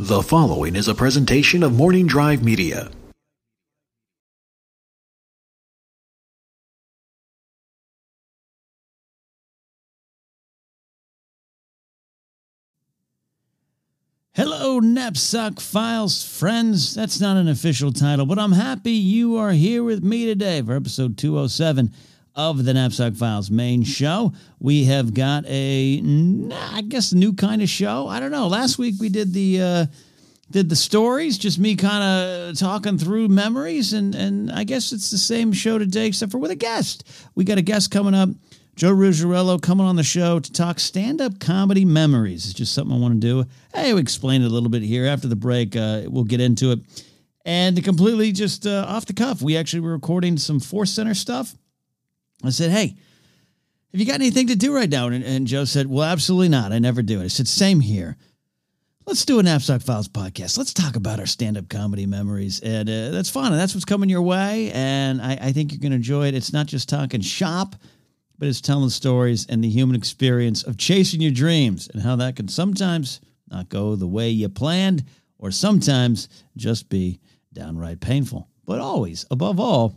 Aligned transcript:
The 0.00 0.22
following 0.22 0.76
is 0.76 0.86
a 0.86 0.94
presentation 0.94 1.64
of 1.64 1.72
Morning 1.74 2.06
Drive 2.06 2.44
Media. 2.44 2.88
Hello, 14.34 14.78
Knapsack 14.78 15.58
Files 15.58 16.22
friends. 16.22 16.94
That's 16.94 17.20
not 17.20 17.36
an 17.36 17.48
official 17.48 17.92
title, 17.92 18.24
but 18.24 18.38
I'm 18.38 18.52
happy 18.52 18.92
you 18.92 19.36
are 19.36 19.50
here 19.50 19.82
with 19.82 20.04
me 20.04 20.26
today 20.26 20.62
for 20.62 20.76
episode 20.76 21.18
207 21.18 21.92
of 22.38 22.64
the 22.64 22.72
Knapsack 22.72 23.14
Files 23.14 23.50
main 23.50 23.82
show. 23.82 24.32
We 24.60 24.84
have 24.84 25.12
got 25.12 25.44
a, 25.46 26.00
I 26.72 26.82
guess, 26.82 27.12
new 27.12 27.32
kind 27.32 27.60
of 27.60 27.68
show. 27.68 28.06
I 28.06 28.20
don't 28.20 28.30
know. 28.30 28.46
Last 28.46 28.78
week 28.78 28.94
we 28.98 29.10
did 29.10 29.34
the. 29.34 29.60
Uh, 29.60 29.86
did 30.50 30.70
the 30.70 30.76
stories, 30.76 31.36
just 31.36 31.58
me 31.58 31.76
kind 31.76 32.02
of 32.02 32.58
talking 32.58 32.96
through 32.96 33.28
memories, 33.28 33.92
and 33.92 34.14
and 34.14 34.50
I 34.50 34.64
guess 34.64 34.92
it's 34.92 35.10
the 35.10 35.18
same 35.18 35.52
show 35.52 35.76
today, 35.76 36.06
except 36.06 36.32
for 36.32 36.38
with 36.38 36.50
a 36.50 36.56
guest. 36.56 37.06
We 37.34 37.44
got 37.44 37.58
a 37.58 37.62
guest 37.62 37.90
coming 37.90 38.14
up, 38.14 38.30
Joe 38.74 38.92
Ruggiero, 38.92 39.58
coming 39.58 39.84
on 39.84 39.96
the 39.96 40.02
show 40.02 40.40
to 40.40 40.50
talk 40.50 40.80
stand-up 40.80 41.38
comedy 41.38 41.84
memories. 41.84 42.46
It's 42.46 42.54
just 42.54 42.72
something 42.72 42.96
I 42.96 42.98
want 42.98 43.20
to 43.20 43.20
do. 43.20 43.44
Hey, 43.74 43.92
we 43.92 44.00
explain 44.00 44.40
it 44.40 44.46
a 44.46 44.48
little 44.48 44.70
bit 44.70 44.80
here 44.80 45.04
after 45.04 45.28
the 45.28 45.36
break. 45.36 45.76
Uh, 45.76 46.04
we'll 46.06 46.24
get 46.24 46.40
into 46.40 46.72
it, 46.72 46.78
and 47.44 47.84
completely 47.84 48.32
just 48.32 48.66
uh, 48.66 48.86
off 48.88 49.04
the 49.04 49.12
cuff, 49.12 49.42
we 49.42 49.54
actually 49.54 49.80
were 49.80 49.92
recording 49.92 50.38
some 50.38 50.60
Force 50.60 50.92
Center 50.92 51.12
stuff. 51.12 51.54
I 52.44 52.50
said, 52.50 52.70
hey. 52.70 52.96
Have 53.92 54.00
you 54.00 54.06
got 54.06 54.16
anything 54.16 54.48
to 54.48 54.54
do 54.54 54.74
right 54.74 54.90
now? 54.90 55.06
And, 55.06 55.24
and 55.24 55.46
Joe 55.46 55.64
said, 55.64 55.86
Well, 55.86 56.04
absolutely 56.04 56.50
not. 56.50 56.72
I 56.72 56.78
never 56.78 57.00
do 57.00 57.22
it. 57.22 57.24
I 57.24 57.28
said, 57.28 57.48
Same 57.48 57.80
here 57.80 58.18
let's 59.08 59.24
do 59.24 59.38
a 59.38 59.42
Knapsack 59.42 59.80
Files 59.80 60.06
podcast. 60.06 60.58
Let's 60.58 60.74
talk 60.74 60.94
about 60.94 61.18
our 61.18 61.24
stand 61.24 61.56
up 61.56 61.70
comedy 61.70 62.04
memories. 62.04 62.60
And 62.60 62.90
uh, 62.90 63.08
that's 63.08 63.30
fun. 63.30 63.52
And 63.52 63.60
that's 63.60 63.74
what's 63.74 63.86
coming 63.86 64.10
your 64.10 64.20
way. 64.20 64.70
And 64.72 65.22
I, 65.22 65.38
I 65.40 65.52
think 65.52 65.72
you're 65.72 65.80
going 65.80 65.92
to 65.92 65.96
enjoy 65.96 66.28
it. 66.28 66.34
It's 66.34 66.52
not 66.52 66.66
just 66.66 66.90
talking 66.90 67.22
shop, 67.22 67.74
but 68.38 68.48
it's 68.48 68.60
telling 68.60 68.90
stories 68.90 69.46
and 69.48 69.64
the 69.64 69.68
human 69.70 69.96
experience 69.96 70.62
of 70.62 70.76
chasing 70.76 71.22
your 71.22 71.30
dreams 71.30 71.88
and 71.88 72.02
how 72.02 72.16
that 72.16 72.36
can 72.36 72.48
sometimes 72.48 73.22
not 73.50 73.70
go 73.70 73.96
the 73.96 74.06
way 74.06 74.28
you 74.28 74.50
planned 74.50 75.04
or 75.38 75.50
sometimes 75.50 76.28
just 76.58 76.90
be 76.90 77.18
downright 77.54 78.00
painful. 78.00 78.46
But 78.66 78.78
always, 78.78 79.24
above 79.30 79.58
all, 79.58 79.96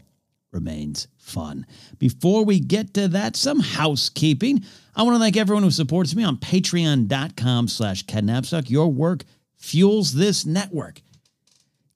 remains 0.52 1.08
fun. 1.18 1.66
Before 1.98 2.44
we 2.44 2.60
get 2.60 2.94
to 2.96 3.08
that, 3.10 3.36
some 3.36 3.60
housekeeping. 3.60 4.64
I 4.96 5.04
want 5.04 5.16
to 5.16 5.20
thank 5.20 5.38
everyone 5.38 5.64
who 5.64 5.72
supports 5.72 6.16
me 6.16 6.24
on 6.24 6.38
patreon.com 6.38 7.68
slash. 7.68 8.04
Your 8.68 8.90
work 8.90 9.24
fuels 9.58 10.14
this 10.14 10.46
network. 10.46 11.02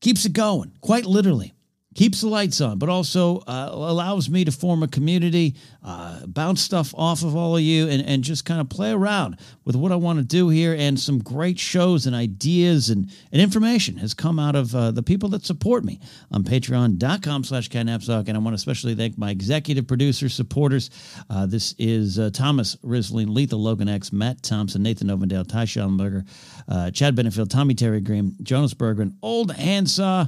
Keeps 0.01 0.25
it 0.25 0.33
going, 0.33 0.73
quite 0.81 1.05
literally 1.05 1.53
keeps 1.95 2.21
the 2.21 2.27
lights 2.27 2.59
on, 2.61 2.77
but 2.77 2.89
also 2.89 3.37
uh, 3.47 3.69
allows 3.71 4.29
me 4.29 4.43
to 4.43 4.51
form 4.51 4.83
a 4.83 4.87
community, 4.87 5.55
uh, 5.83 6.25
bounce 6.27 6.61
stuff 6.61 6.93
off 6.95 7.23
of 7.23 7.35
all 7.35 7.55
of 7.55 7.63
you, 7.63 7.87
and, 7.87 8.05
and 8.05 8.23
just 8.23 8.45
kind 8.45 8.59
of 8.59 8.69
play 8.69 8.91
around 8.91 9.37
with 9.63 9.75
what 9.75 9.91
I 9.91 9.95
want 9.95 10.19
to 10.19 10.25
do 10.25 10.49
here. 10.49 10.75
And 10.77 10.99
some 10.99 11.19
great 11.19 11.57
shows 11.57 12.05
and 12.05 12.15
ideas 12.15 12.89
and, 12.89 13.09
and 13.31 13.41
information 13.41 13.97
has 13.97 14.13
come 14.13 14.37
out 14.37 14.55
of 14.55 14.75
uh, 14.75 14.91
the 14.91 15.01
people 15.01 15.29
that 15.29 15.45
support 15.45 15.85
me 15.85 16.01
on 16.31 16.43
patreon.com 16.43 17.45
slash 17.45 17.73
knapsack. 17.73 18.27
And 18.27 18.37
I 18.37 18.41
want 18.41 18.53
to 18.53 18.55
especially 18.55 18.93
thank 18.93 19.17
my 19.17 19.31
executive 19.31 19.87
producer 19.87 20.27
supporters. 20.27 20.89
Uh, 21.29 21.45
this 21.45 21.73
is 21.79 22.19
uh, 22.19 22.29
Thomas 22.33 22.75
Risling, 22.77 23.33
Lethal 23.33 23.61
Logan 23.61 23.87
X, 23.87 24.11
Matt 24.11 24.43
Thompson, 24.43 24.83
Nathan 24.83 25.07
Ovendale, 25.07 25.47
Ty 25.47 25.63
Schallenberger, 25.63 26.27
uh, 26.67 26.91
Chad 26.91 27.15
Benefield, 27.15 27.49
Tommy 27.49 27.73
Terry 27.73 28.01
Green, 28.01 28.35
Jonas 28.43 28.73
Bergman, 28.73 29.17
Old 29.21 29.53
Handsaw, 29.53 30.27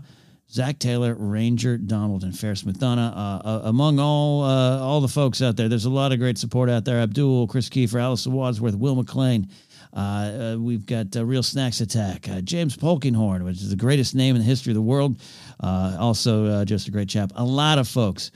Zach 0.50 0.80
Taylor, 0.80 1.14
Ranger 1.14 1.78
Donald, 1.78 2.24
and 2.24 2.38
Ferris 2.38 2.64
McDonough. 2.64 3.12
Uh, 3.12 3.48
uh, 3.48 3.62
among 3.66 4.00
all 4.00 4.44
uh, 4.44 4.80
all 4.80 5.02
the 5.02 5.08
folks 5.10 5.42
out 5.42 5.58
there, 5.58 5.68
there's 5.68 5.86
a 5.86 5.90
lot 5.90 6.14
of 6.14 6.20
great 6.20 6.38
support 6.38 6.70
out 6.70 6.86
there. 6.86 7.00
Abdul, 7.00 7.48
Chris 7.48 7.68
Kiefer, 7.70 8.02
Allison 8.02 8.32
Wadsworth, 8.32 8.76
Will 8.76 8.96
McLean. 8.96 9.50
Uh, 9.94 10.00
uh, 10.00 10.58
we've 10.58 10.86
got 10.86 11.16
uh, 11.16 11.26
Real 11.26 11.44
Snacks 11.44 11.82
Attack, 11.82 12.30
James 12.44 12.78
Polkinghorn, 12.78 13.44
which 13.44 13.58
is 13.58 13.70
the 13.70 13.76
greatest 13.76 14.16
name 14.16 14.36
in 14.36 14.42
the 14.42 14.48
history 14.48 14.72
of 14.72 14.76
the 14.76 14.82
world. 14.82 15.20
also, 15.62 16.64
just 16.64 16.88
a 16.88 16.92
great 16.92 17.10
chap. 17.10 17.32
A 17.36 17.44
lot 17.44 17.78
of 17.78 17.88
folks 17.88 18.32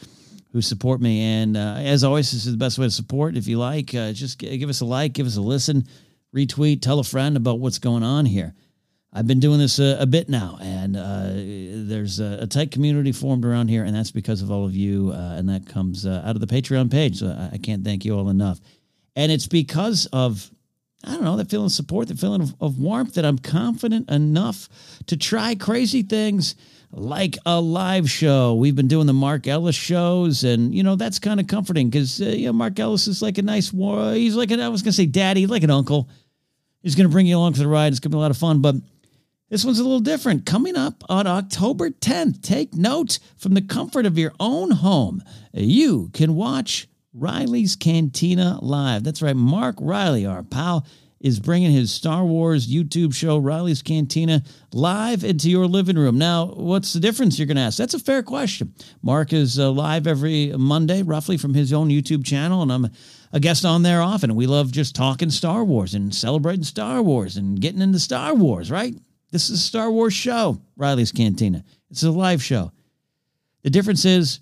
who 0.51 0.61
support 0.61 0.99
me. 0.99 1.21
And 1.21 1.55
as 1.55 2.03
always, 2.03 2.31
this 2.31 2.45
is 2.45 2.51
the 2.51 2.57
best 2.57 2.77
way 2.77 2.87
to 2.87 2.91
support. 2.91 3.37
If 3.37 3.47
you 3.47 3.57
like, 3.57 3.87
just 3.87 4.39
give 4.39 4.69
us 4.69 4.81
a 4.81 4.85
like, 4.85 5.13
give 5.13 5.27
us 5.27 5.37
a 5.37 5.41
listen, 5.41 5.87
retweet, 6.35 6.81
tell 6.81 6.99
a 6.99 7.03
friend 7.03 7.37
about 7.37 7.59
what's 7.59 7.79
going 7.79 8.03
on 8.03 8.25
here. 8.25 8.53
I've 9.13 9.27
been 9.27 9.41
doing 9.41 9.59
this 9.59 9.77
a, 9.77 9.97
a 9.99 10.05
bit 10.05 10.29
now, 10.29 10.57
and 10.61 10.95
uh, 10.95 11.31
there's 11.33 12.21
a, 12.21 12.39
a, 12.41 12.47
tight 12.47 12.71
community 12.71 13.11
formed 13.11 13.43
around 13.43 13.67
here, 13.67 13.83
and 13.83 13.93
that's 13.93 14.11
because 14.11 14.41
of 14.41 14.49
all 14.49 14.65
of 14.65 14.73
you, 14.73 15.11
uh, 15.13 15.35
and 15.35 15.49
that 15.49 15.65
comes 15.65 16.05
uh, 16.05 16.21
out 16.25 16.35
of 16.35 16.39
the 16.39 16.47
Patreon 16.47 16.89
page. 16.89 17.19
So 17.19 17.27
I, 17.27 17.55
I, 17.55 17.57
can't 17.57 17.83
thank 17.83 18.05
you 18.05 18.17
all 18.17 18.29
enough. 18.29 18.61
And 19.17 19.29
it's 19.29 19.47
because 19.47 20.07
of, 20.13 20.49
I 21.03 21.11
don't 21.11 21.25
know, 21.25 21.35
that 21.35 21.49
feeling 21.49 21.65
of 21.65 21.73
support, 21.73 22.07
that 22.07 22.19
feeling 22.19 22.41
of, 22.41 22.55
of 22.61 22.79
warmth 22.79 23.15
that 23.15 23.25
I'm 23.25 23.37
confident 23.37 24.09
enough 24.09 24.69
to 25.07 25.17
try 25.17 25.55
crazy 25.55 26.03
things 26.03 26.55
like 26.93 27.37
a 27.45 27.59
live 27.59 28.09
show. 28.09 28.55
We've 28.55 28.75
been 28.77 28.87
doing 28.87 29.07
the 29.07 29.13
Mark 29.13 29.45
Ellis 29.45 29.75
shows, 29.75 30.45
and 30.45 30.73
you 30.73 30.83
know 30.83 30.95
that's 30.95 31.19
kind 31.19 31.41
of 31.41 31.47
comforting 31.47 31.89
because 31.89 32.21
uh, 32.21 32.25
you 32.25 32.45
know 32.45 32.53
Mark 32.53 32.79
Ellis 32.79 33.07
is 33.09 33.21
like 33.21 33.37
a 33.37 33.41
nice, 33.41 33.73
war- 33.73 34.13
he's 34.13 34.35
like 34.35 34.51
an, 34.51 34.61
I 34.61 34.69
was 34.69 34.83
gonna 34.83 34.93
say 34.93 35.05
daddy, 35.05 35.47
like 35.47 35.63
an 35.63 35.69
uncle. 35.69 36.07
He's 36.81 36.95
gonna 36.95 37.09
bring 37.09 37.27
you 37.27 37.37
along 37.37 37.53
for 37.53 37.59
the 37.59 37.67
ride. 37.67 37.91
It's 37.91 37.99
gonna 37.99 38.11
be 38.11 38.17
a 38.17 38.21
lot 38.21 38.31
of 38.31 38.37
fun, 38.37 38.61
but 38.61 38.75
this 39.51 39.65
one's 39.65 39.79
a 39.79 39.83
little 39.83 39.99
different. 39.99 40.45
Coming 40.45 40.77
up 40.77 41.03
on 41.09 41.27
October 41.27 41.89
10th, 41.89 42.41
take 42.41 42.73
note 42.73 43.19
from 43.35 43.53
the 43.53 43.61
comfort 43.61 44.05
of 44.05 44.17
your 44.17 44.31
own 44.39 44.71
home. 44.71 45.21
You 45.51 46.09
can 46.13 46.35
watch 46.35 46.87
Riley's 47.13 47.75
Cantina 47.75 48.59
live. 48.61 49.03
That's 49.03 49.21
right, 49.21 49.35
Mark 49.35 49.75
Riley, 49.81 50.25
our 50.25 50.41
pal, 50.41 50.87
is 51.19 51.41
bringing 51.41 51.71
his 51.71 51.91
Star 51.91 52.23
Wars 52.23 52.71
YouTube 52.71 53.13
show, 53.13 53.37
Riley's 53.37 53.81
Cantina, 53.81 54.41
live 54.71 55.25
into 55.25 55.49
your 55.49 55.67
living 55.67 55.97
room. 55.97 56.17
Now, 56.17 56.45
what's 56.45 56.93
the 56.93 57.01
difference, 57.01 57.37
you're 57.37 57.45
going 57.45 57.57
to 57.57 57.63
ask? 57.63 57.77
That's 57.77 57.93
a 57.93 57.99
fair 57.99 58.23
question. 58.23 58.73
Mark 59.03 59.33
is 59.33 59.59
uh, 59.59 59.69
live 59.69 60.07
every 60.07 60.53
Monday, 60.57 61.03
roughly, 61.03 61.35
from 61.35 61.53
his 61.53 61.73
own 61.73 61.89
YouTube 61.89 62.25
channel, 62.25 62.61
and 62.61 62.71
I'm 62.71 62.87
a 63.33 63.39
guest 63.41 63.65
on 63.65 63.83
there 63.83 64.01
often. 64.01 64.33
We 64.33 64.47
love 64.47 64.71
just 64.71 64.95
talking 64.95 65.29
Star 65.29 65.65
Wars 65.65 65.93
and 65.93 66.15
celebrating 66.15 66.63
Star 66.63 67.01
Wars 67.01 67.35
and 67.35 67.59
getting 67.59 67.81
into 67.81 67.99
Star 67.99 68.33
Wars, 68.33 68.71
right? 68.71 68.95
This 69.31 69.49
is 69.49 69.59
a 69.61 69.63
Star 69.63 69.89
Wars 69.89 70.13
show, 70.13 70.61
Riley's 70.75 71.13
Cantina. 71.13 71.63
It's 71.89 72.03
a 72.03 72.11
live 72.11 72.43
show. 72.43 72.73
The 73.63 73.69
difference 73.69 74.03
is 74.03 74.41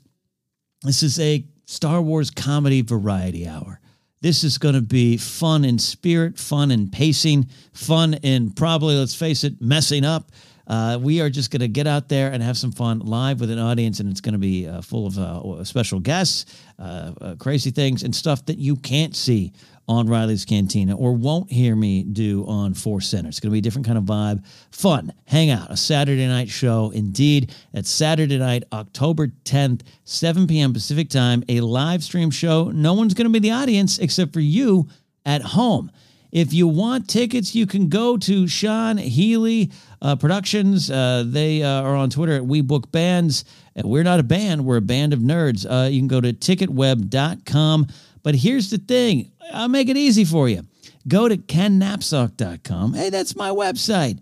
this 0.81 1.03
is 1.03 1.19
a 1.19 1.45
Star 1.65 2.01
Wars 2.01 2.31
comedy 2.31 2.81
variety 2.81 3.47
hour. 3.47 3.79
This 4.21 4.43
is 4.43 4.57
going 4.57 4.75
to 4.75 4.81
be 4.81 5.17
fun 5.17 5.63
in 5.63 5.77
spirit, 5.77 6.39
fun 6.39 6.71
in 6.71 6.89
pacing, 6.89 7.47
fun 7.71 8.15
in 8.15 8.51
probably, 8.51 8.95
let's 8.95 9.15
face 9.15 9.43
it, 9.43 9.61
messing 9.61 10.03
up. 10.03 10.31
Uh, 10.65 10.99
we 11.01 11.21
are 11.21 11.29
just 11.29 11.51
going 11.51 11.61
to 11.61 11.67
get 11.67 11.87
out 11.87 12.09
there 12.09 12.31
and 12.31 12.43
have 12.43 12.57
some 12.57 12.71
fun 12.71 12.99
live 12.99 13.39
with 13.39 13.49
an 13.49 13.57
audience, 13.59 13.99
and 13.99 14.09
it's 14.09 14.21
going 14.21 14.33
to 14.33 14.39
be 14.39 14.67
uh, 14.67 14.81
full 14.81 15.07
of 15.07 15.17
uh, 15.17 15.63
special 15.63 15.99
guests, 15.99 16.61
uh, 16.77 17.11
uh, 17.21 17.35
crazy 17.39 17.71
things, 17.71 18.03
and 18.03 18.15
stuff 18.15 18.45
that 18.45 18.57
you 18.57 18.75
can't 18.75 19.15
see 19.15 19.53
on 19.89 20.05
Riley's 20.05 20.45
Cantina 20.45 20.95
or 20.95 21.13
won't 21.13 21.51
hear 21.51 21.75
me 21.75 22.03
do 22.03 22.45
on 22.45 22.75
Force 22.75 23.07
Center. 23.07 23.27
It's 23.27 23.39
going 23.39 23.49
to 23.49 23.53
be 23.53 23.57
a 23.57 23.61
different 23.61 23.87
kind 23.87 23.97
of 23.97 24.03
vibe. 24.03 24.45
Fun, 24.71 25.11
hang 25.25 25.49
out, 25.49 25.71
a 25.71 25.75
Saturday 25.75 26.27
night 26.27 26.47
show. 26.47 26.91
Indeed, 26.91 27.55
it's 27.73 27.89
Saturday 27.89 28.37
night, 28.37 28.65
October 28.71 29.29
10th, 29.45 29.81
7 30.03 30.45
p.m. 30.45 30.73
Pacific 30.73 31.09
time, 31.09 31.43
a 31.49 31.61
live 31.61 32.03
stream 32.03 32.29
show. 32.29 32.65
No 32.69 32.93
one's 32.93 33.15
going 33.15 33.25
to 33.25 33.33
be 33.33 33.39
the 33.39 33.49
audience 33.49 33.97
except 33.97 34.31
for 34.31 34.41
you 34.41 34.87
at 35.25 35.41
home. 35.41 35.91
If 36.31 36.53
you 36.53 36.67
want 36.67 37.09
tickets, 37.09 37.55
you 37.55 37.65
can 37.65 37.89
go 37.89 38.15
to 38.15 38.47
Sean 38.47 38.97
Healy 38.97 39.71
uh, 40.03 40.15
Productions. 40.17 40.91
Uh, 40.91 41.23
they 41.25 41.63
uh, 41.63 41.81
are 41.81 41.95
on 41.95 42.11
Twitter 42.11 42.33
at 42.33 42.45
We 42.45 42.61
Book 42.61 42.91
Bands. 42.91 43.43
We're 43.83 44.03
not 44.03 44.19
a 44.19 44.23
band, 44.23 44.65
we're 44.65 44.77
a 44.77 44.81
band 44.81 45.13
of 45.13 45.19
nerds. 45.19 45.65
Uh, 45.65 45.89
you 45.89 45.99
can 45.99 46.07
go 46.07 46.21
to 46.21 46.33
ticketweb.com. 46.33 47.87
But 48.29 48.35
here's 48.35 48.69
the 48.69 48.77
thing 48.77 49.31
I'll 49.51 49.69
make 49.69 49.89
it 49.89 49.97
easy 49.97 50.23
for 50.23 50.47
you. 50.47 50.61
Go 51.07 51.27
to 51.27 51.35
kennapzok.com. 51.35 52.93
Hey, 52.93 53.09
that's 53.09 53.35
my 53.35 53.49
website. 53.49 54.19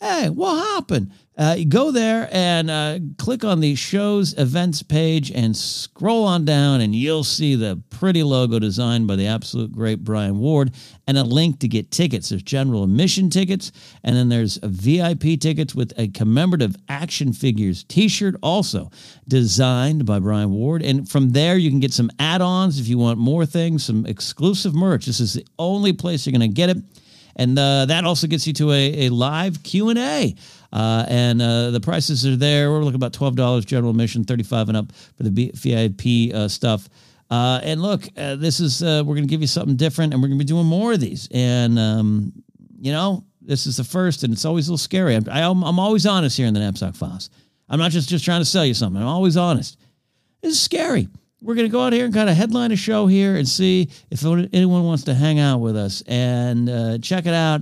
Hey, 0.00 0.30
what 0.30 0.56
happened? 0.56 1.12
Uh, 1.36 1.56
go 1.68 1.90
there 1.90 2.28
and 2.30 2.70
uh, 2.70 2.96
click 3.18 3.44
on 3.44 3.58
the 3.58 3.74
show's 3.74 4.38
events 4.38 4.84
page 4.84 5.32
and 5.32 5.56
scroll 5.56 6.24
on 6.24 6.44
down, 6.44 6.80
and 6.80 6.94
you'll 6.94 7.24
see 7.24 7.56
the 7.56 7.82
pretty 7.90 8.22
logo 8.22 8.60
designed 8.60 9.08
by 9.08 9.16
the 9.16 9.26
absolute 9.26 9.72
great 9.72 10.04
Brian 10.04 10.38
Ward 10.38 10.72
and 11.08 11.18
a 11.18 11.24
link 11.24 11.58
to 11.58 11.66
get 11.66 11.90
tickets. 11.90 12.28
There's 12.28 12.44
general 12.44 12.84
admission 12.84 13.30
tickets, 13.30 13.72
and 14.04 14.14
then 14.14 14.28
there's 14.28 14.58
VIP 14.62 15.40
tickets 15.40 15.74
with 15.74 15.92
a 15.98 16.06
commemorative 16.08 16.76
action 16.88 17.32
figures 17.32 17.82
t 17.82 18.06
shirt, 18.06 18.36
also 18.40 18.92
designed 19.26 20.06
by 20.06 20.20
Brian 20.20 20.52
Ward. 20.52 20.82
And 20.82 21.08
from 21.08 21.30
there, 21.30 21.56
you 21.56 21.68
can 21.68 21.80
get 21.80 21.92
some 21.92 22.10
add 22.20 22.42
ons 22.42 22.78
if 22.78 22.86
you 22.86 22.96
want 22.96 23.18
more 23.18 23.44
things, 23.44 23.84
some 23.84 24.06
exclusive 24.06 24.72
merch. 24.72 25.06
This 25.06 25.18
is 25.18 25.34
the 25.34 25.46
only 25.58 25.92
place 25.92 26.26
you're 26.26 26.38
going 26.38 26.48
to 26.48 26.54
get 26.54 26.70
it 26.70 26.78
and 27.36 27.58
uh, 27.58 27.86
that 27.86 28.04
also 28.04 28.26
gets 28.26 28.46
you 28.46 28.52
to 28.54 28.70
a, 28.72 29.06
a 29.06 29.08
live 29.08 29.62
Q 29.62 29.88
and 29.88 29.98
A. 29.98 30.34
Uh, 30.74 31.06
and 31.08 31.40
uh, 31.40 31.70
the 31.70 31.80
prices 31.80 32.26
are 32.26 32.34
there. 32.34 32.72
We're 32.72 32.80
looking 32.80 32.96
about 32.96 33.12
twelve 33.12 33.36
dollars 33.36 33.64
general 33.64 33.90
admission, 33.90 34.24
thirty 34.24 34.42
five 34.42 34.68
and 34.68 34.76
up 34.76 34.92
for 35.16 35.22
the 35.22 35.52
VIP 35.54 36.34
uh, 36.34 36.48
stuff. 36.48 36.88
Uh, 37.30 37.60
and 37.62 37.80
look, 37.80 38.02
uh, 38.16 38.34
this 38.34 38.58
is 38.58 38.82
uh, 38.82 39.04
we're 39.06 39.14
going 39.14 39.26
to 39.26 39.30
give 39.30 39.40
you 39.40 39.46
something 39.46 39.76
different, 39.76 40.12
and 40.12 40.20
we're 40.20 40.28
going 40.28 40.38
to 40.38 40.44
be 40.44 40.48
doing 40.48 40.66
more 40.66 40.92
of 40.92 41.00
these. 41.00 41.28
And 41.32 41.78
um, 41.78 42.32
you 42.76 42.90
know, 42.90 43.24
this 43.40 43.66
is 43.66 43.76
the 43.76 43.84
first, 43.84 44.24
and 44.24 44.32
it's 44.32 44.44
always 44.44 44.66
a 44.66 44.72
little 44.72 44.78
scary. 44.78 45.14
I'm, 45.14 45.28
I'm, 45.28 45.62
I'm 45.62 45.78
always 45.78 46.06
honest 46.06 46.36
here 46.36 46.48
in 46.48 46.54
the 46.54 46.60
Knapsack 46.60 46.96
Files. 46.96 47.30
I'm 47.68 47.78
not 47.78 47.92
just 47.92 48.08
just 48.08 48.24
trying 48.24 48.40
to 48.40 48.44
sell 48.44 48.66
you 48.66 48.74
something. 48.74 49.00
I'm 49.00 49.08
always 49.08 49.36
honest. 49.36 49.78
Is 50.42 50.60
scary. 50.60 51.08
We're 51.40 51.54
going 51.54 51.68
to 51.68 51.72
go 51.72 51.82
out 51.82 51.92
here 51.92 52.04
and 52.04 52.12
kind 52.12 52.28
of 52.28 52.36
headline 52.36 52.72
a 52.72 52.76
show 52.76 53.06
here 53.06 53.36
and 53.36 53.48
see 53.48 53.90
if 54.10 54.24
anyone 54.24 54.82
wants 54.82 55.04
to 55.04 55.14
hang 55.14 55.38
out 55.38 55.58
with 55.58 55.76
us 55.76 56.02
and 56.02 57.02
check 57.02 57.26
it 57.26 57.34
out. 57.34 57.60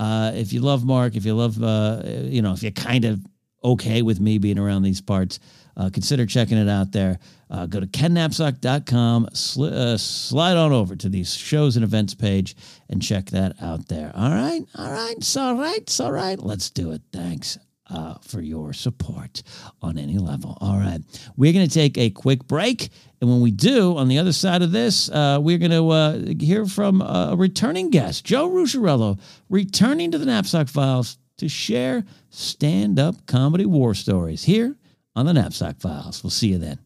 Uh, 0.00 0.32
if 0.34 0.50
you 0.54 0.60
love 0.60 0.82
Mark, 0.82 1.14
if 1.14 1.26
you 1.26 1.34
love, 1.34 1.62
uh, 1.62 2.00
you 2.06 2.40
know, 2.40 2.54
if 2.54 2.62
you're 2.62 2.72
kind 2.72 3.04
of 3.04 3.20
okay 3.62 4.00
with 4.00 4.18
me 4.18 4.38
being 4.38 4.58
around 4.58 4.82
these 4.82 5.02
parts, 5.02 5.38
uh, 5.76 5.90
consider 5.92 6.24
checking 6.24 6.56
it 6.56 6.70
out 6.70 6.90
there. 6.90 7.18
Uh, 7.50 7.66
go 7.66 7.80
to 7.80 7.86
kennapzok.com, 7.86 9.28
sli- 9.34 9.70
uh, 9.72 9.98
slide 9.98 10.56
on 10.56 10.72
over 10.72 10.96
to 10.96 11.10
the 11.10 11.22
shows 11.22 11.76
and 11.76 11.84
events 11.84 12.14
page, 12.14 12.56
and 12.88 13.02
check 13.02 13.26
that 13.26 13.54
out 13.60 13.88
there. 13.88 14.10
All 14.14 14.30
right, 14.30 14.62
all 14.74 14.90
right, 14.90 15.14
it's 15.18 15.36
all 15.36 15.56
right, 15.56 15.80
it's 15.82 16.00
all 16.00 16.12
right. 16.12 16.38
Let's 16.38 16.70
do 16.70 16.92
it. 16.92 17.02
Thanks. 17.12 17.58
Uh, 17.90 18.14
for 18.22 18.40
your 18.40 18.72
support 18.72 19.42
on 19.82 19.98
any 19.98 20.16
level. 20.16 20.56
All 20.60 20.78
right. 20.78 21.00
We're 21.36 21.52
going 21.52 21.66
to 21.66 21.74
take 21.74 21.98
a 21.98 22.10
quick 22.10 22.46
break. 22.46 22.88
And 23.20 23.28
when 23.28 23.40
we 23.40 23.50
do, 23.50 23.96
on 23.96 24.06
the 24.06 24.18
other 24.18 24.32
side 24.32 24.62
of 24.62 24.70
this, 24.70 25.10
uh, 25.10 25.40
we're 25.42 25.58
going 25.58 25.72
to 25.72 25.88
uh, 25.88 26.20
hear 26.38 26.66
from 26.66 27.02
a 27.02 27.34
returning 27.36 27.90
guest, 27.90 28.24
Joe 28.24 28.48
Ruggiero, 28.48 29.18
returning 29.48 30.12
to 30.12 30.18
the 30.18 30.24
Knapsack 30.24 30.68
Files 30.68 31.18
to 31.38 31.48
share 31.48 32.04
stand 32.28 33.00
up 33.00 33.26
comedy 33.26 33.66
war 33.66 33.94
stories 33.94 34.44
here 34.44 34.76
on 35.16 35.26
the 35.26 35.32
Knapsack 35.32 35.80
Files. 35.80 36.22
We'll 36.22 36.30
see 36.30 36.48
you 36.48 36.58
then. 36.58 36.78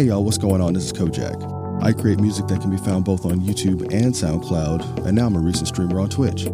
Hey 0.00 0.06
y'all, 0.06 0.24
what's 0.24 0.38
going 0.38 0.62
on? 0.62 0.72
This 0.72 0.86
is 0.86 0.94
Kojak. 0.94 1.82
I 1.84 1.92
create 1.92 2.20
music 2.20 2.46
that 2.46 2.62
can 2.62 2.70
be 2.70 2.78
found 2.78 3.04
both 3.04 3.26
on 3.26 3.38
YouTube 3.38 3.82
and 3.92 4.14
SoundCloud, 4.14 5.04
and 5.04 5.14
now 5.14 5.26
I'm 5.26 5.36
a 5.36 5.38
recent 5.38 5.68
streamer 5.68 6.00
on 6.00 6.08
Twitch. 6.08 6.44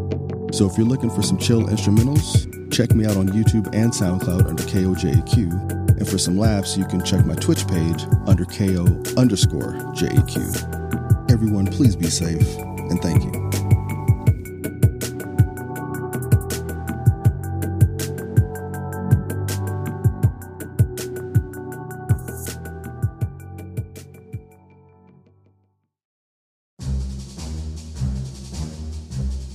So 0.50 0.68
if 0.68 0.76
you're 0.76 0.84
looking 0.84 1.10
for 1.10 1.22
some 1.22 1.38
chill 1.38 1.62
instrumentals, 1.66 2.72
check 2.72 2.92
me 2.92 3.06
out 3.06 3.16
on 3.16 3.28
YouTube 3.28 3.72
and 3.72 3.92
SoundCloud 3.92 4.48
under 4.48 4.64
KOJAQ. 4.64 5.96
And 5.96 6.08
for 6.08 6.18
some 6.18 6.36
laughs, 6.36 6.76
you 6.76 6.86
can 6.86 7.04
check 7.04 7.24
my 7.24 7.36
Twitch 7.36 7.68
page 7.68 8.02
under 8.26 8.44
KO 8.46 8.84
underscore 9.16 9.74
JAQ. 9.94 11.30
Everyone, 11.30 11.68
please 11.68 11.94
be 11.94 12.06
safe, 12.06 12.58
and 12.58 13.00
thank 13.00 13.22
you. 13.22 13.65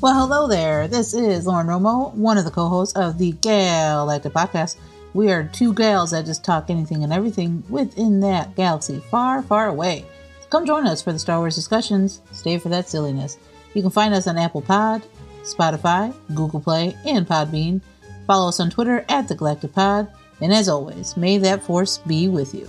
Well, 0.02 0.16
hello 0.16 0.48
there. 0.48 0.88
This 0.88 1.14
is 1.14 1.46
Lauren 1.46 1.68
Romo, 1.68 2.12
one 2.16 2.40
of 2.40 2.44
the 2.44 2.50
co 2.50 2.68
hosts 2.68 2.98
of 2.98 3.20
the 3.20 3.34
Galactic 3.34 4.34
Podcast. 4.34 4.78
We 5.14 5.32
are 5.32 5.44
two 5.44 5.76
gals 5.76 6.10
that 6.10 6.26
just 6.26 6.44
talk 6.44 6.72
anything 6.72 7.04
and 7.04 7.14
everything 7.14 7.64
within 7.70 8.20
that 8.22 8.56
galaxy 8.56 9.00
far, 9.12 9.44
far 9.44 9.68
away. 9.68 10.04
So 10.42 10.48
come 10.48 10.66
join 10.66 10.88
us 10.88 11.04
for 11.04 11.14
the 11.14 11.20
Star 11.20 11.38
Wars 11.38 11.54
discussions. 11.54 12.24
Stay 12.32 12.58
for 12.58 12.70
that 12.70 12.90
silliness. 12.90 13.38
You 13.76 13.84
can 13.84 13.92
find 13.92 14.16
us 14.16 14.26
on 14.26 14.40
Apple 14.40 14.64
Pod, 14.64 15.04
Spotify, 15.44 16.16
Google 16.34 16.62
Play, 16.62 16.98
and 17.06 17.28
Podbean. 17.28 17.80
Follow 18.26 18.50
us 18.50 18.60
on 18.60 18.72
Twitter 18.72 19.06
at 19.08 19.28
the 19.28 19.36
Galactic 19.36 19.72
Pod. 19.74 20.12
And 20.42 20.52
as 20.52 20.68
always, 20.68 21.16
may 21.16 21.38
that 21.38 21.62
force 21.62 22.00
be 22.00 22.28
with 22.28 22.56
you. 22.56 22.68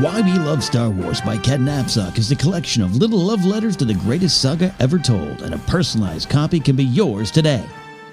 Why 0.00 0.20
We 0.20 0.34
Love 0.34 0.62
Star 0.62 0.90
Wars 0.90 1.20
by 1.20 1.36
Ken 1.38 1.64
Napzok 1.64 2.18
is 2.18 2.30
a 2.30 2.36
collection 2.36 2.84
of 2.84 2.94
little 2.94 3.18
love 3.18 3.44
letters 3.44 3.74
to 3.78 3.84
the 3.84 3.94
greatest 3.94 4.40
saga 4.40 4.72
ever 4.78 4.96
told, 4.96 5.42
and 5.42 5.52
a 5.52 5.58
personalized 5.58 6.28
copy 6.28 6.60
can 6.60 6.76
be 6.76 6.84
yours 6.84 7.32
today. 7.32 7.64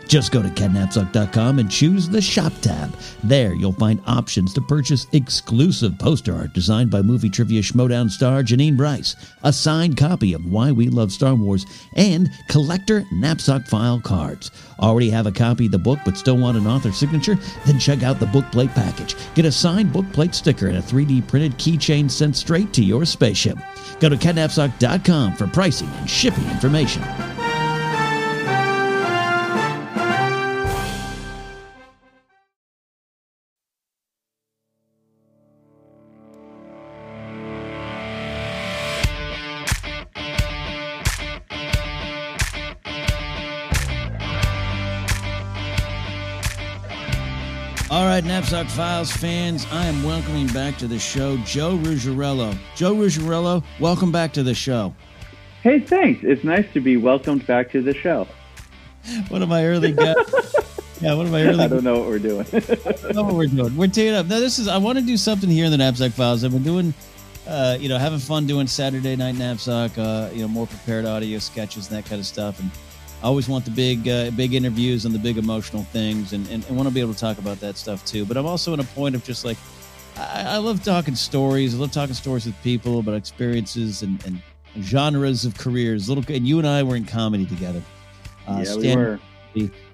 Just 0.07 0.31
go 0.31 0.41
to 0.41 0.49
kennapzok.com 0.49 1.59
and 1.59 1.69
choose 1.69 2.07
the 2.07 2.21
Shop 2.21 2.53
tab. 2.61 2.95
There, 3.23 3.53
you'll 3.53 3.73
find 3.73 4.01
options 4.05 4.53
to 4.53 4.61
purchase 4.61 5.07
exclusive 5.13 5.97
poster 5.97 6.35
art 6.35 6.53
designed 6.53 6.91
by 6.91 7.01
movie 7.01 7.29
trivia 7.29 7.61
Schmoedown 7.61 8.09
star 8.09 8.43
Janine 8.43 8.77
Bryce, 8.77 9.15
a 9.43 9.51
signed 9.51 9.97
copy 9.97 10.33
of 10.33 10.45
Why 10.45 10.71
We 10.71 10.89
Love 10.89 11.11
Star 11.11 11.35
Wars, 11.35 11.65
and 11.95 12.29
collector 12.49 13.05
knapsack 13.11 13.67
file 13.67 13.99
cards. 13.99 14.51
Already 14.79 15.09
have 15.09 15.25
a 15.25 15.31
copy 15.31 15.65
of 15.65 15.71
the 15.71 15.79
book 15.79 15.99
but 16.05 16.17
still 16.17 16.37
want 16.37 16.57
an 16.57 16.67
author 16.67 16.91
signature? 16.91 17.37
Then 17.65 17.79
check 17.79 18.03
out 18.03 18.19
the 18.19 18.27
book 18.27 18.45
plate 18.51 18.71
package. 18.71 19.15
Get 19.33 19.45
a 19.45 19.51
signed 19.51 19.91
book 19.91 20.11
plate 20.13 20.35
sticker 20.35 20.67
and 20.67 20.77
a 20.77 20.81
3D 20.81 21.27
printed 21.27 21.53
keychain 21.57 22.09
sent 22.09 22.35
straight 22.35 22.73
to 22.73 22.83
your 22.83 23.05
spaceship. 23.05 23.57
Go 23.99 24.09
to 24.09 24.17
kennapzok.com 24.17 25.35
for 25.35 25.47
pricing 25.47 25.89
and 25.89 26.09
shipping 26.09 26.45
information. 26.49 27.03
Knapsack 48.45 48.67
Files 48.67 49.11
fans, 49.11 49.65
I 49.71 49.87
am 49.87 50.03
welcoming 50.03 50.45
back 50.45 50.77
to 50.77 50.85
the 50.85 50.99
show 50.99 51.35
Joe 51.37 51.77
Ruggiero. 51.77 52.53
Joe 52.75 52.93
Ruggiero, 52.93 53.63
welcome 53.79 54.11
back 54.11 54.33
to 54.33 54.43
the 54.43 54.53
show. 54.53 54.93
Hey, 55.63 55.79
thanks. 55.79 56.23
It's 56.23 56.43
nice 56.43 56.71
to 56.73 56.79
be 56.79 56.95
welcomed 56.95 57.47
back 57.47 57.71
to 57.71 57.81
the 57.81 57.95
show. 57.95 58.27
One 59.29 59.41
of 59.41 59.49
my 59.49 59.65
early 59.65 59.93
guests. 59.93 60.55
yeah, 61.01 61.15
one 61.15 61.25
of 61.25 61.31
my 61.31 61.41
early. 61.41 61.63
I 61.63 61.67
don't 61.67 61.83
know 61.83 61.97
what 61.97 62.07
we're 62.07 62.19
doing. 62.19 62.45
know 63.15 63.23
what 63.23 63.33
we're 63.33 63.47
doing. 63.47 63.75
We're 63.75 63.87
teeing 63.87 64.13
up. 64.13 64.27
Now, 64.27 64.39
this 64.39 64.59
is. 64.59 64.67
I 64.67 64.77
want 64.77 64.99
to 64.99 65.03
do 65.03 65.17
something 65.17 65.49
here 65.49 65.65
in 65.65 65.71
the 65.71 65.77
Knapsack 65.77 66.11
Files. 66.11 66.43
I've 66.43 66.51
been 66.51 66.61
doing, 66.61 66.93
uh, 67.47 67.79
you 67.79 67.89
know, 67.89 67.97
having 67.97 68.19
fun 68.19 68.45
doing 68.45 68.67
Saturday 68.67 69.15
Night 69.15 69.39
Knapsack. 69.39 69.97
Uh, 69.97 70.29
you 70.31 70.41
know, 70.41 70.47
more 70.47 70.67
prepared 70.67 71.05
audio 71.05 71.39
sketches 71.39 71.89
and 71.89 71.97
that 71.97 72.07
kind 72.07 72.19
of 72.19 72.27
stuff, 72.27 72.59
and 72.59 72.69
I 73.25 73.27
always 73.27 73.49
want 73.49 73.65
the 73.65 73.71
big, 73.71 74.07
uh, 74.07 74.29
big 74.29 74.53
interviews 74.53 75.05
and 75.05 75.15
the 75.15 75.17
big 75.17 75.39
emotional 75.39 75.81
things, 75.85 76.33
and, 76.33 76.47
and, 76.49 76.63
and 76.65 76.77
want 76.77 76.87
to 76.87 76.93
be 76.93 77.01
able 77.01 77.15
to 77.15 77.19
talk 77.19 77.39
about 77.39 77.59
that 77.59 77.75
stuff 77.75 78.05
too. 78.05 78.23
But 78.23 78.37
I'm 78.37 78.45
also 78.45 78.71
in 78.75 78.79
a 78.79 78.83
point 78.83 79.15
of 79.15 79.23
just 79.23 79.43
like, 79.43 79.57
I, 80.15 80.43
I 80.43 80.57
love 80.57 80.83
talking 80.83 81.15
stories. 81.15 81.73
I 81.73 81.79
love 81.79 81.91
talking 81.91 82.13
stories 82.13 82.45
with 82.45 82.53
people 82.61 82.99
about 82.99 83.15
experiences 83.15 84.03
and, 84.03 84.23
and 84.27 84.39
genres 84.79 85.43
of 85.43 85.57
careers. 85.57 86.07
Little, 86.07 86.23
and 86.31 86.47
you 86.47 86.59
and 86.59 86.67
I 86.67 86.83
were 86.83 86.95
in 86.95 87.03
comedy 87.03 87.47
together. 87.47 87.81
Uh, 88.47 88.63
yeah, 88.63 88.75
we 88.75 88.95
were. 88.95 89.19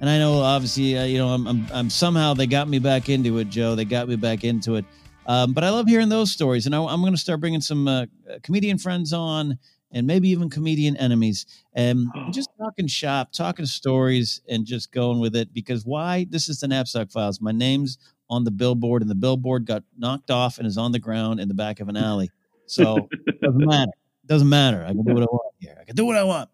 And 0.02 0.10
I 0.10 0.20
know, 0.20 0.40
obviously, 0.40 0.98
uh, 0.98 1.06
you 1.06 1.18
know, 1.18 1.30
I'm, 1.30 1.48
I'm, 1.48 1.66
I'm, 1.72 1.90
somehow 1.90 2.34
they 2.34 2.48
got 2.48 2.68
me 2.68 2.80
back 2.80 3.08
into 3.08 3.38
it, 3.38 3.48
Joe. 3.48 3.76
They 3.76 3.86
got 3.86 4.10
me 4.10 4.18
back 4.18 4.44
into 4.44 4.76
it. 4.76 4.84
Um, 5.26 5.54
but 5.54 5.64
I 5.64 5.70
love 5.70 5.88
hearing 5.88 6.10
those 6.10 6.34
stories, 6.34 6.66
and 6.66 6.76
I, 6.76 6.80
am 6.80 7.00
going 7.00 7.14
to 7.14 7.18
start 7.18 7.40
bringing 7.40 7.62
some 7.62 7.88
uh, 7.88 8.08
comedian 8.44 8.78
friends 8.78 9.14
on 9.14 9.58
and 9.94 10.08
maybe 10.08 10.30
even 10.30 10.50
comedian 10.50 10.98
enemies 10.98 11.46
and 11.74 12.08
just 12.32 12.50
talking 12.62 12.88
shop 12.88 13.32
talking 13.32 13.66
stories 13.66 14.42
and 14.50 14.66
just 14.66 14.92
going 14.92 15.20
with 15.20 15.36
it 15.36 15.54
because 15.54 15.86
why? 15.86 16.26
This 16.30 16.50
is 16.50 16.60
the 16.60 16.68
knapsack 16.68 17.12
files. 17.12 17.42
My 17.42 17.52
name's 17.52 17.98
on 18.30 18.44
the 18.44 18.52
billboard 18.52 19.02
and 19.02 19.12
the 19.12 19.16
billboard 19.16 19.66
got 19.66 19.84
knocked 19.98 20.32
off 20.32 20.58
and 20.58 20.68
is 20.68 20.78
on 20.78 20.92
the 20.92 21.00
ground 21.00 21.40
in 21.40 21.48
the 21.48 21.54
back 21.54 21.80
of 21.80 21.90
an 21.90 21.98
alley. 21.98 22.30
So 22.66 23.10
it 23.12 23.42
doesn't 23.42 23.66
matter. 23.66 23.92
It 24.24 24.28
doesn't 24.28 24.50
matter. 24.50 24.84
I 24.84 24.94
can 24.94 25.04
do 25.04 25.14
what 25.14 25.24
i 25.24 25.26
want 25.26 25.54
here. 25.60 25.78
I 25.80 25.84
can 25.84 25.96
do 25.96 26.06
what 26.06 26.16
i 26.16 26.24
want. 26.24 26.50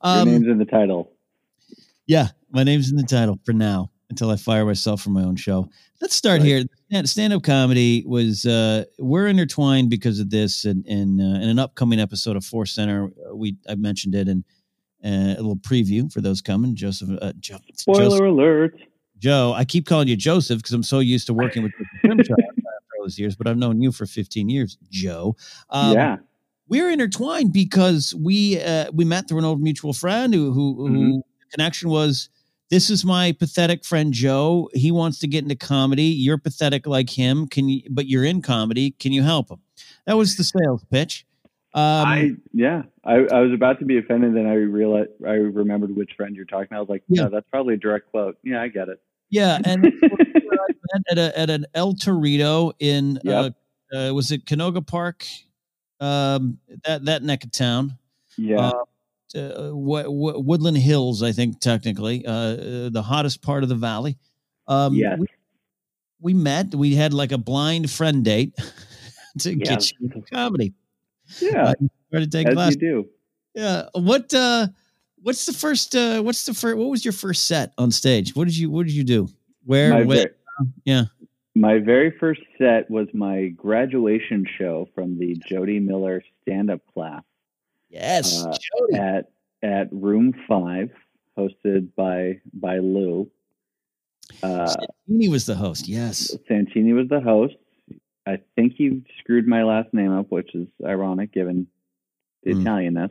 Um, 0.00 0.28
your 0.28 0.38
name's 0.38 0.50
in 0.50 0.58
the 0.58 0.64
title. 0.64 1.12
Yeah 2.06 2.28
my 2.50 2.64
name's 2.64 2.90
in 2.90 2.96
the 2.96 3.04
title 3.04 3.38
for 3.44 3.52
now 3.52 3.90
until 4.08 4.30
i 4.30 4.36
fire 4.36 4.64
myself 4.64 5.00
from 5.00 5.12
my 5.12 5.22
own 5.22 5.36
show. 5.36 5.68
Let's 6.00 6.14
start 6.14 6.40
right. 6.40 6.64
here. 6.90 7.04
Stand 7.04 7.32
up 7.32 7.42
comedy 7.42 8.02
was 8.06 8.44
uh, 8.46 8.84
we're 8.98 9.28
intertwined 9.28 9.90
because 9.90 10.18
of 10.18 10.30
this 10.30 10.64
and 10.64 10.84
uh, 10.88 10.92
in, 10.92 11.20
an 11.20 11.58
upcoming 11.58 12.00
episode 12.00 12.36
of 12.36 12.44
Force 12.44 12.72
Center. 12.72 13.10
Uh, 13.30 13.36
we 13.36 13.56
I 13.68 13.76
mentioned 13.76 14.14
it 14.14 14.28
uh, 14.28 14.34
a 15.04 15.34
little 15.36 15.56
preview 15.56 16.12
for 16.12 16.20
those 16.20 16.40
coming. 16.40 16.74
Joseph, 16.74 17.10
uh, 17.22 17.32
jo- 17.40 17.58
spoiler 17.74 18.04
Joseph, 18.04 18.20
alert. 18.20 18.80
Joe. 19.18 19.52
I 19.56 19.64
keep 19.64 19.86
calling 19.86 20.08
you 20.08 20.16
Joseph 20.16 20.58
because 20.58 20.72
I'm 20.72 20.82
so 20.82 20.98
used 21.00 21.26
to 21.26 21.34
working 21.34 21.62
with 21.62 21.72
after 22.04 22.32
all 22.34 23.04
those 23.04 23.18
years, 23.18 23.36
but 23.36 23.46
I've 23.46 23.58
known 23.58 23.80
you 23.80 23.92
for 23.92 24.06
15 24.06 24.48
years, 24.48 24.78
Joe. 24.90 25.36
Um, 25.70 25.92
yeah. 25.94 26.16
we're 26.68 26.90
intertwined 26.90 27.52
because 27.52 28.14
we 28.14 28.60
uh, 28.60 28.90
we 28.92 29.04
met 29.04 29.28
through 29.28 29.38
an 29.38 29.44
old 29.44 29.60
mutual 29.60 29.92
friend 29.92 30.32
who 30.34 30.52
who, 30.52 30.86
who 30.86 30.88
Mhm. 30.90 31.12
the 31.40 31.46
connection 31.52 31.90
was 31.90 32.28
this 32.70 32.88
is 32.88 33.04
my 33.04 33.32
pathetic 33.32 33.84
friend 33.84 34.12
Joe. 34.12 34.70
He 34.74 34.92
wants 34.92 35.18
to 35.18 35.26
get 35.26 35.42
into 35.42 35.56
comedy. 35.56 36.04
You're 36.04 36.38
pathetic 36.38 36.86
like 36.86 37.10
him. 37.10 37.46
Can 37.48 37.68
you? 37.68 37.82
But 37.90 38.06
you're 38.06 38.24
in 38.24 38.42
comedy. 38.42 38.92
Can 38.92 39.12
you 39.12 39.22
help 39.24 39.50
him? 39.50 39.58
That 40.06 40.16
was 40.16 40.36
the 40.36 40.44
sales 40.44 40.84
pitch. 40.90 41.26
Um, 41.74 41.82
I 42.06 42.30
yeah. 42.52 42.82
I, 43.04 43.14
I 43.32 43.40
was 43.40 43.52
about 43.54 43.78
to 43.78 43.84
be 43.86 43.96
offended, 43.98 44.34
then 44.36 44.46
I 44.46 44.54
realized 44.54 45.10
I 45.26 45.30
remembered 45.32 45.96
which 45.96 46.10
friend 46.16 46.36
you're 46.36 46.44
talking. 46.44 46.66
about. 46.70 46.76
I 46.76 46.80
was 46.80 46.88
like, 46.90 47.02
Yeah. 47.08 47.22
yeah, 47.22 47.28
that's 47.28 47.46
probably 47.50 47.74
a 47.74 47.78
direct 47.78 48.10
quote. 48.10 48.36
Yeah, 48.44 48.60
I 48.62 48.68
get 48.68 48.88
it. 48.88 49.00
yeah, 49.30 49.58
and 49.64 49.86
I 49.86 50.66
met 50.92 51.02
at 51.10 51.18
a 51.18 51.38
at 51.38 51.50
an 51.50 51.66
El 51.74 51.94
Torito 51.94 52.72
in 52.78 53.18
Yep. 53.24 53.54
uh, 53.92 53.96
uh, 53.96 54.12
was 54.14 54.30
it 54.32 54.44
Canoga 54.44 54.86
Park? 54.86 55.24
Um, 55.98 56.58
that 56.84 57.04
that 57.06 57.22
neck 57.22 57.44
of 57.44 57.52
town. 57.52 57.96
Yeah. 58.36 58.70
uh, 59.34 59.70
Wo- 59.72 60.10
Wo- 60.10 60.38
Woodland 60.38 60.76
Hills, 60.78 61.22
I 61.22 61.32
think 61.32 61.60
technically, 61.60 62.24
uh, 62.26 62.32
uh, 62.32 62.88
the 62.90 63.02
hottest 63.02 63.42
part 63.42 63.62
of 63.62 63.68
the 63.68 63.74
valley. 63.76 64.16
Um, 64.68 64.94
Yes. 64.94 65.18
we, 65.18 65.26
we 66.20 66.34
met. 66.34 66.74
We 66.74 66.94
had 66.94 67.12
like 67.14 67.32
a 67.32 67.38
blind 67.38 67.90
friend 67.90 68.24
date 68.24 68.54
to 69.40 69.50
yeah. 69.50 69.64
get 69.64 69.90
you 70.00 70.22
comedy. 70.32 70.72
Yeah. 71.40 71.72
Started 72.08 72.30
to 72.32 72.38
take 72.38 72.46
As 72.48 72.54
class. 72.54 72.72
you 72.72 72.78
do. 72.80 73.08
Yeah. 73.54 73.86
What? 73.94 74.32
uh 74.34 74.68
What's 75.22 75.44
the 75.46 75.52
first? 75.52 75.94
uh 75.94 76.22
What's 76.22 76.46
the 76.46 76.54
first? 76.54 76.76
What 76.78 76.88
was 76.88 77.04
your 77.04 77.12
first 77.12 77.46
set 77.46 77.72
on 77.78 77.90
stage? 77.90 78.34
What 78.34 78.46
did 78.46 78.56
you 78.56 78.70
What 78.70 78.86
did 78.86 78.94
you 78.94 79.04
do? 79.04 79.28
Where? 79.64 80.04
My, 80.04 80.26
yeah. 80.84 81.04
my 81.54 81.78
very 81.78 82.10
first 82.18 82.40
set 82.58 82.90
was 82.90 83.06
my 83.12 83.48
graduation 83.48 84.46
show 84.58 84.88
from 84.94 85.18
the 85.18 85.36
Jody 85.46 85.78
Miller 85.78 86.22
stand 86.42 86.70
up 86.70 86.80
class 86.94 87.22
Yes. 87.90 88.42
Uh, 88.44 88.56
Jody. 88.78 88.94
at 88.98 89.30
at 89.62 89.92
room 89.92 90.32
five, 90.48 90.90
hosted 91.36 91.88
by 91.96 92.40
by 92.54 92.78
Lou. 92.78 93.30
Uh, 94.42 94.74
He 95.06 95.28
was 95.28 95.44
the 95.44 95.56
host. 95.56 95.88
Yes. 95.88 96.34
Santini 96.48 96.92
was 96.92 97.08
the 97.08 97.20
host. 97.20 97.54
I 98.30 98.40
think 98.56 98.74
you 98.78 99.02
screwed 99.20 99.46
my 99.46 99.64
last 99.64 99.92
name 99.94 100.12
up, 100.12 100.30
which 100.30 100.54
is 100.54 100.68
ironic 100.84 101.32
given 101.32 101.66
the 102.44 102.54
Hmm. 102.54 102.56
Italianness. 102.56 103.10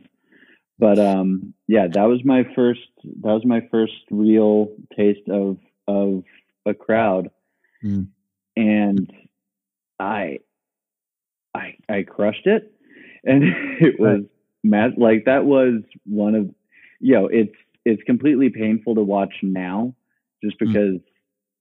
But 0.78 0.98
um, 0.98 1.54
yeah, 1.68 1.88
that 1.88 2.04
was 2.04 2.24
my 2.24 2.44
first. 2.54 2.80
That 3.04 3.32
was 3.32 3.44
my 3.44 3.62
first 3.70 3.94
real 4.10 4.68
taste 4.96 5.28
of 5.30 5.58
of 5.88 6.24
a 6.66 6.74
crowd, 6.74 7.30
Hmm. 7.82 8.02
and 8.56 9.10
I, 9.98 10.40
I, 11.54 11.76
I 11.88 12.02
crushed 12.02 12.46
it, 12.46 12.72
and 13.24 13.44
it 13.80 13.98
was 14.00 14.22
mad. 14.64 14.92
Like 14.96 15.24
that 15.26 15.44
was 15.44 15.82
one 16.04 16.34
of, 16.34 16.50
you 17.00 17.14
know, 17.14 17.26
it's 17.26 17.54
it's 17.84 18.02
completely 18.04 18.50
painful 18.50 18.94
to 18.96 19.02
watch 19.02 19.34
now, 19.42 19.94
just 20.42 20.58
Hmm. 20.62 20.74
because 20.74 21.00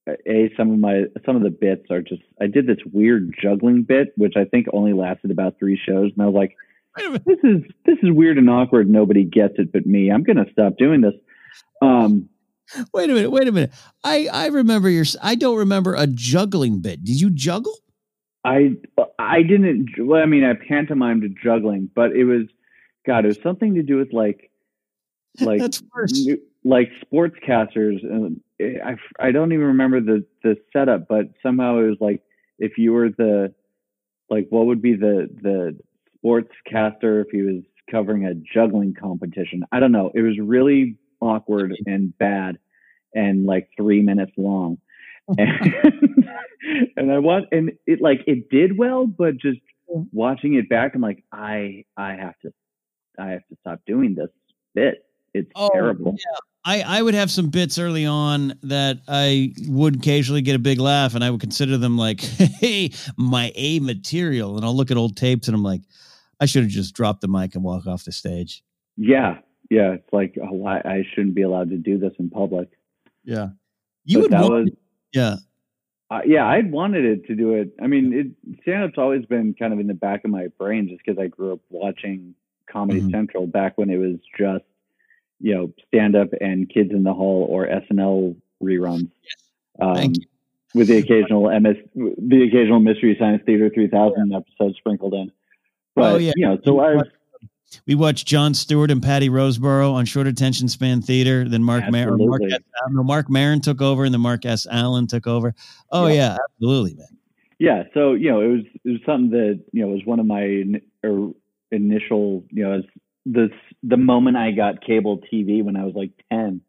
a 0.08 0.52
some 0.58 0.72
of 0.72 0.80
my 0.80 1.04
some 1.26 1.36
of 1.36 1.44
the 1.44 1.50
bits 1.50 1.86
are 1.92 2.02
just 2.02 2.22
I 2.42 2.48
did 2.48 2.68
this 2.68 2.78
weird 2.92 3.36
juggling 3.42 3.84
bit 3.84 4.14
which 4.18 4.34
I 4.38 4.46
think 4.46 4.68
only 4.74 4.94
lasted 4.94 5.32
about 5.32 5.60
three 5.60 5.80
shows 5.84 6.12
and 6.16 6.22
I 6.22 6.26
was 6.28 6.36
like 6.36 6.56
Wait 6.98 7.06
a 7.06 7.10
minute. 7.12 7.24
this 7.26 7.40
is 7.44 7.62
this 7.86 7.98
is 8.02 8.10
weird 8.12 8.38
and 8.38 8.50
awkward 8.50 8.90
nobody 8.90 9.24
gets 9.24 9.54
it 9.58 9.72
but 9.72 9.86
me 9.86 10.12
I'm 10.12 10.24
gonna 10.24 10.46
stop 10.52 10.78
doing 10.78 11.02
this 11.02 11.14
um 11.82 12.30
Wait 12.94 13.10
a 13.10 13.14
minute. 13.16 13.32
Wait 13.32 13.48
a 13.48 13.52
minute. 13.52 13.72
I 14.04 14.28
I 14.32 14.46
remember 14.50 14.90
your. 14.92 15.04
I 15.24 15.34
don't 15.34 15.58
remember 15.58 15.96
a 15.96 16.06
juggling 16.06 16.82
bit. 16.82 17.04
Did 17.04 17.20
you 17.20 17.32
juggle? 17.32 17.76
I 18.46 18.76
I 19.18 19.42
didn't 19.42 19.88
well 19.98 20.22
I 20.22 20.28
mean 20.28 20.44
I 20.44 20.54
pantomimed 20.54 21.36
juggling 21.44 21.90
but 21.96 22.12
it 22.12 22.26
was 22.26 22.44
God 23.08 23.26
it 23.26 23.30
was 23.30 23.40
something 23.42 23.74
to 23.74 23.82
do 23.82 23.98
with 23.98 24.14
like 24.14 24.52
like 25.42 25.60
That's 25.60 25.82
worse. 25.96 26.12
new- 26.26 26.42
like 26.64 26.92
sportscasters 27.12 28.04
and 28.04 28.40
Eh, 28.60 28.74
I, 28.84 28.96
I 29.20 29.32
don't 29.32 29.52
even 29.54 29.68
remember 29.68 30.02
the 30.02 30.26
the 30.44 30.56
setup 30.74 31.08
but 31.08 31.26
somehow 31.42 31.80
it 31.80 31.88
was 31.88 31.98
like 32.00 32.22
if 32.58 32.78
you 32.78 32.94
were 32.94 33.10
the 33.10 33.54
like 34.30 34.48
what 34.50 34.66
would 34.66 34.82
be 34.82 34.96
the 34.96 35.30
the 35.42 35.78
sportscaster 36.24 37.22
if 37.24 37.28
he 37.32 37.42
was 37.42 37.64
covering 37.90 38.26
a 38.26 38.34
juggling 38.36 38.94
competition? 38.94 39.64
I 39.72 39.80
don't 39.80 39.92
know. 39.92 40.12
It 40.14 40.22
was 40.22 40.38
really 40.40 40.98
awkward 41.22 41.76
and 41.86 42.16
bad 42.18 42.58
and 43.14 43.46
like 43.46 43.70
three 43.78 44.02
minutes 44.02 44.34
long. 44.38 44.78
And, 45.38 46.92
and 46.98 47.12
i 47.12 47.20
want 47.20 47.46
and 47.52 47.72
it 47.86 48.02
like 48.02 48.22
it 48.28 48.50
did 48.50 48.78
well 48.78 49.06
but 49.08 49.38
just 49.38 49.60
watching 50.12 50.56
it 50.56 50.68
back 50.70 50.94
i'm 50.96 51.02
like 51.02 51.24
i 51.32 51.84
i 51.96 52.14
have 52.14 52.34
to 52.42 52.52
i 53.20 53.30
have 53.30 53.48
to 53.50 53.56
stop 53.62 53.80
doing 53.86 54.16
this 54.16 54.30
bit 54.76 55.04
it's 55.34 55.52
terrible 55.74 56.16
I, 56.66 56.82
I 56.82 57.02
would 57.02 57.14
have 57.14 57.32
some 57.32 57.50
bits 57.50 57.80
early 57.80 58.06
on 58.06 58.54
that 58.64 59.00
I 59.08 59.54
would 59.68 59.96
occasionally 59.96 60.42
get 60.42 60.56
a 60.56 60.60
big 60.60 60.78
laugh, 60.78 61.16
and 61.16 61.24
I 61.24 61.30
would 61.30 61.40
consider 61.40 61.78
them 61.78 61.98
like, 61.98 62.20
hey, 62.60 62.92
my 63.18 63.52
A 63.56 63.80
material. 63.80 64.58
And 64.58 64.66
I'll 64.66 64.76
look 64.76 64.92
at 64.92 64.98
old 64.98 65.16
tapes 65.16 65.48
and 65.48 65.56
I'm 65.56 65.64
like, 65.64 65.82
I 66.42 66.46
should 66.46 66.64
have 66.64 66.70
just 66.72 66.94
dropped 66.94 67.22
the 67.22 67.30
mic 67.30 67.56
and 67.56 67.64
walk 67.64 67.88
off 67.88 68.04
the 68.04 68.12
stage. 68.12 68.62
Yeah, 68.98 69.38
yeah. 69.70 69.94
It's 69.94 70.12
like, 70.12 70.38
oh, 70.44 70.66
I, 70.66 70.78
I 70.80 71.04
shouldn't 71.16 71.34
be 71.34 71.44
allowed 71.44 71.70
to 71.70 71.78
do 71.78 71.98
this 71.98 72.12
in 72.20 72.30
public. 72.30 72.70
Yeah. 73.24 73.50
You 74.04 74.18
But 74.18 74.22
would 74.24 74.32
that 74.32 74.42
want, 74.42 74.54
was, 74.66 74.70
yeah. 75.14 75.36
uh, 76.12 76.22
yeah, 76.26 76.46
I'd 76.46 76.72
wanted 76.72 77.06
it 77.06 77.26
to 77.28 77.36
do 77.36 77.54
it. 77.54 77.72
I 77.82 77.88
mean, 77.88 78.14
it, 78.14 78.58
stand-up's 78.64 78.98
always 78.98 79.26
been 79.26 79.56
kind 79.58 79.72
of 79.74 79.80
in 79.80 79.88
the 79.88 79.94
back 79.94 80.26
of 80.26 80.30
my 80.30 80.48
brain 80.60 80.90
just 80.90 81.02
because 81.06 81.18
I 81.18 81.28
grew 81.28 81.54
up 81.54 81.60
watching 81.70 82.36
Comedy 82.70 83.02
Mhm. 83.02 83.12
Central 83.12 83.48
back 83.48 83.78
when 83.78 83.90
it 83.90 83.98
was 83.98 84.18
just, 84.38 84.66
you 85.40 85.54
know, 85.56 85.74
stand-up 85.88 86.30
and 86.42 86.70
Kids 86.70 86.92
in 86.92 87.04
the 87.04 87.14
Hall 87.14 87.46
or 87.50 87.68
SNL 87.68 88.36
reruns. 88.64 89.10
Um, 89.82 89.96
Thank 89.96 90.18
you. 90.18 90.24
With 90.76 90.88
the 90.88 90.98
occasional 90.98 91.50
MS, 91.60 91.78
the 91.96 92.44
occasional 92.48 92.80
Mystery 92.80 93.16
Science 93.20 93.42
Theater 93.46 93.72
3000 93.74 94.34
episode 94.34 94.76
sprinkled 94.76 95.14
in. 95.16 95.32
But, 95.96 96.14
Oh, 96.14 96.18
yeah. 96.18 96.32
you 96.36 96.46
know, 96.46 96.60
so 96.64 96.80
I, 96.80 97.02
We 97.88 97.96
watched 97.96 98.28
Jon 98.28 98.54
Stewart 98.54 98.92
and 98.92 99.02
Patty 99.02 99.30
Rosborough 99.30 99.94
on 99.94 100.06
short 100.06 100.28
attention 100.28 100.68
span 100.68 101.02
theater. 101.02 101.48
Then 101.50 101.64
Marc 101.64 101.90
Maron, 101.90 102.18
Mark, 102.20 102.42
Absolutely. 102.42 102.54
S. 102.54 102.62
no, 102.92 103.04
Marc 103.04 103.30
Maron 103.32 103.62
took 103.62 103.82
over, 103.82 104.04
and 104.06 104.14
then 104.14 104.22
Mark 104.22 104.46
S. 104.46 104.68
Allen 104.70 105.08
took 105.08 105.26
over. 105.26 105.56
Oh 105.92 106.06
Yeah. 106.08 106.14
yeah, 106.14 106.38
absolutely, 106.52 106.94
man. 106.96 107.08
yeah 107.60 107.84
so 107.94 108.14
you 108.14 108.30
know 108.32 108.42
it 108.42 108.48
was 108.48 108.62
it 108.86 108.90
was 108.90 109.00
something 109.06 109.32
that 109.32 109.60
you 109.74 109.82
know 109.82 109.88
was 109.92 110.02
one 110.06 110.20
of 110.20 110.26
my 110.26 110.44
in, 110.44 110.82
or 111.04 111.34
initial 111.72 112.44
you 112.52 112.64
know 112.64 112.74
as 112.74 112.84
the 113.32 113.50
the 113.84 113.98
moment 113.98 114.38
i 114.38 114.52
got 114.52 114.84
cable 114.84 115.20
tv 115.32 115.64
when 115.64 115.76
i 115.76 115.84
was 115.84 115.94
like 115.96 116.12
10 116.32 116.62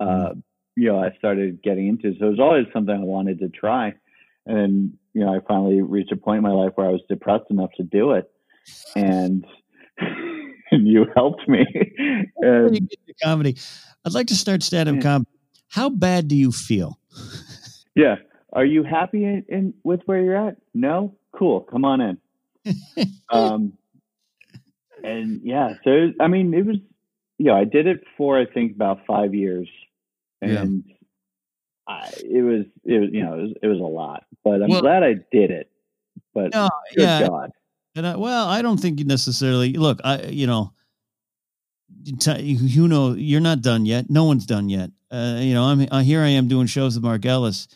uh 0.00 0.30
you 0.76 0.88
know 0.88 0.98
i 0.98 1.14
started 1.18 1.62
getting 1.62 1.88
into 1.88 2.08
it. 2.08 2.16
so 2.18 2.26
it 2.26 2.30
was 2.30 2.40
always 2.40 2.66
something 2.72 2.94
i 2.94 2.98
wanted 2.98 3.38
to 3.40 3.48
try. 3.48 3.94
And 4.46 4.92
you 5.14 5.24
know 5.24 5.34
i 5.34 5.38
finally 5.46 5.80
reached 5.80 6.12
a 6.12 6.16
point 6.16 6.38
in 6.38 6.42
my 6.42 6.50
life 6.50 6.72
where 6.74 6.86
i 6.86 6.90
was 6.90 7.02
depressed 7.08 7.50
enough 7.50 7.70
to 7.76 7.82
do 7.82 8.12
it. 8.12 8.30
And 8.94 9.46
and 10.70 10.88
you 10.88 11.06
helped 11.14 11.48
me. 11.48 11.64
And 12.36 12.90
comedy, 13.22 13.56
I'd 14.04 14.12
like 14.12 14.26
to 14.26 14.34
start 14.34 14.62
stand-up 14.62 15.00
comedy. 15.00 15.30
How 15.68 15.88
bad 15.88 16.28
do 16.28 16.36
you 16.36 16.52
feel? 16.52 16.98
yeah. 17.94 18.16
Are 18.52 18.66
you 18.66 18.82
happy 18.82 19.24
in, 19.24 19.44
in 19.48 19.74
with 19.82 20.00
where 20.04 20.22
you're 20.22 20.48
at? 20.48 20.56
No? 20.74 21.16
Cool. 21.32 21.60
Come 21.60 21.84
on 21.84 22.00
in. 22.00 22.18
Um, 23.30 23.72
and 25.04 25.40
yeah, 25.44 25.74
so 25.84 25.90
it- 25.90 26.16
I 26.20 26.28
mean, 26.28 26.52
it 26.54 26.64
was, 26.66 26.76
you 27.38 27.46
know, 27.46 27.54
I 27.54 27.64
did 27.64 27.86
it 27.86 28.02
for 28.16 28.38
I 28.38 28.46
think 28.46 28.74
about 28.74 29.06
five 29.06 29.34
years, 29.34 29.68
Yeah. 30.42 30.62
and 30.62 30.84
I, 31.86 32.10
it 32.24 32.42
was, 32.42 32.64
it 32.84 32.98
was, 33.00 33.10
you 33.12 33.22
know, 33.22 33.34
it 33.38 33.42
was, 33.42 33.52
it 33.62 33.66
was 33.68 33.78
a 33.80 33.82
lot, 33.82 34.24
but 34.42 34.62
I'm 34.62 34.68
Well- 34.70 34.80
glad 34.80 35.02
I 35.02 35.14
did 35.30 35.50
it. 35.50 35.70
But 36.32 36.52
No, 36.52 36.68
good 36.94 37.02
yeah, 37.02 37.26
God, 37.28 37.50
And 37.96 38.06
I, 38.06 38.16
well, 38.16 38.46
I 38.48 38.62
don't 38.62 38.78
think 38.78 38.98
you 38.98 39.04
necessarily 39.04 39.72
look. 39.74 40.00
I, 40.04 40.22
you 40.26 40.46
know, 40.48 40.72
you 42.38 42.88
know, 42.88 43.12
you're 43.12 43.40
not 43.40 43.62
done 43.62 43.86
yet. 43.86 44.10
No 44.10 44.24
one's 44.24 44.46
done 44.46 44.68
yet. 44.68 44.90
Uh, 45.10 45.38
you 45.40 45.54
know, 45.54 45.64
I'm 45.64 45.86
uh, 45.90 46.00
here. 46.00 46.20
I 46.22 46.28
am 46.30 46.48
doing 46.48 46.66
shows 46.66 46.94
with 46.96 47.04
Mark 47.04 47.24
Ellis, 47.24 47.68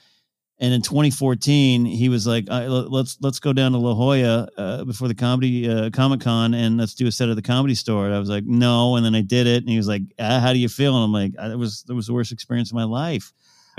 and 0.61 0.75
in 0.75 0.83
2014, 0.83 1.85
he 1.85 2.09
was 2.09 2.27
like, 2.27 2.50
I, 2.50 2.67
"Let's 2.67 3.17
let's 3.21 3.38
go 3.38 3.53
down 3.53 3.73
to 3.73 3.79
La 3.79 3.95
Jolla 3.95 4.49
uh, 4.57 4.85
before 4.85 5.07
the 5.07 5.15
comedy 5.15 5.71
uh, 5.71 5.91
Comic 5.91 6.21
Con, 6.21 6.53
and 6.53 6.79
let's 6.79 6.95
do 6.95 7.07
a 7.07 7.12
set 7.12 7.29
at 7.29 7.37
the 7.37 7.43
Comedy 7.43 7.77
Store." 7.77 8.07
And 8.07 8.15
I 8.15 8.19
was 8.19 8.29
like, 8.29 8.45
"No," 8.45 8.97
and 8.97 9.07
then 9.07 9.15
I 9.15 9.21
did 9.21 9.47
it, 9.47 9.62
and 9.62 9.69
he 9.69 9.77
was 9.77 9.87
like, 9.87 10.03
ah, 10.19 10.41
"How 10.41 10.53
do 10.53 10.59
you 10.59 10.69
feel?" 10.69 10.97
And 10.97 11.05
I'm 11.05 11.12
like, 11.12 11.33
"It 11.53 11.57
was 11.57 11.85
it 11.88 11.93
was 11.93 12.09
the 12.09 12.12
worst 12.12 12.33
experience 12.33 12.71
of 12.71 12.75
my 12.75 12.85
life." 12.85 13.33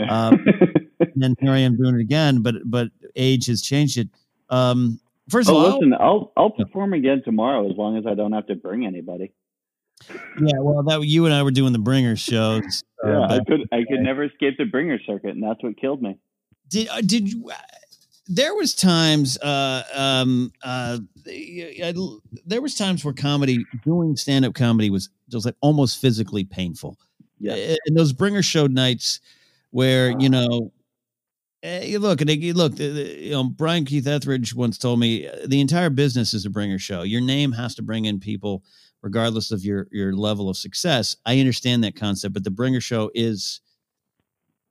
Um, 0.10 0.46
and 1.00 1.12
then 1.16 1.36
here 1.42 1.52
I 1.52 1.60
am 1.60 1.76
doing 1.76 1.96
it 1.96 2.02
again, 2.02 2.42
but 2.42 2.56
but 2.64 2.88
age 3.16 3.48
has 3.48 3.62
changed 3.62 3.98
it. 3.98 4.08
Um, 4.50 5.02
first 5.28 5.50
oh, 5.50 5.58
of 5.58 5.64
all, 5.64 5.80
listen, 5.80 5.94
I'll 6.00 6.32
I'll 6.38 6.52
perform 6.52 6.94
again 6.94 7.22
tomorrow 7.26 7.70
as 7.70 7.76
long 7.76 7.98
as 7.98 8.06
I 8.06 8.16
don't 8.16 8.32
have 8.32 8.48
to 8.48 8.56
bring 8.56 8.86
anybody. 8.86 9.34
Yeah, 10.42 10.60
well, 10.60 10.82
that 10.84 11.06
you 11.06 11.26
and 11.26 11.34
I 11.34 11.44
were 11.44 11.52
doing 11.52 11.74
the 11.74 11.80
bringer 11.80 12.16
shows. 12.16 12.86
uh, 13.04 13.10
Yeah, 13.10 13.22
I 13.22 13.40
could 13.46 13.68
I 13.74 13.84
could 13.90 14.00
never 14.00 14.24
escape 14.24 14.58
the 14.58 14.64
bringer 14.64 14.98
circuit, 15.06 15.32
and 15.32 15.44
that's 15.44 15.62
what 15.62 15.76
killed 15.78 16.02
me. 16.02 16.18
Did 16.70 16.88
uh, 16.90 17.02
did 17.02 17.32
you? 17.32 17.50
Uh, 17.50 17.56
there 18.28 18.54
was 18.56 18.74
times. 18.76 19.38
Uh, 19.40 19.84
um, 19.94 20.52
uh, 20.64 21.00
there 22.46 22.62
was 22.62 22.76
times 22.76 23.04
where 23.04 23.14
comedy, 23.14 23.66
doing 23.84 24.16
stand 24.16 24.46
up 24.46 24.54
comedy, 24.54 24.90
was 24.90 25.10
just 25.30 25.46
like 25.46 25.56
almost 25.62 26.00
physically 26.00 26.44
painful. 26.44 26.98
Yeah. 27.40 27.76
And 27.88 27.98
those 27.98 28.14
bringer 28.14 28.44
show 28.44 28.68
nights 28.68 29.20
where 29.72 30.12
you 30.20 30.30
know. 30.30 30.72
eh, 31.64 31.86
you 31.86 32.00
look 32.00 32.22
and 32.22 32.30
you 32.30 32.54
look. 32.54 32.76
the- 32.76 32.90
the- 32.90 33.24
You 33.26 33.32
know, 33.32 33.44
Brian 33.46 33.86
Keith 33.86 34.08
Etheridge 34.08 34.54
once 34.56 34.78
told 34.78 35.00
me 35.00 35.28
uh, 35.28 35.36
the 35.48 35.60
entire 35.60 35.90
business 35.90 36.34
is 36.34 36.46
a 36.46 36.50
bringer 36.50 36.80
show. 36.80 37.04
Your 37.04 37.22
name 37.22 37.52
has 37.54 37.76
to 37.76 37.82
bring 37.82 38.06
in 38.06 38.20
people, 38.20 38.64
regardless 39.02 39.52
of 39.52 39.64
your 39.66 39.88
your 39.92 40.14
level 40.16 40.50
of 40.50 40.58
success. 40.58 41.16
I 41.26 41.40
understand 41.40 41.84
that 41.84 41.96
concept, 41.96 42.34
but 42.34 42.44
the 42.44 42.52
bringer 42.52 42.82
show 42.82 43.12
is 43.16 43.62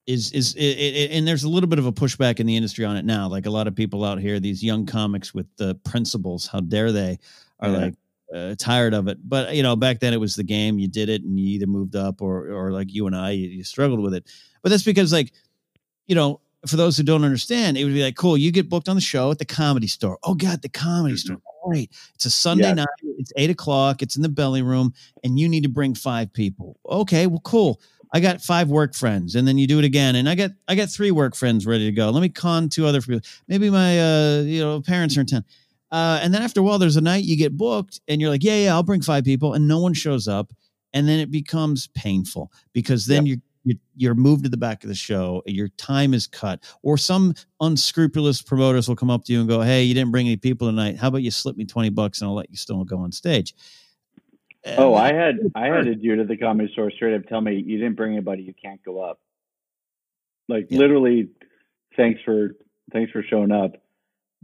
is 0.08 0.32
is 0.32 0.54
it, 0.54 0.60
it, 0.62 1.10
and 1.12 1.28
there's 1.28 1.44
a 1.44 1.48
little 1.48 1.68
bit 1.68 1.78
of 1.78 1.86
a 1.86 1.92
pushback 1.92 2.40
in 2.40 2.46
the 2.46 2.56
industry 2.56 2.84
on 2.84 2.96
it 2.96 3.04
now. 3.04 3.28
Like 3.28 3.46
a 3.46 3.50
lot 3.50 3.66
of 3.68 3.74
people 3.76 4.04
out 4.04 4.18
here, 4.18 4.40
these 4.40 4.64
young 4.64 4.86
comics 4.86 5.34
with 5.34 5.46
the 5.58 5.74
principles, 5.84 6.46
how 6.48 6.60
dare 6.60 6.90
they, 6.92 7.18
are 7.60 7.70
Yeah. 7.70 7.76
like 7.76 7.94
uh, 8.34 8.54
tired 8.58 8.94
of 8.94 9.06
it. 9.08 9.18
But 9.28 9.54
you 9.54 9.62
know, 9.62 9.76
back 9.76 10.00
then 10.00 10.12
it 10.14 10.20
was 10.20 10.34
the 10.34 10.42
game. 10.44 10.78
You 10.78 10.88
did 10.88 11.08
it, 11.10 11.22
and 11.22 11.38
you 11.38 11.46
either 11.48 11.66
moved 11.66 11.94
up 11.94 12.22
or 12.22 12.48
or 12.50 12.72
like 12.72 12.92
you 12.92 13.06
and 13.06 13.14
I, 13.14 13.30
you, 13.32 13.48
you 13.48 13.64
struggled 13.64 14.00
with 14.00 14.14
it. 14.14 14.24
But 14.62 14.70
that's 14.70 14.82
because 14.82 15.12
like 15.12 15.32
you 16.06 16.14
know. 16.16 16.40
For 16.66 16.74
those 16.76 16.96
who 16.96 17.04
don't 17.04 17.22
understand, 17.22 17.78
it 17.78 17.84
would 17.84 17.94
be 17.94 18.02
like, 18.02 18.16
cool, 18.16 18.36
you 18.36 18.50
get 18.50 18.68
booked 18.68 18.88
on 18.88 18.96
the 18.96 19.00
show 19.00 19.30
at 19.30 19.38
the 19.38 19.44
comedy 19.44 19.86
store. 19.86 20.18
Oh, 20.24 20.34
God, 20.34 20.60
the 20.60 20.68
comedy 20.68 21.16
store. 21.16 21.36
Great. 21.64 21.92
It's 22.16 22.24
a 22.24 22.30
Sunday 22.30 22.66
Yeah. 22.70 22.74
night. 22.74 22.88
It's 23.16 23.32
eight 23.36 23.48
o'clock. 23.48 24.02
It's 24.02 24.16
in 24.16 24.22
the 24.22 24.28
belly 24.28 24.62
room, 24.62 24.92
and 25.22 25.38
you 25.38 25.48
need 25.48 25.62
to 25.62 25.68
bring 25.68 25.94
five 25.94 26.32
people. 26.32 26.76
Okay, 26.84 27.28
well, 27.28 27.40
cool. 27.44 27.80
I 28.12 28.20
got 28.20 28.40
five 28.40 28.68
work 28.68 28.94
friends, 28.94 29.34
and 29.34 29.46
then 29.46 29.58
you 29.58 29.66
do 29.66 29.78
it 29.78 29.84
again, 29.84 30.16
and 30.16 30.28
I 30.28 30.34
got 30.34 30.50
I 30.66 30.74
got 30.74 30.88
three 30.88 31.10
work 31.10 31.36
friends 31.36 31.66
ready 31.66 31.84
to 31.86 31.92
go. 31.92 32.10
Let 32.10 32.20
me 32.20 32.28
con 32.28 32.68
two 32.68 32.86
other 32.86 33.00
people. 33.00 33.20
Maybe 33.48 33.70
my 33.70 34.00
uh 34.00 34.40
you 34.42 34.60
know 34.60 34.80
parents 34.80 35.16
are 35.16 35.20
in 35.20 35.26
town, 35.26 35.44
uh, 35.90 36.20
and 36.22 36.32
then 36.32 36.42
after 36.42 36.60
a 36.60 36.62
while, 36.62 36.78
there's 36.78 36.96
a 36.96 37.00
night 37.00 37.24
you 37.24 37.36
get 37.36 37.56
booked, 37.56 38.00
and 38.08 38.20
you're 38.20 38.30
like, 38.30 38.44
yeah, 38.44 38.56
yeah, 38.56 38.74
I'll 38.74 38.82
bring 38.82 39.02
five 39.02 39.24
people, 39.24 39.54
and 39.54 39.68
no 39.68 39.80
one 39.80 39.94
shows 39.94 40.28
up, 40.28 40.52
and 40.92 41.08
then 41.08 41.18
it 41.18 41.30
becomes 41.30 41.88
painful 41.88 42.50
because 42.72 43.06
then 43.06 43.26
you're 43.26 43.38
you're 43.64 43.78
you're 43.96 44.14
moved 44.14 44.44
to 44.44 44.50
the 44.50 44.56
back 44.56 44.84
of 44.84 44.88
the 44.88 44.94
show, 44.94 45.42
your 45.46 45.68
time 45.76 46.14
is 46.14 46.26
cut, 46.26 46.64
or 46.82 46.96
some 46.96 47.34
unscrupulous 47.60 48.40
promoters 48.40 48.88
will 48.88 48.96
come 48.96 49.10
up 49.10 49.24
to 49.24 49.32
you 49.32 49.40
and 49.40 49.48
go, 49.48 49.60
hey, 49.60 49.82
you 49.82 49.94
didn't 49.94 50.10
bring 50.12 50.26
any 50.26 50.36
people 50.36 50.68
tonight. 50.68 50.96
How 50.96 51.08
about 51.08 51.22
you 51.22 51.30
slip 51.30 51.56
me 51.56 51.66
twenty 51.66 51.90
bucks 51.90 52.20
and 52.20 52.28
I'll 52.28 52.34
let 52.34 52.50
you 52.50 52.56
still 52.56 52.82
go 52.84 52.98
on 52.98 53.12
stage. 53.12 53.54
Oh, 54.76 54.94
I 54.94 55.12
had 55.12 55.36
I 55.54 55.66
had 55.66 55.86
a 55.86 55.94
dude 55.94 56.18
at 56.20 56.28
the 56.28 56.36
comedy 56.36 56.70
store 56.72 56.90
straight 56.90 57.14
up 57.14 57.26
tell 57.26 57.40
me 57.40 57.56
you 57.64 57.78
didn't 57.78 57.96
bring 57.96 58.12
anybody, 58.12 58.42
you 58.42 58.54
can't 58.60 58.82
go 58.84 59.00
up. 59.00 59.20
Like 60.48 60.66
Yeah. 60.70 60.78
literally, 60.78 61.28
thanks 61.96 62.20
for 62.24 62.56
thanks 62.92 63.12
for 63.12 63.22
showing 63.22 63.52
up, 63.52 63.72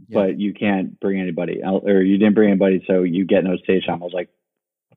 Yeah. 0.07 0.13
but 0.25 0.39
you 0.39 0.53
can't 0.53 0.99
bring 0.99 1.19
anybody, 1.19 1.61
or 1.63 2.01
you 2.01 2.17
didn't 2.17 2.35
bring 2.35 2.49
anybody, 2.49 2.83
so 2.87 3.03
you 3.03 3.25
get 3.25 3.43
no 3.43 3.57
stage 3.57 3.85
time. 3.85 4.01
I 4.01 4.05
was 4.05 4.13
like, 4.13 4.29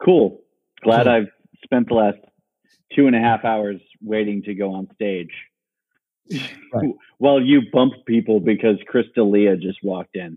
cool, 0.05 0.41
glad 0.83 1.05
Cool. 1.05 1.13
I've 1.13 1.29
spent 1.65 1.89
the 1.89 1.95
last 1.95 2.19
two 2.95 3.07
and 3.07 3.17
a 3.17 3.21
half 3.21 3.45
hours 3.45 3.81
waiting 4.03 4.43
to 4.45 4.55
go 4.55 4.73
on 4.75 4.89
stage. 4.95 5.33
Right. 6.73 6.93
While 7.17 7.41
you 7.41 7.63
bump 7.73 7.95
people 8.07 8.39
because 8.41 8.77
Chris 8.87 9.07
D'Elia 9.15 9.57
just 9.57 9.83
walked 9.83 10.15
in. 10.17 10.37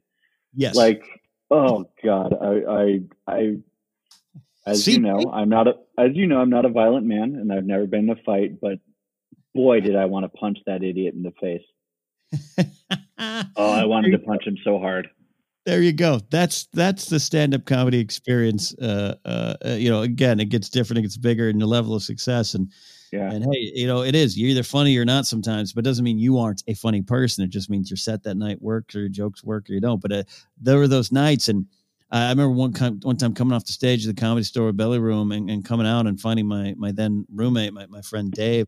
yes, 0.55 0.73
Like, 0.75 1.03
oh 1.49 1.85
god, 2.03 2.33
I, 2.41 2.63
I, 2.71 2.99
I, 3.27 3.57
as 4.65 4.83
See? 4.83 4.93
you 4.93 4.99
know, 4.99 5.31
I'm 5.33 5.49
not 5.49 5.67
a, 5.67 5.73
as 5.97 6.11
you 6.13 6.27
know, 6.27 6.39
I'm 6.39 6.49
not 6.49 6.65
a 6.65 6.69
violent 6.69 7.05
man, 7.05 7.35
and 7.35 7.51
I've 7.51 7.65
never 7.65 7.85
been 7.87 8.09
in 8.09 8.09
a 8.11 8.15
fight. 8.23 8.59
But 8.61 8.79
boy, 9.53 9.81
did 9.81 9.95
I 9.95 10.05
want 10.05 10.23
to 10.23 10.29
punch 10.29 10.59
that 10.65 10.83
idiot 10.83 11.13
in 11.13 11.23
the 11.23 11.33
face. 11.39 12.67
Oh, 13.55 13.71
I 13.71 13.85
wanted 13.85 14.11
to 14.11 14.19
punch 14.19 14.47
him 14.47 14.57
so 14.63 14.79
hard. 14.79 15.07
There 15.65 15.83
you 15.83 15.93
go. 15.93 16.21
That's 16.31 16.67
that's 16.73 17.05
the 17.05 17.19
stand-up 17.19 17.65
comedy 17.65 17.99
experience. 17.99 18.73
Uh, 18.79 19.13
uh, 19.25 19.53
uh, 19.63 19.69
you 19.73 19.91
know, 19.91 20.01
again, 20.01 20.39
it 20.39 20.45
gets 20.49 20.69
different, 20.69 20.99
it 20.99 21.01
gets 21.03 21.17
bigger 21.17 21.49
in 21.49 21.59
the 21.59 21.67
level 21.67 21.93
of 21.93 22.01
success, 22.01 22.55
and 22.55 22.71
Yeah, 23.11 23.31
and 23.31 23.43
hey, 23.43 23.71
you 23.75 23.85
know, 23.85 24.01
it 24.01 24.15
is. 24.15 24.35
You're 24.35 24.49
either 24.49 24.63
funny 24.63 24.97
or 24.97 25.05
not 25.05 25.27
sometimes, 25.27 25.71
but 25.71 25.85
it 25.85 25.89
doesn't 25.89 26.03
mean 26.03 26.17
you 26.17 26.39
aren't 26.39 26.63
a 26.67 26.73
funny 26.73 27.03
person. 27.03 27.43
It 27.43 27.51
just 27.51 27.69
means 27.69 27.91
your 27.91 27.97
set 27.97 28.23
that 28.23 28.37
night 28.37 28.59
works 28.59 28.95
or 28.95 29.01
your 29.01 29.09
jokes 29.09 29.43
work 29.43 29.69
or 29.69 29.73
you 29.73 29.81
don't. 29.81 30.01
But 30.01 30.11
uh, 30.11 30.23
there 30.59 30.79
were 30.79 30.87
those 30.87 31.11
nights, 31.11 31.47
and 31.47 31.67
I 32.11 32.29
remember 32.29 32.51
one 32.51 32.73
time, 32.73 32.99
one 33.03 33.15
time 33.15 33.33
coming 33.33 33.53
off 33.53 33.65
the 33.65 33.71
stage 33.71 34.05
of 34.05 34.13
the 34.13 34.19
comedy 34.19 34.43
store 34.43 34.71
belly 34.73 34.99
room 34.99 35.31
and, 35.31 35.49
and 35.49 35.63
coming 35.63 35.87
out 35.87 36.07
and 36.07 36.19
finding 36.19 36.45
my 36.45 36.73
my 36.77 36.91
then 36.91 37.25
roommate, 37.33 37.73
my, 37.73 37.85
my 37.87 38.01
friend 38.01 38.31
Dave, 38.31 38.67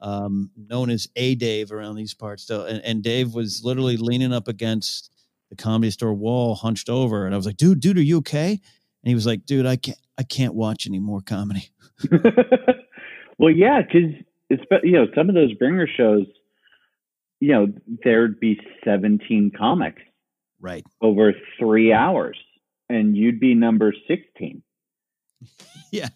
um, 0.00 0.50
known 0.56 0.88
as 0.88 1.08
A 1.16 1.34
Dave 1.34 1.70
around 1.70 1.96
these 1.96 2.14
parts. 2.14 2.46
So, 2.46 2.64
and, 2.64 2.82
and 2.84 3.02
Dave 3.02 3.34
was 3.34 3.62
literally 3.62 3.96
leaning 3.98 4.32
up 4.32 4.48
against 4.48 5.10
the 5.50 5.56
comedy 5.56 5.90
store 5.90 6.14
wall, 6.14 6.54
hunched 6.54 6.88
over, 6.88 7.26
and 7.26 7.34
I 7.34 7.36
was 7.36 7.46
like, 7.46 7.56
"Dude, 7.58 7.80
dude, 7.80 7.98
are 7.98 8.02
you 8.02 8.18
okay?" 8.18 8.50
And 8.52 9.08
he 9.08 9.14
was 9.14 9.26
like, 9.26 9.44
"Dude, 9.44 9.66
I 9.66 9.76
can't, 9.76 9.98
I 10.16 10.22
can't 10.22 10.54
watch 10.54 10.86
any 10.86 10.98
more 10.98 11.20
comedy." 11.20 11.68
well, 13.38 13.50
yeah, 13.50 13.82
because 13.82 14.12
it's 14.50 14.62
you 14.82 14.92
know 14.92 15.06
some 15.14 15.28
of 15.28 15.34
those 15.34 15.52
bringer 15.54 15.86
shows, 15.86 16.26
you 17.40 17.52
know, 17.52 17.68
there'd 18.04 18.40
be 18.40 18.60
17 18.84 19.52
comics 19.56 20.02
Right. 20.60 20.84
over 21.00 21.34
three 21.58 21.92
hours, 21.92 22.36
and 22.88 23.16
you'd 23.16 23.40
be 23.40 23.54
number 23.54 23.92
16. 24.06 24.62
Yeah. 25.90 26.08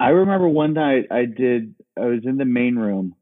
I 0.00 0.10
remember 0.10 0.48
one 0.48 0.72
night 0.74 1.06
I 1.10 1.24
did. 1.24 1.74
I 1.98 2.06
was 2.06 2.20
in 2.24 2.36
the 2.38 2.44
main 2.44 2.76
room. 2.76 3.14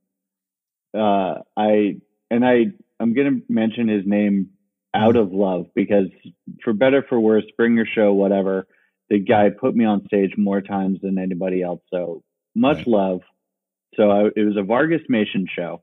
Uh, 0.96 1.40
I 1.56 1.96
and 2.30 2.44
I. 2.44 2.66
I'm 3.00 3.14
gonna 3.14 3.40
mention 3.48 3.88
his 3.88 4.04
name 4.06 4.50
out 4.94 5.16
of 5.16 5.32
love 5.32 5.66
because, 5.74 6.06
for 6.62 6.72
better 6.72 7.02
for 7.08 7.18
worse, 7.18 7.44
bring 7.56 7.74
your 7.76 7.86
Show, 7.86 8.12
whatever. 8.12 8.66
The 9.10 9.18
guy 9.18 9.50
put 9.50 9.74
me 9.74 9.84
on 9.84 10.06
stage 10.06 10.34
more 10.36 10.60
times 10.60 11.00
than 11.02 11.18
anybody 11.18 11.62
else. 11.62 11.80
So 11.90 12.22
much 12.54 12.78
Right. 12.78 12.86
love. 12.88 13.20
So 13.94 14.10
I, 14.10 14.26
it 14.36 14.44
was 14.44 14.56
a 14.56 14.62
Vargus 14.62 15.02
Mason 15.08 15.46
show. 15.52 15.82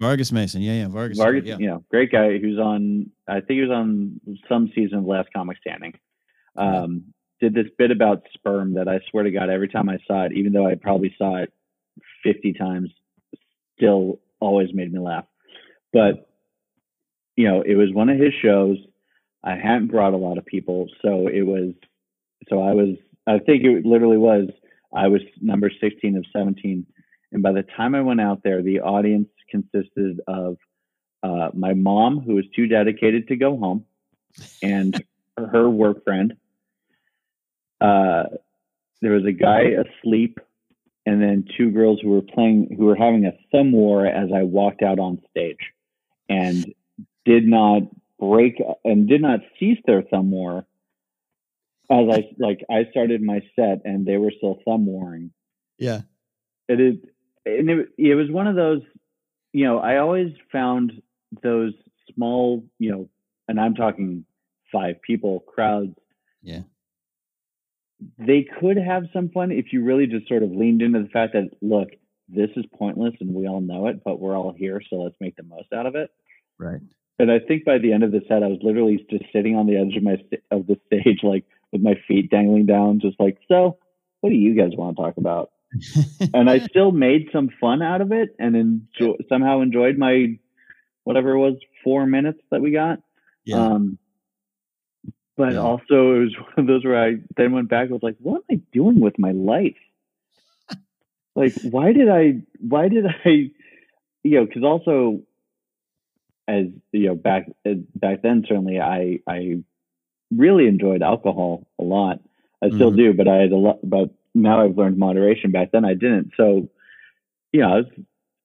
Vargus 0.00 0.32
Mason. 0.32 0.62
Yeah, 0.62 0.74
yeah. 0.74 0.88
Vargus. 0.88 1.18
Vargus, 1.18 1.46
yeah. 1.46 1.58
you 1.58 1.66
know, 1.66 1.84
great 1.90 2.12
guy 2.12 2.38
who's 2.38 2.58
on. 2.58 3.10
I 3.28 3.40
think 3.40 3.58
he 3.58 3.60
was 3.62 3.70
on 3.70 4.20
some 4.48 4.70
season 4.74 4.98
of 4.98 5.04
Last 5.04 5.28
Comic 5.34 5.58
Standing. 5.58 5.94
Um, 6.56 7.12
did 7.40 7.54
this 7.54 7.66
bit 7.76 7.90
about 7.90 8.22
sperm 8.34 8.74
that 8.74 8.88
I 8.88 9.00
swear 9.10 9.24
to 9.24 9.30
God, 9.30 9.50
every 9.50 9.68
time 9.68 9.88
I 9.88 9.98
saw 10.06 10.24
it, 10.24 10.32
even 10.32 10.52
though 10.52 10.66
I 10.66 10.74
probably 10.74 11.14
saw 11.18 11.36
it 11.36 11.52
fifty 12.22 12.52
times, 12.52 12.90
still 13.76 14.20
always 14.40 14.72
made 14.72 14.92
me 14.92 14.98
laugh. 14.98 15.26
But 15.92 16.28
you 17.36 17.46
know, 17.48 17.62
it 17.62 17.74
was 17.74 17.92
one 17.92 18.08
of 18.08 18.18
his 18.18 18.32
shows. 18.42 18.78
I 19.44 19.54
hadn't 19.54 19.88
brought 19.88 20.14
a 20.14 20.18
lot 20.18 20.38
of 20.38 20.46
people, 20.46 20.88
so 21.02 21.28
it 21.28 21.42
was. 21.42 21.72
So 22.48 22.62
I 22.62 22.72
was. 22.72 22.96
I 23.26 23.38
think 23.38 23.64
it 23.64 23.84
literally 23.84 24.18
was. 24.18 24.48
I 24.94 25.08
was 25.08 25.20
number 25.40 25.70
sixteen 25.80 26.16
of 26.16 26.24
seventeen, 26.32 26.86
and 27.36 27.42
by 27.42 27.52
the 27.52 27.64
time 27.76 27.94
I 27.94 28.00
went 28.00 28.22
out 28.22 28.42
there, 28.42 28.62
the 28.62 28.80
audience 28.80 29.28
consisted 29.50 30.22
of 30.26 30.56
uh, 31.22 31.50
my 31.52 31.74
mom, 31.74 32.18
who 32.18 32.34
was 32.34 32.46
too 32.56 32.66
dedicated 32.66 33.28
to 33.28 33.36
go 33.36 33.58
home, 33.58 33.84
and 34.62 35.04
her 35.36 35.68
work 35.68 36.02
friend. 36.02 36.34
Uh, 37.78 38.24
there 39.02 39.12
was 39.12 39.26
a 39.26 39.32
guy 39.32 39.64
asleep, 39.64 40.40
and 41.04 41.20
then 41.20 41.44
two 41.58 41.70
girls 41.72 42.00
who 42.02 42.08
were 42.08 42.22
playing, 42.22 42.74
who 42.74 42.86
were 42.86 42.96
having 42.96 43.26
a 43.26 43.32
thumb 43.52 43.70
war 43.70 44.06
as 44.06 44.30
I 44.34 44.44
walked 44.44 44.80
out 44.80 44.98
on 44.98 45.20
stage, 45.28 45.74
and 46.30 46.64
did 47.26 47.46
not 47.46 47.82
break 48.18 48.62
and 48.82 49.06
did 49.06 49.20
not 49.20 49.40
cease 49.60 49.78
their 49.84 50.00
thumb 50.00 50.30
war. 50.30 50.64
As 51.90 52.08
I 52.10 52.30
like, 52.38 52.64
I 52.70 52.86
started 52.92 53.20
my 53.20 53.42
set, 53.56 53.82
and 53.84 54.06
they 54.06 54.16
were 54.16 54.32
still 54.34 54.58
thumb 54.64 54.86
warring 54.86 55.32
Yeah. 55.76 56.00
it 56.66 56.80
is 56.80 56.94
and 57.46 57.70
it, 57.70 57.88
it 57.96 58.14
was 58.14 58.30
one 58.30 58.46
of 58.46 58.56
those 58.56 58.82
you 59.52 59.64
know 59.64 59.78
i 59.78 59.96
always 59.98 60.32
found 60.52 60.92
those 61.42 61.72
small 62.14 62.64
you 62.78 62.90
know 62.90 63.08
and 63.48 63.58
i'm 63.60 63.74
talking 63.74 64.24
five 64.72 65.00
people 65.02 65.40
crowds 65.40 65.94
Yeah. 66.42 66.62
they 68.18 68.46
could 68.60 68.76
have 68.76 69.04
some 69.12 69.30
fun 69.30 69.50
if 69.52 69.72
you 69.72 69.82
really 69.82 70.06
just 70.06 70.28
sort 70.28 70.42
of 70.42 70.50
leaned 70.50 70.82
into 70.82 71.02
the 71.02 71.08
fact 71.08 71.32
that 71.34 71.50
look 71.62 71.88
this 72.28 72.50
is 72.56 72.64
pointless 72.76 73.14
and 73.20 73.32
we 73.34 73.46
all 73.46 73.60
know 73.60 73.86
it 73.86 74.02
but 74.04 74.20
we're 74.20 74.36
all 74.36 74.52
here 74.52 74.82
so 74.90 74.96
let's 74.96 75.16
make 75.20 75.36
the 75.36 75.42
most 75.44 75.72
out 75.72 75.86
of 75.86 75.94
it 75.94 76.10
Right. 76.58 76.80
and 77.18 77.30
i 77.30 77.38
think 77.38 77.64
by 77.64 77.78
the 77.78 77.92
end 77.92 78.02
of 78.02 78.12
the 78.12 78.22
set 78.28 78.42
i 78.42 78.48
was 78.48 78.58
literally 78.62 79.04
just 79.10 79.24
sitting 79.32 79.56
on 79.56 79.66
the 79.66 79.76
edge 79.76 79.96
of 79.96 80.02
my 80.02 80.18
of 80.50 80.66
the 80.66 80.78
stage 80.86 81.20
like 81.22 81.44
with 81.72 81.82
my 81.82 81.94
feet 82.08 82.30
dangling 82.30 82.66
down 82.66 83.00
just 83.00 83.18
like 83.20 83.38
so 83.48 83.78
what 84.20 84.30
do 84.30 84.36
you 84.36 84.54
guys 84.56 84.70
want 84.76 84.96
to 84.96 85.02
talk 85.02 85.16
about 85.16 85.50
and 86.32 86.48
I 86.50 86.60
still 86.70 86.92
made 86.92 87.28
some 87.32 87.50
fun 87.60 87.82
out 87.82 88.00
of 88.00 88.12
it 88.12 88.30
and 88.38 88.56
enjoy, 88.56 89.14
somehow 89.28 89.60
enjoyed 89.60 89.98
my 89.98 90.38
whatever 91.04 91.32
it 91.32 91.38
was 91.38 91.56
four 91.84 92.06
minutes 92.06 92.40
that 92.50 92.60
we 92.60 92.72
got. 92.72 92.98
yeah. 93.44 93.66
Um, 93.70 93.98
but 95.36 95.54
Yeah. 95.54 95.58
also 95.58 96.14
it 96.14 96.20
was 96.20 96.36
one 96.56 96.58
of 96.58 96.66
those 96.66 96.84
where 96.84 97.02
I 97.02 97.16
then 97.36 97.52
went 97.52 97.68
back. 97.68 97.88
I 97.88 97.92
was 97.92 98.02
like, 98.02 98.16
what 98.20 98.36
am 98.50 98.58
I 98.58 98.60
doing 98.72 99.00
with 99.00 99.18
my 99.18 99.32
life? 99.32 99.76
like, 101.36 101.54
why 101.62 101.92
did 101.92 102.08
I? 102.08 102.42
Why 102.60 102.88
did 102.88 103.04
I? 103.06 103.50
You 104.24 104.40
know, 104.40 104.46
because 104.46 104.64
also, 104.64 105.20
as 106.48 106.66
you 106.92 107.08
know, 107.08 107.14
back 107.14 107.46
back 107.94 108.22
then, 108.22 108.44
certainly 108.48 108.80
I 108.80 109.20
I 109.26 109.62
really 110.34 110.66
enjoyed 110.66 111.02
alcohol 111.02 111.66
a 111.78 111.84
lot. 111.84 112.20
I 112.62 112.70
still 112.72 112.90
Mhm. 112.90 112.96
do, 112.96 113.12
but 113.14 113.28
I 113.28 113.36
had 113.36 113.52
a 113.52 113.56
lot. 113.56 113.78
But 113.82 114.10
now 114.36 114.64
I've 114.64 114.76
learned 114.76 114.98
moderation. 114.98 115.50
Back 115.50 115.72
then, 115.72 115.84
I 115.84 115.94
didn't. 115.94 116.32
So, 116.36 116.68
you 117.52 117.60
know, 117.60 117.68
I 117.68 117.76
was 117.76 117.86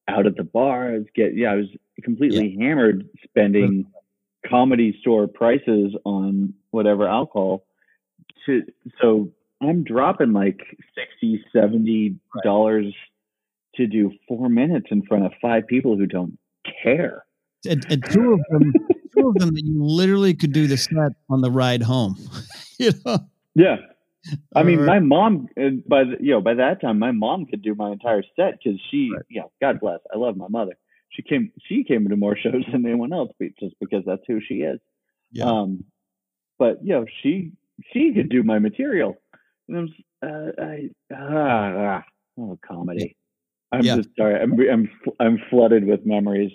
out 0.08 0.25
at 0.25 0.38
the 0.38 0.43
bar. 0.43 0.89
I 0.89 0.97
was 0.97 1.08
get 1.15 1.36
yeah, 1.36 1.51
I 1.51 1.56
was 1.56 1.67
completely 2.04 2.56
hammered 2.60 3.08
spending 3.23 3.86
comedy 4.49 4.97
store 5.01 5.27
prices 5.27 5.95
on 6.06 6.54
whatever 6.71 7.08
alcohol. 7.08 7.65
To 8.45 8.63
so 9.01 9.30
I'm 9.62 9.84
dropping 9.84 10.34
like 10.34 10.60
60 10.95 11.43
70 11.54 12.15
dollars 12.43 12.93
to 13.75 13.88
do 13.88 14.12
four 14.27 14.49
minutes 14.49 14.88
in 14.91 15.04
front 15.04 15.25
of 15.25 15.32
five 15.41 15.67
people 15.67 15.97
who 15.97 16.06
don't 16.06 16.38
care. 16.84 17.25
And, 17.65 17.86
and 17.89 18.04
two 18.10 18.34
of 18.34 18.39
them, 18.49 18.73
two 19.15 19.30
of 19.30 19.36
them 19.36 19.54
that 19.54 19.63
you 19.63 19.84
literally 19.84 20.34
could 20.34 20.51
do 20.51 20.67
the 20.67 20.77
set 20.77 21.13
on 21.30 21.41
the 21.41 21.51
ride 21.51 21.84
home. 21.84 22.17
you 22.80 22.91
know, 23.06 23.19
Yeah. 23.56 23.77
I 24.56 24.64
mean, 24.64 24.86
my 24.86 25.00
mom, 25.00 25.48
uh, 25.60 25.70
by 25.88 26.04
the, 26.04 26.18
you 26.20 26.32
know, 26.32 26.42
by 26.42 26.56
that 26.56 26.82
time, 26.82 27.00
my 27.00 27.12
mom 27.12 27.46
could 27.46 27.62
do 27.62 27.76
my 27.76 27.92
entire 27.92 28.24
set 28.36 28.60
because 28.64 28.80
she, 28.92 29.12
Right. 29.14 29.26
you 29.30 29.42
know, 29.42 29.52
God 29.62 29.80
bless, 29.80 30.00
I 30.14 30.18
love 30.18 30.38
my 30.38 30.48
mother. 30.50 30.74
She 31.10 31.22
came, 31.24 31.52
she 31.68 31.84
came 31.84 32.08
to 32.08 32.16
more 32.16 32.38
shows 32.42 32.64
than 32.72 32.86
anyone 32.86 33.14
else, 33.14 33.32
just 33.60 33.76
because 33.80 34.04
that's 34.06 34.22
who 34.28 34.40
she 34.46 34.56
is. 34.56 34.80
yeah, 35.32 35.46
Um, 35.46 35.84
but 36.60 36.84
you 36.84 36.94
know, 36.94 37.06
she, 37.24 37.54
she 37.94 38.14
could 38.14 38.30
do 38.30 38.44
my 38.44 38.60
material. 38.60 39.16
And 39.68 39.78
I'm, 39.78 39.90
uh, 40.30 40.52
I, 40.64 40.90
ah, 41.14 41.74
ah, 41.78 42.04
oh, 42.40 42.60
comedy. 42.66 43.16
I'm 43.72 43.84
Yeah. 43.84 43.96
just 43.98 44.10
sorry. 44.18 44.40
I'm, 44.40 44.54
I'm, 44.60 44.90
I'm 45.20 45.40
flooded 45.50 45.86
with 45.86 46.06
memories. 46.06 46.52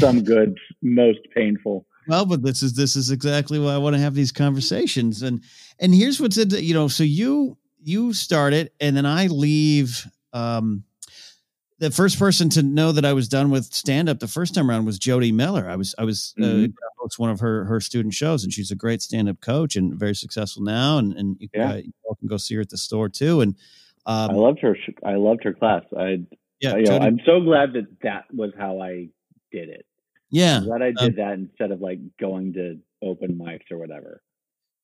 Some 0.00 0.24
good, 0.24 0.56
most 0.80 1.18
painful. 1.34 1.86
Well, 2.08 2.26
but 2.26 2.42
this 2.42 2.62
is 2.62 2.74
this 2.74 2.96
is 2.96 3.10
exactly 3.10 3.58
why 3.58 3.74
I 3.74 3.78
want 3.78 3.94
to 3.94 4.00
have 4.00 4.14
these 4.14 4.32
conversations. 4.32 5.22
And 5.22 5.42
and 5.78 5.94
here's 5.94 6.20
what's 6.20 6.36
in 6.38 6.50
you 6.50 6.74
know, 6.74 6.88
so 6.88 7.04
you 7.04 7.56
you 7.82 8.12
start 8.12 8.52
it 8.52 8.74
and 8.80 8.96
then 8.96 9.06
I 9.06 9.26
leave 9.26 10.06
um 10.32 10.84
the 11.78 11.90
first 11.90 12.16
person 12.16 12.48
to 12.50 12.62
know 12.62 12.92
that 12.92 13.04
I 13.04 13.12
was 13.12 13.28
done 13.28 13.50
with 13.50 13.64
stand 13.64 14.08
up 14.08 14.20
the 14.20 14.28
first 14.28 14.54
time 14.54 14.70
around 14.70 14.84
was 14.86 14.98
Jody 15.00 15.32
Miller. 15.32 15.68
I 15.68 15.74
was 15.76 15.94
I 15.98 16.04
was 16.04 16.32
uh, 16.38 16.44
Mhm. 16.44 16.72
host 16.98 17.18
one 17.18 17.30
of 17.30 17.40
her 17.40 17.64
her 17.64 17.80
student 17.80 18.14
shows 18.14 18.44
and 18.44 18.52
she's 18.52 18.70
a 18.70 18.76
great 18.76 19.02
stand 19.02 19.28
up 19.28 19.40
coach 19.40 19.74
and 19.74 19.94
very 19.94 20.14
successful 20.14 20.62
now 20.62 20.98
and 20.98 21.12
and 21.14 21.36
you, 21.40 21.48
Yeah. 21.54 21.72
uh, 21.72 21.76
you 21.76 21.92
all 22.04 22.14
can 22.14 22.28
go 22.28 22.36
see 22.36 22.54
her 22.54 22.60
at 22.60 22.70
the 22.70 22.78
store 22.78 23.08
too 23.08 23.40
and 23.40 23.56
um, 24.06 24.30
I 24.30 24.34
loved 24.34 24.60
her. 24.60 24.76
I 25.04 25.14
loved 25.14 25.44
her 25.44 25.52
class. 25.52 25.82
I, 25.96 26.24
yeah 26.60 26.76
you 26.76 26.82
know, 26.84 26.98
I'm 26.98 27.20
so 27.26 27.40
glad 27.40 27.72
that 27.74 27.86
that 28.02 28.24
was 28.34 28.52
how 28.58 28.80
I 28.80 29.08
did 29.52 29.68
it. 29.68 29.86
Yeah 30.32 30.56
I'm 30.58 30.64
glad 30.64 30.82
I 30.82 30.88
um, 30.88 30.94
did 30.96 31.16
that 31.16 31.34
instead 31.34 31.70
of 31.70 31.80
like 31.80 32.00
going 32.18 32.52
to 32.54 32.78
open 33.02 33.38
mics 33.38 33.70
or 33.70 33.78
whatever. 33.78 34.22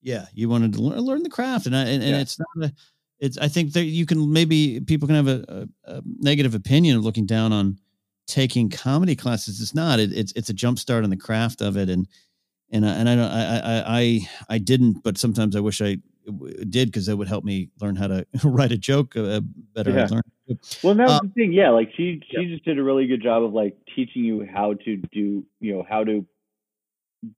yeah 0.03 0.27
you 0.33 0.49
wanted 0.49 0.73
to 0.75 0.81
learn, 0.83 1.01
learn 1.01 1.23
the 1.25 1.29
craft 1.29 1.67
and 1.67 1.75
I, 1.77 1.83
and, 1.83 2.03
and 2.03 2.13
Yeah. 2.15 2.21
it's 2.21 2.39
not 2.39 2.69
a 2.71 2.73
it's 3.19 3.37
i 3.39 3.49
think 3.49 3.73
that 3.73 3.85
you 3.85 4.07
can 4.07 4.33
maybe 4.33 4.79
people 4.81 5.09
can 5.09 5.17
have 5.17 5.27
a, 5.29 5.67
a, 5.85 5.97
a 5.97 6.03
negative 6.21 6.55
opinion 6.55 6.97
of 6.97 7.05
looking 7.05 7.27
down 7.27 7.53
on 7.53 7.77
taking 8.29 8.71
comedy 8.71 9.17
classes 9.17 9.61
it's 9.61 9.75
not 9.75 9.99
it, 9.99 10.13
it's 10.13 10.33
it's 10.37 10.51
a 10.51 10.53
jump 10.55 10.79
start 10.79 11.03
in 11.03 11.11
the 11.11 11.17
craft 11.17 11.61
of 11.63 11.77
it 11.77 11.89
and 11.89 12.07
and 12.71 12.85
I, 12.87 12.91
and 12.91 13.09
I 13.09 13.17
don't 13.17 13.31
I 13.31 13.59
I 13.59 14.01
I 14.01 14.21
I 14.51 14.59
didn't 14.59 15.03
but 15.03 15.17
sometimes 15.19 15.57
I 15.57 15.61
wish 15.61 15.81
I 15.83 15.97
did 16.69 16.89
because 16.89 17.07
that 17.07 17.17
would 17.17 17.27
help 17.29 17.43
me 17.45 17.71
learn 17.81 17.97
how 17.97 18.07
to 18.09 18.27
write 18.45 18.71
a 18.73 18.77
joke 18.79 19.17
uh, 19.17 19.41
better 19.75 19.93
Yeah. 19.93 20.05
I'd 20.05 20.11
learn 20.11 20.23
Well, 20.83 20.95
that 20.95 21.09
was 21.09 21.13
Uh, 21.13 21.21
the 21.23 21.29
thing. 21.31 21.53
Yeah, 21.53 21.71
like 21.71 21.93
she 21.97 22.21
she 22.31 22.47
just 22.47 22.65
did 22.65 22.79
a 22.79 22.83
really 22.83 23.07
good 23.07 23.23
job 23.23 23.43
of 23.43 23.53
like 23.53 23.77
teaching 23.95 24.25
you 24.25 24.47
how 24.51 24.75
to 24.75 24.97
do 24.97 25.45
you 25.61 25.75
know 25.75 25.85
how 25.89 26.05
to 26.05 26.27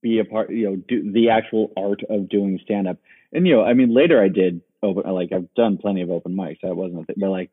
be 0.01 0.19
a 0.19 0.25
part 0.25 0.51
you 0.51 0.69
know 0.69 0.75
do 0.75 1.11
the 1.11 1.29
actual 1.29 1.71
art 1.75 2.01
of 2.09 2.29
doing 2.29 2.59
stand 2.63 2.87
up. 2.87 2.97
And 3.33 3.47
you 3.47 3.55
know, 3.55 3.63
I 3.63 3.73
mean, 3.73 3.93
later 3.93 4.21
I 4.21 4.27
did 4.27 4.61
open 4.83 5.11
like 5.11 5.31
I've 5.31 5.53
done 5.55 5.77
plenty 5.77 6.01
of 6.01 6.11
open 6.11 6.35
mics. 6.35 6.59
That 6.63 6.75
wasn't 6.75 7.01
a 7.01 7.05
thing, 7.05 7.15
but 7.19 7.29
like 7.29 7.51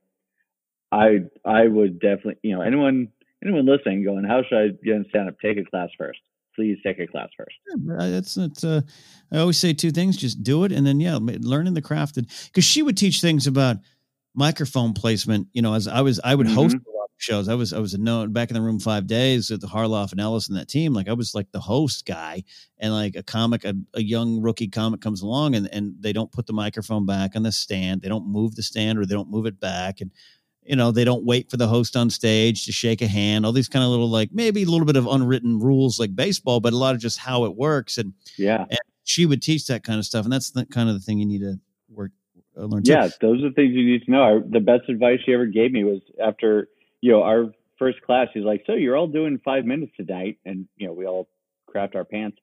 I 0.93 1.25
I 1.45 1.67
would 1.67 2.01
definitely 2.01 2.39
you 2.43 2.55
know 2.55 2.63
anyone 2.63 3.09
anyone 3.43 3.67
listening 3.67 4.05
going 4.05 4.25
how 4.25 4.43
should 4.49 4.59
I 4.59 4.69
get 4.85 4.97
in 4.97 5.07
stand 5.09 5.29
up? 5.29 5.41
Take 5.41 5.59
a 5.59 5.65
class 5.65 5.91
first. 5.97 6.21
Please 6.55 6.79
take 6.83 6.99
a 6.99 7.07
class 7.07 7.29
first. 7.37 7.55
Yeah, 7.69 8.11
That's 8.11 8.37
it's 8.37 8.65
uh, 8.65 8.81
I 9.31 9.39
always 9.39 9.59
say 9.59 9.73
two 9.73 9.93
things: 9.93 10.17
just 10.17 10.43
do 10.43 10.65
it, 10.65 10.73
and 10.73 10.85
then 10.85 10.99
yeah, 10.99 11.19
learning 11.21 11.75
the 11.75 11.83
craft. 11.83 12.17
Because 12.17 12.65
she 12.65 12.83
would 12.83 12.97
teach 12.97 13.21
things 13.21 13.47
about 13.47 13.77
microphone 14.39 14.95
placement. 14.95 15.49
You 15.53 15.61
know, 15.63 15.75
as 15.75 15.89
I 15.89 16.01
was, 16.01 16.21
I 16.23 16.35
would 16.35 16.47
host 16.47 16.77
mm-hmm. 16.77 16.91
a 16.91 16.97
lot 16.97 17.05
of 17.05 17.11
shows. 17.19 17.49
I 17.49 17.55
was, 17.55 17.73
I 17.73 17.81
was 17.81 17.93
a 17.93 17.99
known 17.99 18.33
back 18.33 18.51
in 18.51 18.55
the 18.55 18.63
room 18.63 18.79
five 18.79 19.07
days 19.09 19.51
with 19.51 19.61
the 19.61 19.67
Harloff 19.67 20.13
and 20.13 20.21
Ellis 20.21 20.49
and 20.49 20.57
that 20.57 20.69
team. 20.69 20.95
Like 20.95 21.09
I 21.09 21.13
was 21.13 21.35
like 21.35 21.51
the 21.51 21.61
host 21.61 22.07
guy, 22.07 22.45
and 22.79 22.95
like 22.95 23.17
a 23.17 23.23
comic, 23.23 23.65
a, 23.65 23.75
a 23.95 24.03
young 24.03 24.41
rookie 24.41 24.69
comic 24.69 25.01
comes 25.01 25.21
along, 25.21 25.57
and 25.57 25.69
and 25.73 25.95
they 26.01 26.13
don't 26.13 26.33
put 26.33 26.47
the 26.47 26.53
microphone 26.53 27.05
back 27.05 27.35
on 27.35 27.43
the 27.43 27.53
stand. 27.53 28.01
They 28.01 28.09
don't 28.09 28.27
move 28.27 28.55
the 28.55 28.63
stand, 28.63 28.99
or 28.99 29.05
they 29.05 29.15
don't 29.15 29.31
move 29.31 29.47
it 29.47 29.59
back, 29.59 30.01
and 30.01 30.13
you 30.65 30.77
know 30.77 30.93
they 30.93 31.05
don't 31.05 31.25
wait 31.25 31.51
for 31.51 31.57
the 31.57 31.67
host 31.67 31.97
on 31.97 32.09
stage 32.09 32.67
to 32.67 32.73
shake 32.73 33.01
a 33.01 33.09
hand 33.09 33.47
all 33.47 33.53
these 33.53 33.71
kind 33.71 33.83
of 33.83 33.91
little 33.91 34.11
like 34.11 34.29
maybe 34.33 34.63
a 34.63 34.67
little 34.67 34.85
bit 34.85 34.97
of 34.97 35.07
unwritten 35.07 35.59
rules 35.59 35.99
like 35.99 36.15
baseball 36.15 36.61
but 36.61 36.75
a 36.75 36.77
lot 36.77 36.95
of 36.95 37.01
just 37.01 37.19
how 37.19 37.45
it 37.45 37.57
works 37.57 37.97
and 37.97 38.13
Yeah. 38.37 38.67
she 39.05 39.25
would 39.25 39.41
teach 39.41 39.67
that 39.69 39.83
kind 39.83 39.99
of 39.99 40.05
stuff 40.05 40.25
and 40.25 40.33
that's 40.33 40.51
the 40.51 40.67
kind 40.67 40.91
of 40.91 40.95
the 40.95 41.01
thing 41.01 41.19
you 41.19 41.27
need 41.27 41.41
to 41.41 41.59
uh, 42.59 42.65
learn. 42.65 42.83
Yeah, 42.85 43.09
those 43.21 43.43
are 43.45 43.51
things 43.51 43.75
you 43.75 43.87
need 43.87 44.05
to 44.05 44.11
know. 44.11 44.23
I, 44.23 44.39
the 44.47 44.61
best 44.61 44.89
advice 44.89 45.21
she 45.25 45.33
ever 45.33 45.47
gave 45.47 45.73
me 45.73 45.85
was 45.85 46.01
after 46.23 46.69
you 47.01 47.13
know 47.13 47.23
our 47.23 47.53
first 47.79 48.03
class. 48.03 48.29
She's 48.33 48.45
like, 48.45 48.65
"So 48.67 48.75
you're 48.75 48.97
all 48.97 49.07
doing 49.07 49.41
five 49.45 49.65
minutes 49.65 49.93
tonight," 49.97 50.39
and 50.45 50.67
you 50.77 50.87
know 50.87 50.93
we 50.93 51.07
all 51.07 51.29
crapped 51.73 51.95
our 51.95 52.05
pants. 52.05 52.39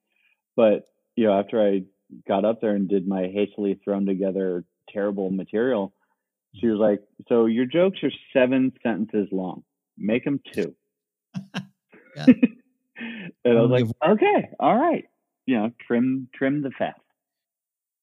But 0.56 0.88
you 1.16 1.26
know 1.26 1.38
after 1.38 1.60
I 1.60 1.82
got 2.26 2.44
up 2.44 2.60
there 2.60 2.74
and 2.74 2.88
did 2.88 3.06
my 3.06 3.28
hastily 3.32 3.78
thrown 3.84 4.06
together 4.06 4.64
terrible 4.88 5.30
material, 5.30 5.92
she 6.54 6.68
was 6.68 6.78
like, 6.78 7.02
"So 7.28 7.46
your 7.46 7.66
jokes 7.66 7.98
are 8.02 8.12
seven 8.32 8.72
sentences 8.82 9.28
long. 9.32 9.64
Make 9.98 10.24
them 10.24 10.40
two. 10.52 10.74
And 13.44 13.58
I 13.58 13.60
was 13.60 13.70
like, 13.70 14.10
"Okay, 14.10 14.48
all 14.58 14.76
right." 14.76 15.04
You 15.46 15.56
know, 15.56 15.70
trim 15.86 16.28
trim 16.34 16.62
the 16.62 16.70
fat. 16.70 16.96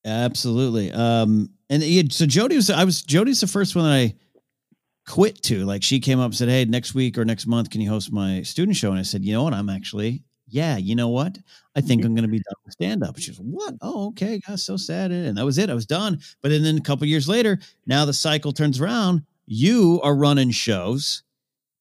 Absolutely. 0.06 0.92
Um 0.92 1.50
and 1.70 1.82
yeah, 1.84 2.04
so 2.10 2.26
jody 2.26 2.56
was 2.56 2.70
i 2.70 2.84
was 2.84 3.02
jody's 3.02 3.42
the 3.42 3.48
first 3.48 3.76
one 3.76 3.86
that 3.86 3.92
i 3.92 4.13
quit 5.08 5.42
to. 5.44 5.66
Like 5.66 5.84
she 5.84 6.00
came 6.00 6.20
up 6.20 6.26
and 6.26 6.36
said 6.36 6.50
hey 6.50 6.66
next 6.66 6.94
week 6.94 7.18
or 7.18 7.26
next 7.26 7.46
month 7.48 7.70
can 7.70 7.82
you 7.82 7.89
host 7.89 8.12
my 8.12 8.42
student 8.44 8.76
show? 8.78 8.92
And 8.92 9.00
i 9.00 9.04
said 9.04 9.24
you 9.26 9.34
know 9.34 9.44
what? 9.44 9.54
I'm 9.54 9.70
actually 9.70 10.24
yeah 10.48 10.78
you 10.78 10.96
know 10.96 11.10
what? 11.10 11.38
I 11.76 11.82
think 11.82 12.06
i'm 12.06 12.13
going 12.13 12.26
to 12.26 12.32
be 12.32 12.38
done 12.39 12.54
with 12.66 12.74
stand 12.74 13.04
up 13.04 13.18
she 13.18 13.32
was 13.32 13.39
what? 13.39 13.76
Oh 13.82 14.08
okay 14.10 14.39
god 14.48 14.60
so 14.60 14.78
sad. 14.78 15.12
And 15.12 15.38
that 15.38 15.46
was 15.46 15.58
it. 15.58 15.70
I 15.70 15.74
was 15.74 15.86
done. 15.86 16.20
But 16.42 16.50
then, 16.50 16.63
then 16.63 16.78
a 16.78 16.82
couple 16.82 17.08
years 17.08 17.28
later 17.28 17.60
now 17.86 18.06
the 18.06 18.13
cycle 18.13 18.52
turns 18.54 18.80
around. 18.80 19.24
You 19.46 20.00
are 20.04 20.16
running 20.16 20.52
shows. 20.52 21.24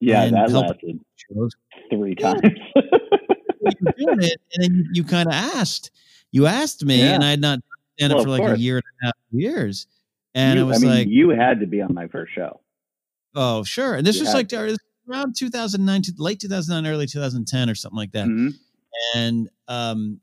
Yeah, 0.00 0.28
that 0.30 0.50
lasted 0.50 0.98
shows. 1.14 1.52
three 1.90 2.16
Yeah. 2.18 2.32
times. 2.34 2.42
you 2.74 3.72
were 3.80 3.92
doing 3.96 4.22
it, 4.22 4.40
and 4.54 4.64
then 4.64 4.74
you, 4.74 4.84
you 4.94 5.04
kind 5.04 5.28
of 5.28 5.34
asked. 5.34 5.92
You 6.32 6.46
asked 6.46 6.84
me, 6.84 6.98
Yeah. 6.98 7.14
and 7.14 7.22
I 7.22 7.30
had 7.30 7.40
not 7.40 7.60
done 7.98 8.10
it 8.10 8.14
Well, 8.14 8.24
for 8.24 8.30
like 8.30 8.56
a 8.56 8.58
year 8.58 8.76
and 8.76 8.84
a 9.02 9.06
half, 9.06 9.14
years. 9.30 9.86
And 10.34 10.58
You- 10.58 10.64
I 10.64 10.68
was 10.68 10.80
mean, 10.82 10.90
like, 10.90 11.08
you 11.08 11.30
had 11.30 11.60
to 11.60 11.66
be 11.66 11.80
on 11.82 11.92
my 11.94 12.06
first 12.08 12.32
show. 12.34 12.60
"Oh, 13.34 13.64
sure." 13.64 13.94
And 13.94 14.06
this 14.06 14.16
You 14.16 14.22
was 14.24 14.34
like 14.34 14.50
was 14.52 14.78
around 15.08 15.36
2009, 15.36 16.02
late 16.18 16.40
2009, 16.40 16.90
early 16.90 17.06
2010, 17.06 17.68
or 17.68 17.74
something 17.74 17.96
like 17.96 18.12
that. 18.12 18.28
Mhm. 18.28 18.54
And 19.14 19.48
um, 19.68 20.20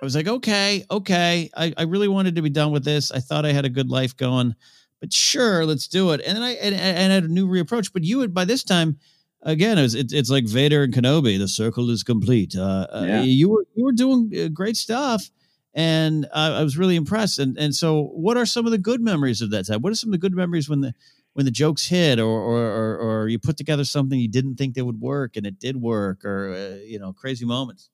I 0.00 0.04
was 0.04 0.14
like, 0.14 0.28
"Okay, 0.28 0.84
okay." 0.90 1.50
I, 1.56 1.72
I 1.76 1.82
really 1.82 2.08
wanted 2.08 2.36
to 2.36 2.42
be 2.42 2.50
done 2.50 2.72
with 2.72 2.84
this. 2.84 3.10
I 3.10 3.20
thought 3.20 3.44
I 3.44 3.52
had 3.52 3.64
a 3.64 3.68
good 3.68 3.90
life 3.90 4.16
going, 4.16 4.54
but 5.00 5.12
sure, 5.12 5.64
let's 5.66 5.88
do 5.88 6.10
it. 6.12 6.20
And 6.26 6.36
then 6.36 6.42
I 6.42 6.52
and, 6.54 6.74
and 6.74 7.12
I 7.12 7.14
had 7.14 7.24
a 7.24 7.28
new 7.28 7.48
reapproach. 7.48 7.92
But 7.92 8.04
you 8.04 8.20
had 8.20 8.32
by 8.34 8.44
this 8.44 8.62
time. 8.64 8.98
Again, 9.44 9.78
it 9.78 9.82
was, 9.82 9.94
it, 9.94 10.12
it's 10.12 10.30
like 10.30 10.46
Vader 10.48 10.82
and 10.82 10.92
Kenobi. 10.92 11.38
The 11.38 11.46
circle 11.46 11.90
is 11.90 12.02
complete. 12.02 12.56
Uh, 12.56 12.88
uh, 12.92 13.22
you 13.24 13.48
were 13.48 13.64
you 13.76 13.84
were 13.84 13.92
doing 13.92 14.32
uh, 14.36 14.48
great 14.48 14.76
stuff, 14.76 15.30
and 15.78 16.26
I, 16.34 16.48
I 16.48 16.62
was 16.64 16.76
really 16.76 16.96
impressed. 16.96 17.38
And 17.38 17.56
and 17.56 17.72
so, 17.72 18.06
what 18.12 18.36
are 18.36 18.44
some 18.44 18.66
of 18.66 18.72
the 18.72 18.78
good 18.78 19.00
memories 19.00 19.40
of 19.40 19.50
that 19.52 19.66
time? 19.66 19.80
What 19.80 19.92
are 19.92 19.96
some 19.96 20.08
of 20.08 20.12
the 20.12 20.18
good 20.18 20.34
memories 20.34 20.68
when 20.68 20.80
the 20.80 20.92
when 21.34 21.44
the 21.46 21.52
jokes 21.52 21.86
hit, 21.86 22.18
or 22.18 22.26
or 22.26 22.58
or, 22.58 22.96
or 22.98 23.28
you 23.28 23.38
put 23.38 23.56
together 23.56 23.84
something 23.84 24.18
you 24.18 24.26
didn't 24.28 24.56
think 24.56 24.74
they 24.74 24.82
would 24.82 25.00
work 25.00 25.36
and 25.36 25.46
it 25.46 25.60
did 25.60 25.76
work, 25.80 26.24
or 26.24 26.52
uh, 26.52 26.84
you 26.84 26.98
know, 26.98 27.12
crazy 27.12 27.44
moments. 27.46 27.90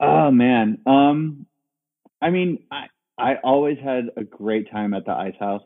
Oh 0.00 0.30
man. 0.30 0.78
Um, 0.86 1.44
I 2.22 2.30
mean, 2.30 2.64
I 2.70 2.86
I 3.18 3.34
always 3.44 3.76
had 3.78 4.08
a 4.16 4.24
great 4.24 4.70
time 4.70 4.94
at 4.94 5.04
the 5.04 5.12
Ice 5.12 5.34
House, 5.38 5.62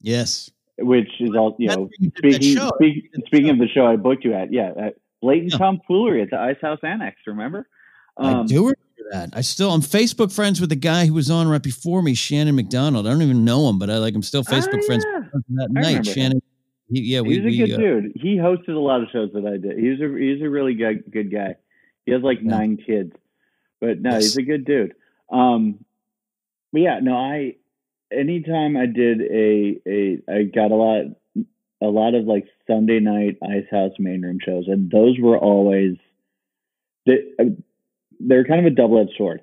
Yes, 0.00 0.50
which 0.78 1.10
is 1.20 1.34
all 1.36 1.54
you 1.58 1.68
That's 1.68 1.76
know. 1.76 1.82
where 1.82 1.90
you 1.98 2.10
did 2.10 2.32
that 2.32 2.42
Speaking 2.42 2.68
speak, 2.76 2.94
You 2.96 3.02
did 3.02 3.20
the 3.20 3.26
speaking 3.26 3.50
of 3.50 3.58
the 3.58 3.68
show 3.68 3.86
I 3.86 3.96
booked 3.96 4.24
you 4.24 4.32
at, 4.32 4.50
yeah, 4.50 4.72
at 4.78 4.94
blatant 5.20 5.52
Yeah. 5.52 5.58
tomfoolery 5.58 6.22
at 6.22 6.30
the 6.30 6.38
Ice 6.38 6.56
House 6.62 6.78
Annex. 6.82 7.16
Remember? 7.26 7.68
I 8.16 8.32
Um, 8.40 8.46
do 8.46 8.72
bad. 9.10 9.30
I 9.34 9.40
still 9.42 9.70
I'm 9.72 9.80
Facebook 9.82 10.32
friends 10.32 10.60
with 10.60 10.70
the 10.70 10.76
guy 10.76 11.06
who 11.06 11.14
was 11.14 11.30
on 11.30 11.48
right 11.48 11.62
before 11.62 12.02
me, 12.02 12.14
Shannon 12.14 12.54
McDonald. 12.56 13.06
I 13.06 13.10
don't 13.10 13.22
even 13.22 13.44
know 13.44 13.68
him, 13.68 13.78
but 13.78 13.90
I 13.90 13.98
like 13.98 14.14
I'm 14.14 14.22
still 14.22 14.42
Facebook 14.44 14.80
Ah, 14.82 14.86
friends 14.86 15.04
yeah. 15.12 15.20
that 15.56 15.68
I 15.76 15.80
night. 15.80 16.06
Shannon, 16.06 16.40
he, 16.88 17.00
yeah, 17.02 17.20
we, 17.20 17.34
he's 17.36 17.40
a 17.40 17.44
we 17.44 17.56
good 17.58 17.72
uh, 17.72 17.76
dude. 17.76 18.12
He 18.16 18.36
hosted 18.36 18.68
a 18.74 18.78
lot 18.78 19.02
of 19.02 19.08
shows 19.12 19.30
that 19.34 19.46
I 19.46 19.56
did. 19.56 19.78
He's 19.78 20.00
a 20.00 20.08
he's 20.18 20.42
a 20.42 20.48
really 20.50 20.74
good 20.74 21.04
good 21.10 21.30
guy. 21.32 21.56
He 22.06 22.12
has 22.12 22.22
like 22.22 22.38
Yeah. 22.42 22.50
nine 22.50 22.76
kids, 22.76 23.12
but 23.80 24.00
no, 24.00 24.10
Yes. 24.10 24.22
he's 24.24 24.36
a 24.36 24.42
good 24.42 24.64
dude. 24.64 24.94
Um, 25.30 25.84
but 26.72 26.80
yeah, 26.82 27.00
no, 27.00 27.16
I 27.16 27.56
anytime 28.12 28.76
I 28.76 28.86
did 28.86 29.20
a 29.22 29.80
a 29.86 30.18
I 30.28 30.42
got 30.44 30.70
a 30.70 30.74
lot 30.76 31.04
a 31.80 31.86
lot 31.86 32.14
of 32.14 32.24
like 32.26 32.46
Sunday 32.66 33.00
night 33.00 33.36
Ice 33.42 33.66
House 33.70 33.92
main 33.98 34.22
room 34.22 34.38
shows, 34.44 34.64
and 34.68 34.90
those 34.90 35.18
were 35.18 35.38
always 35.38 35.96
they 37.06 37.18
they're 38.20 38.44
kind 38.44 38.60
of 38.60 38.66
a 38.72 38.74
double 38.74 38.98
edged 39.00 39.14
sword 39.16 39.40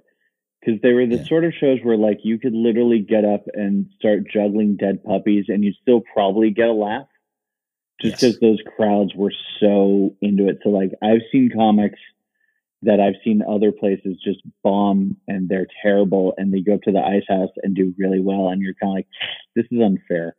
because 0.60 0.80
they 0.82 0.94
were 0.94 1.06
the 1.08 1.18
Yeah. 1.18 1.24
sort 1.26 1.44
of 1.46 1.54
shows 1.54 1.80
where 1.84 1.98
like 1.98 2.20
you 2.24 2.38
could 2.40 2.54
literally 2.54 3.00
get 3.00 3.26
up 3.26 3.46
and 3.54 3.88
start 3.98 4.28
juggling 4.32 4.76
dead 4.76 5.04
puppies, 5.04 5.46
and 5.48 5.64
you'd 5.64 5.76
still 5.82 6.02
probably 6.14 6.52
get 6.52 6.70
a 6.70 6.74
laugh 6.74 7.08
just 8.02 8.22
Yes. 8.22 8.34
because 8.34 8.40
those 8.40 8.62
crowds 8.76 9.14
were 9.16 9.34
so 9.60 10.16
into 10.22 10.48
it. 10.48 10.60
So 10.64 10.70
like 10.70 10.92
I've 11.02 11.22
seen 11.32 11.50
comics 11.54 12.00
that 12.84 13.00
I've 13.00 13.16
seen 13.24 13.44
other 13.48 13.72
places 13.72 14.18
just 14.24 14.40
bomb 14.64 15.16
and 15.28 15.48
they're 15.48 15.68
terrible 15.84 16.34
and 16.38 16.52
they 16.52 16.62
go 16.62 16.74
up 16.76 16.82
to 16.84 16.92
the 16.92 17.06
ice 17.06 17.26
house 17.30 17.52
and 17.62 17.76
do 17.76 17.94
really 17.98 18.20
well 18.20 18.48
and 18.50 18.60
you're 18.60 18.74
kind 18.74 18.90
of 18.92 18.96
like 18.96 19.08
this 19.56 19.66
is 19.70 19.80
unfair. 19.82 20.36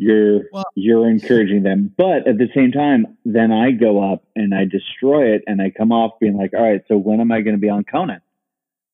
You're 0.00 0.44
Well- 0.52 0.64
you're 0.76 1.10
encouraging 1.10 1.64
them, 1.64 1.92
but 1.96 2.26
at 2.28 2.38
the 2.38 2.48
same 2.54 2.70
time, 2.70 3.18
then 3.24 3.50
I 3.50 3.72
go 3.72 4.00
up 4.12 4.24
and 4.36 4.54
I 4.54 4.64
destroy 4.64 5.34
it 5.34 5.42
and 5.48 5.60
I 5.60 5.70
come 5.70 5.90
off 5.90 6.18
being 6.20 6.36
like, 6.36 6.54
all 6.54 6.62
right, 6.62 6.82
so 6.86 6.96
when 6.96 7.20
am 7.20 7.32
I 7.32 7.40
going 7.40 7.56
to 7.56 7.60
be 7.60 7.68
on 7.68 7.82
Conan? 7.84 8.20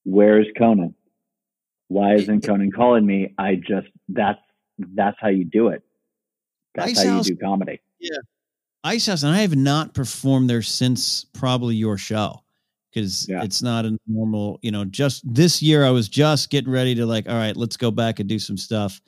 Where's 0.05 0.47
Conan? 0.57 0.95
Why 1.89 2.15
isn't 2.15 2.41
Conan 2.47 2.73
calling 2.73 3.05
me? 3.05 3.35
I 3.39 3.57
just 3.57 3.89
that's 4.09 4.41
that's 4.79 5.17
how 5.21 5.29
you 5.29 5.45
do 5.45 5.69
it. 5.69 5.83
That's 6.75 6.93
Ice 6.93 7.05
how 7.05 7.11
House- 7.17 7.29
you 7.29 7.35
do 7.37 7.41
comedy. 7.41 7.81
Ice 8.83 9.07
House, 9.07 9.23
and 9.23 9.33
I 9.33 9.39
have 9.41 9.57
not 9.57 9.95
performed 9.95 10.49
there 10.51 10.61
since 10.63 11.25
probably 11.33 11.75
your 11.77 11.97
show 11.97 12.43
because 12.93 13.27
Yeah. 13.29 13.43
it's 13.43 13.63
not 13.63 13.85
a 13.87 13.99
normal, 14.07 14.59
you 14.63 14.71
know, 14.71 14.85
just 14.85 15.23
this 15.33 15.63
year 15.63 15.85
I 15.85 15.91
was 15.91 16.09
just 16.09 16.51
getting 16.51 16.71
ready 16.71 16.95
to 16.97 17.07
like, 17.07 17.29
all 17.29 17.35
right, 17.37 17.57
let's 17.57 17.77
go 17.77 17.91
back 17.91 18.21
and 18.21 18.29
do 18.29 18.39
some 18.39 18.57
stuff 18.59 19.01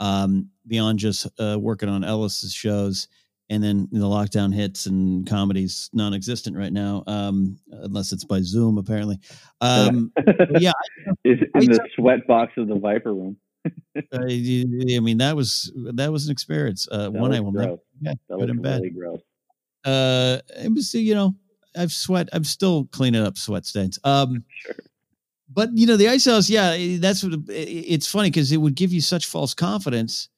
um, 0.00 0.50
beyond 0.66 0.98
just 0.98 1.26
uh, 1.38 1.56
working 1.60 1.88
on 1.88 2.04
Ellis's 2.04 2.52
shows. 2.52 3.08
And 3.50 3.62
then 3.62 3.88
the 3.92 4.06
lockdown 4.06 4.54
hits 4.54 4.86
and 4.86 5.26
comedy's 5.26 5.90
non 5.92 6.14
existent 6.14 6.56
right 6.56 6.72
now, 6.72 7.04
um, 7.06 7.58
unless 7.70 8.10
it's 8.12 8.24
by 8.24 8.40
Zoom, 8.40 8.78
apparently. 8.78 9.18
Um, 9.60 10.12
yeah, 10.58 10.72
in 11.24 11.38
the 11.52 11.78
sweat 11.94 12.26
box 12.26 12.52
of 12.56 12.68
the 12.68 12.76
Viper 12.78 13.12
room. 13.12 13.36
I, 14.12 14.64
I 14.96 15.00
mean, 15.00 15.18
that 15.18 15.36
was 15.36 15.70
that 15.94 16.10
was 16.10 16.24
an 16.26 16.32
experience. 16.32 16.88
Uh, 16.90 17.10
one 17.10 17.34
I 17.34 17.40
will 17.40 17.52
never 17.52 17.66
gross. 17.66 17.78
That 18.00 18.18
Good 18.38 18.50
and 18.50 18.62
bad. 18.62 18.76
really 18.80 18.90
gross. 18.90 19.20
uh 19.84 20.38
it 20.56 20.72
was 20.72 20.94
you 20.94 21.14
know 21.14 21.34
i've 21.76 21.92
sweat 21.92 22.28
i'm 22.32 22.44
still 22.44 22.86
cleaning 22.86 23.22
up 23.22 23.36
sweat 23.36 23.66
stains 23.66 23.98
um 24.04 24.42
Sure. 24.62 24.74
but 25.52 25.68
you 25.74 25.86
know 25.86 25.96
the 25.98 26.08
ice 26.08 26.24
house 26.24 26.48
yeah 26.48 26.96
that's 26.98 27.22
what 27.22 27.34
it- 27.34 27.44
it's 27.50 28.06
funny 28.10 28.30
because 28.30 28.50
it 28.52 28.56
would 28.56 28.74
give 28.74 28.92
you 28.92 29.00
such 29.02 29.26
false 29.26 29.52
confidence 29.54 30.28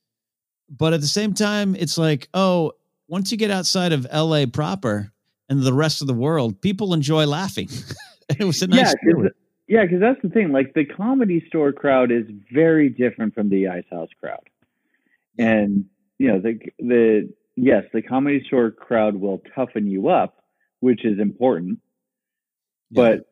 but 0.69 0.93
at 0.93 1.01
the 1.01 1.07
same 1.07 1.35
time 1.35 1.75
it's 1.77 1.99
like 1.99 2.29
oh 2.35 2.73
once 3.09 3.31
you 3.31 3.39
get 3.39 3.51
outside 3.51 3.93
of 3.93 4.07
la 4.13 4.45
proper 4.47 5.13
and 5.49 5.63
the 5.63 5.73
rest 5.73 6.01
of 6.01 6.07
the 6.07 6.15
world 6.15 6.61
people 6.61 6.95
enjoy 6.95 7.27
laughing 7.27 7.69
it 8.29 8.45
was 8.45 8.63
a 8.63 8.67
nice 8.67 8.95
yeah, 9.05 9.13
cause, 9.13 9.31
yeah, 9.69 9.83
because 9.83 10.01
that's 10.01 10.23
the 10.23 10.29
thing. 10.29 10.53
Like 10.53 10.75
the 10.75 10.85
comedy 10.85 11.45
store 11.49 11.73
crowd 11.73 12.13
is 12.13 12.25
very 12.53 12.89
different 12.89 13.35
from 13.35 13.49
the 13.49 13.69
Ice 13.69 13.85
House 13.91 14.09
crowd, 14.21 14.49
and 15.39 15.87
you 16.19 16.29
know 16.29 16.41
the 16.41 16.59
the 16.79 17.33
yes, 17.57 17.85
the 17.93 18.03
comedy 18.03 18.45
store 18.47 18.71
crowd 18.71 19.17
will 19.17 19.43
toughen 19.55 19.89
you 19.89 20.09
up, 20.09 20.45
which 20.81 21.05
is 21.05 21.19
important. 21.19 21.81
Yeah. 22.91 23.03
But 23.03 23.31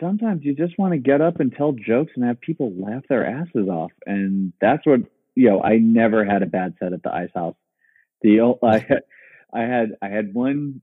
sometimes 0.00 0.44
you 0.44 0.54
just 0.54 0.78
want 0.78 0.92
to 0.92 0.98
get 0.98 1.20
up 1.20 1.40
and 1.40 1.52
tell 1.52 1.72
jokes 1.72 2.12
and 2.14 2.24
have 2.24 2.40
people 2.40 2.72
laugh 2.78 3.02
their 3.08 3.26
asses 3.26 3.68
off, 3.68 3.90
and 4.06 4.52
that's 4.60 4.86
what 4.86 5.00
you 5.34 5.48
know. 5.48 5.62
I 5.62 5.78
never 5.78 6.24
had 6.24 6.42
a 6.42 6.46
bad 6.46 6.74
set 6.78 6.92
at 6.92 7.02
the 7.02 7.12
Ice 7.12 7.30
House. 7.34 7.56
The 8.22 8.40
I 8.62 8.78
had 8.78 9.02
I 9.52 9.60
had 9.62 9.96
I 10.02 10.08
had 10.08 10.34
one. 10.34 10.80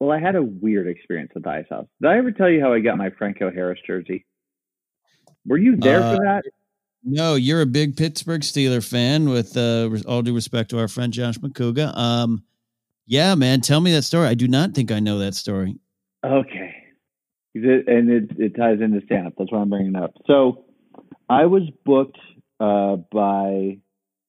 Well, 0.00 0.10
I 0.10 0.18
had 0.18 0.34
a 0.34 0.42
weird 0.42 0.88
experience 0.88 1.30
at 1.36 1.44
the 1.44 1.48
Ice 1.50 1.66
House. 1.70 1.86
Did 2.00 2.08
I 2.10 2.18
ever 2.18 2.32
tell 2.32 2.50
you 2.50 2.60
how 2.60 2.72
I 2.72 2.80
got 2.80 2.98
my 2.98 3.10
Franco 3.10 3.52
Harris 3.52 3.78
jersey? 3.86 4.26
Were 5.46 5.58
you 5.58 5.76
there 5.76 6.02
Uh, 6.02 6.16
for 6.16 6.22
that? 6.24 6.42
No, 7.04 7.34
you're 7.34 7.60
a 7.60 7.66
big 7.66 7.96
Pittsburgh 7.96 8.42
Steeler 8.42 8.84
fan. 8.86 9.28
With 9.28 9.56
uh, 9.56 9.90
all 10.06 10.22
due 10.22 10.34
respect 10.34 10.70
to 10.70 10.78
our 10.78 10.88
friend 10.88 11.12
Josh 11.12 11.38
McCouga, 11.38 11.96
um, 11.96 12.42
yeah, 13.06 13.34
man, 13.34 13.60
tell 13.60 13.80
me 13.80 13.92
that 13.92 14.02
story. 14.02 14.26
I 14.28 14.34
do 14.34 14.48
not 14.48 14.74
think 14.74 14.90
I 14.92 15.00
know 15.00 15.18
that 15.18 15.34
story. 15.34 15.76
Okay. 16.24 16.74
And 17.54 18.08
it, 18.10 18.30
it 18.38 18.56
ties 18.56 18.80
into 18.80 19.04
stand 19.04 19.26
up. 19.26 19.34
That's 19.36 19.52
why 19.52 19.58
I'm 19.60 19.68
bringing 19.68 19.94
it 19.94 20.02
up. 20.02 20.14
So 20.26 20.64
I 21.28 21.46
was 21.46 21.62
booked 21.84 22.18
uh, 22.60 22.96
by 23.10 23.78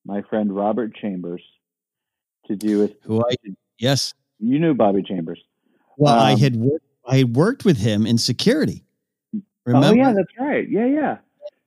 my 0.05 0.21
friend 0.23 0.55
Robert 0.55 0.95
Chambers 0.95 1.41
to 2.47 2.55
do 2.55 2.79
with 2.79 2.93
Who 3.03 3.21
I 3.21 3.35
yes, 3.79 4.13
you 4.39 4.59
knew 4.59 4.73
Bobby 4.73 5.01
Chambers. 5.03 5.39
well, 5.97 6.13
I 6.19 6.33
Um, 6.33 6.39
had 6.39 6.55
worked, 6.57 6.85
I 7.05 7.17
had 7.19 7.35
worked 7.35 7.65
with 7.65 7.77
him 7.77 8.05
in 8.05 8.17
security. 8.17 8.83
Remember, 9.65 9.87
Oh, 9.87 9.93
yeah, 9.93 10.13
that's 10.13 10.27
right. 10.39 10.69
Yeah, 10.69 10.85
yeah. 10.85 11.17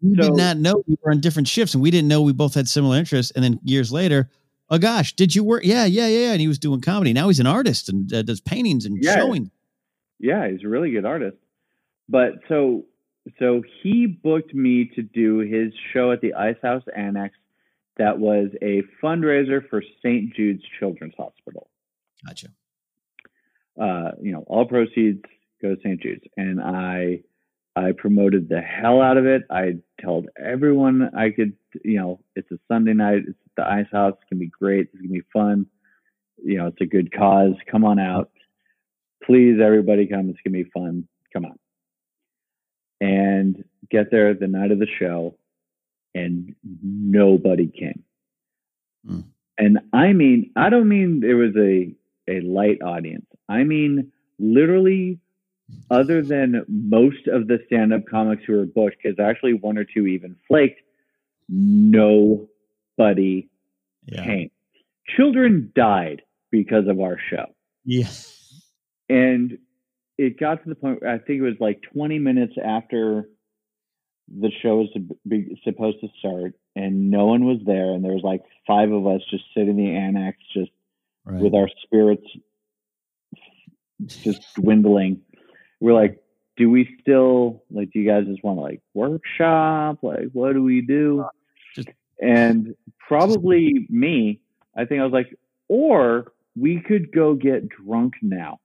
we 0.02 0.14
so- 0.16 0.22
did 0.22 0.36
not 0.36 0.58
know 0.58 0.82
we 0.86 0.96
were 1.02 1.10
on 1.12 1.20
different 1.20 1.48
shifts, 1.48 1.72
and 1.74 1.82
we 1.82 1.90
didn't 1.90 2.08
know 2.08 2.20
we 2.22 2.32
both 2.34 2.54
had 2.54 2.68
similar 2.68 2.96
interests. 2.98 3.32
And 3.34 3.42
then 3.42 3.58
years 3.64 3.90
later, 3.90 4.28
oh 4.68 4.78
gosh, 4.78 5.14
did 5.14 5.34
you 5.34 5.42
work? 5.44 5.64
Yeah, 5.64 5.86
yeah, 5.86 6.06
yeah. 6.08 6.32
And 6.32 6.40
he 6.40 6.48
was 6.48 6.58
doing 6.58 6.80
comedy. 6.82 7.12
Now 7.14 7.28
he's 7.28 7.40
an 7.40 7.46
artist 7.46 7.88
and 7.88 8.12
uh, 8.12 8.22
does 8.22 8.40
paintings 8.40 8.84
and 8.84 8.98
Yeah. 9.02 9.14
showing. 9.16 9.50
Yeah, 10.18 10.48
he's 10.50 10.62
a 10.64 10.68
really 10.68 10.90
good 10.90 11.06
artist. 11.06 11.36
But 12.08 12.32
so 12.48 12.84
so 13.38 13.62
he 13.82 14.06
booked 14.06 14.54
me 14.54 14.90
to 14.94 15.02
do 15.02 15.38
his 15.38 15.72
show 15.92 16.12
at 16.12 16.20
the 16.20 16.34
Ice 16.34 16.56
House 16.62 16.84
Annex 16.96 17.34
that 17.98 18.18
was 18.18 18.48
a 18.62 18.82
fundraiser 19.02 19.66
for 19.68 19.82
St. 20.04 20.34
Jude's 20.34 20.62
Children's 20.78 21.14
Hospital. 21.16 21.68
Gotcha. 22.26 22.48
uh, 23.80 24.12
you 24.20 24.32
know, 24.32 24.44
all 24.46 24.66
proceeds 24.66 25.22
go 25.62 25.74
to 25.74 25.80
St. 25.82 26.00
Jude's. 26.00 26.24
And 26.36 26.60
I 26.60 27.20
I 27.74 27.92
promoted 27.92 28.48
the 28.48 28.60
hell 28.60 29.02
out 29.02 29.18
of 29.18 29.26
it. 29.26 29.42
I 29.50 29.76
told 30.02 30.28
everyone 30.42 31.10
I 31.14 31.30
could, 31.30 31.52
you 31.84 31.98
know, 31.98 32.20
it's 32.34 32.50
a 32.50 32.58
Sunday 32.68 32.94
night, 32.94 33.24
it's 33.28 33.28
at 33.28 33.56
the 33.56 33.70
ice 33.70 33.86
house, 33.92 34.14
it's 34.14 34.30
gonna 34.30 34.40
be 34.40 34.46
great, 34.46 34.88
it's 34.92 34.96
gonna 34.96 35.08
be 35.08 35.22
fun. 35.32 35.66
You 36.42 36.58
know, 36.58 36.66
it's 36.68 36.80
a 36.80 36.86
good 36.86 37.12
cause. 37.12 37.54
Come 37.70 37.84
on 37.84 37.98
out. 37.98 38.30
Please 39.24 39.60
everybody 39.62 40.06
come, 40.06 40.30
it's 40.30 40.38
gonna 40.44 40.62
be 40.62 40.70
fun. 40.70 41.06
Come 41.32 41.44
on. 41.44 41.58
And 43.00 43.64
get 43.90 44.10
there 44.10 44.32
the 44.34 44.46
night 44.46 44.70
of 44.70 44.78
the 44.78 44.86
show 44.98 45.36
and 46.14 46.54
nobody 46.82 47.68
came. 47.68 48.02
Hmm. 49.06 49.20
And 49.58 49.78
I 49.92 50.12
mean, 50.12 50.50
I 50.56 50.70
don't 50.70 50.88
mean 50.88 51.20
there 51.20 51.36
was 51.36 51.54
a 51.56 51.92
a 52.28 52.40
light 52.40 52.82
audience. 52.82 53.26
I 53.48 53.64
mean, 53.64 54.12
literally, 54.38 55.20
other 55.90 56.22
than 56.22 56.64
most 56.68 57.26
of 57.28 57.46
the 57.46 57.58
stand 57.66 57.92
up 57.92 58.06
comics 58.06 58.42
who 58.46 58.54
were 58.54 58.66
booked, 58.66 58.96
because 59.02 59.18
actually 59.20 59.54
one 59.54 59.78
or 59.78 59.84
two 59.84 60.06
even 60.06 60.36
flaked, 60.48 60.80
nobody 61.48 62.48
Yeah. 64.06 64.24
came. 64.24 64.50
Children 65.16 65.72
died 65.74 66.22
because 66.50 66.88
of 66.88 67.00
our 67.00 67.18
show. 67.30 67.46
Yeah. 67.84 68.08
And 69.08 69.58
it 70.18 70.38
got 70.38 70.62
to 70.62 70.68
the 70.68 70.74
point 70.74 71.02
where 71.02 71.10
I 71.12 71.18
think 71.18 71.38
it 71.40 71.42
was 71.42 71.54
like 71.60 71.80
20 71.92 72.18
minutes 72.18 72.54
after 72.62 73.28
the 74.28 74.50
show 74.62 74.78
was 74.78 74.88
to 74.94 75.00
be, 75.28 75.60
supposed 75.62 76.00
to 76.00 76.08
start, 76.18 76.54
and 76.74 77.10
no 77.10 77.26
one 77.26 77.44
was 77.44 77.58
there. 77.64 77.92
And 77.92 78.04
there 78.04 78.12
was 78.12 78.24
like 78.24 78.42
five 78.66 78.90
of 78.90 79.06
us 79.06 79.20
just 79.30 79.44
sitting 79.54 79.70
in 79.70 79.76
the 79.76 79.94
annex, 79.96 80.38
just 80.52 80.70
Right. 81.24 81.42
with 81.42 81.54
our 81.54 81.68
spirits 81.82 82.24
just 84.06 84.42
dwindling. 84.54 85.20
We're 85.80 85.94
like, 85.94 86.22
do 86.56 86.70
we 86.70 86.88
still 87.00 87.64
like? 87.70 87.90
Do 87.92 87.98
you 88.00 88.08
guys 88.08 88.26
just 88.26 88.42
want 88.44 88.58
to 88.58 88.62
like 88.62 88.80
workshop? 88.94 89.98
Like, 90.02 90.28
what 90.32 90.52
do 90.54 90.62
we 90.62 90.82
do? 90.82 91.24
Just- 91.74 91.88
and 92.20 92.74
probably 93.08 93.86
me. 93.90 94.40
I 94.76 94.84
think 94.84 95.00
I 95.00 95.04
was 95.04 95.12
like, 95.12 95.34
or 95.68 96.32
we 96.54 96.80
could 96.80 97.12
go 97.12 97.34
get 97.34 97.68
drunk 97.68 98.14
now. 98.22 98.58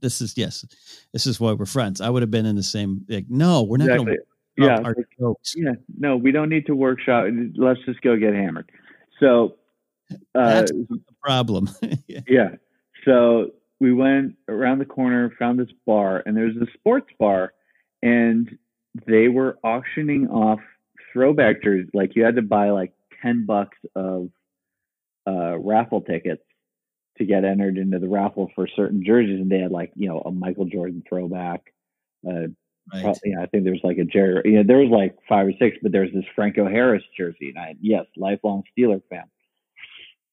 This 0.00 0.20
is 0.20 0.34
yes. 0.36 0.64
This 1.12 1.26
is 1.26 1.38
why 1.40 1.52
we're 1.52 1.66
friends. 1.66 2.00
I 2.00 2.10
would 2.10 2.22
have 2.22 2.30
been 2.30 2.46
in 2.46 2.56
the 2.56 2.62
same. 2.62 3.04
Like, 3.08 3.26
no, 3.28 3.62
we're 3.62 3.76
not 3.78 3.88
going 3.88 4.06
to 4.06 4.18
Yeah. 4.56 4.80
our 4.84 4.94
jokes. 5.18 5.54
Yeah. 5.56 5.72
No, 5.98 6.16
we 6.16 6.32
don't 6.32 6.48
need 6.48 6.66
to 6.66 6.74
workshop. 6.74 7.26
Let's 7.56 7.80
just 7.86 8.00
go 8.02 8.16
get 8.16 8.34
hammered. 8.34 8.70
So, 9.20 9.56
uh, 10.10 10.14
That's 10.34 10.72
the 10.72 11.00
problem. 11.22 11.68
Yeah. 12.06 12.20
Yeah. 12.28 12.48
So 13.04 13.52
we 13.80 13.92
went 13.92 14.34
around 14.48 14.78
the 14.80 14.84
corner, 14.84 15.32
found 15.38 15.58
this 15.58 15.68
bar, 15.86 16.22
and 16.26 16.36
there's 16.36 16.56
a 16.56 16.66
sports 16.74 17.08
bar, 17.18 17.52
and 18.02 18.58
they 19.06 19.28
were 19.28 19.58
auctioning 19.62 20.28
off 20.28 20.60
throwback 21.12 21.62
jerseys. 21.62 21.88
Like 21.94 22.16
you 22.16 22.24
had 22.24 22.36
to 22.36 22.42
buy 22.42 22.70
like 22.70 22.92
ten 23.22 23.46
bucks 23.46 23.78
of 23.94 24.30
uh, 25.26 25.58
raffle 25.58 26.00
tickets 26.00 26.42
to 27.18 27.24
get 27.24 27.44
entered 27.44 27.78
into 27.78 27.98
the 27.98 28.08
raffle 28.08 28.50
for 28.54 28.66
certain 28.68 29.02
jerseys, 29.04 29.40
and 29.40 29.50
they 29.50 29.58
had 29.60 29.70
like 29.72 29.92
you 29.96 30.08
know 30.08 30.20
a 30.20 30.30
Michael 30.30 30.66
Jordan 30.66 31.02
throwback. 31.08 31.72
Uh, 32.28 32.48
Right. 32.90 33.02
pro- 33.02 33.12
yeah, 33.22 33.42
I 33.42 33.46
think 33.46 33.64
there 33.64 33.74
was 33.74 33.84
like 33.84 33.98
a 33.98 34.04
Jerry. 34.04 34.40
You 34.46 34.52
know, 34.56 34.62
there 34.66 34.78
was 34.78 34.88
like 34.88 35.14
five 35.28 35.46
or 35.46 35.52
six, 35.58 35.76
but 35.82 35.92
there's 35.92 36.10
this 36.14 36.24
Franco 36.34 36.66
Harris 36.66 37.02
jersey, 37.18 37.50
and 37.50 37.58
I 37.58 37.74
yes, 37.82 38.06
lifelong 38.16 38.62
Steeler 38.72 39.02
fan. 39.10 39.24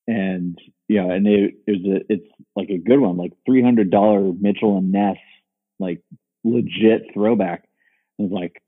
And 0.07 0.57
you 0.87 1.01
know, 1.01 1.09
and 1.11 1.27
it, 1.27 1.55
it 1.67 1.71
was 1.83 2.01
a, 2.01 2.13
it's 2.13 2.27
like 2.55 2.69
a 2.69 2.77
good 2.77 2.99
one, 2.99 3.17
like 3.17 3.33
three 3.45 3.61
hundred 3.61 3.91
dollar 3.91 4.31
Mitchell 4.31 4.77
and 4.77 4.91
Ness, 4.91 5.17
like 5.79 6.01
legit 6.45 7.07
throwback. 7.13 7.65
I 8.19 8.23
was 8.23 8.31
like, 8.31 8.61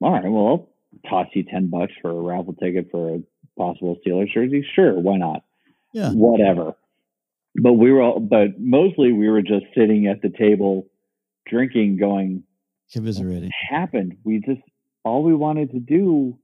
all 0.00 0.12
right, 0.12 0.22
well, 0.30 0.46
I'll 0.46 1.10
toss 1.10 1.26
you 1.34 1.42
ten 1.44 1.68
bucks 1.68 1.94
for 2.00 2.10
a 2.10 2.14
raffle 2.14 2.54
ticket 2.54 2.90
for 2.92 3.16
a 3.16 3.22
possible 3.58 3.96
Steelers 4.06 4.32
jersey. 4.32 4.64
Sure, 4.74 4.94
why 5.00 5.16
not? 5.16 5.42
Yeah. 5.92 6.12
whatever. 6.12 6.76
But 7.60 7.74
we 7.74 7.90
were 7.92 8.02
all, 8.02 8.20
but 8.20 8.58
mostly 8.58 9.12
we 9.12 9.28
were 9.28 9.42
just 9.42 9.66
sitting 9.76 10.06
at 10.06 10.22
the 10.22 10.28
table, 10.30 10.86
drinking, 11.46 11.96
going, 11.98 12.42
Commiserating. 12.92 13.50
happened. 13.70 14.16
We 14.24 14.40
just 14.40 14.60
all 15.04 15.22
we 15.22 15.34
wanted 15.34 15.70
to 15.72 15.78
do 15.80 16.38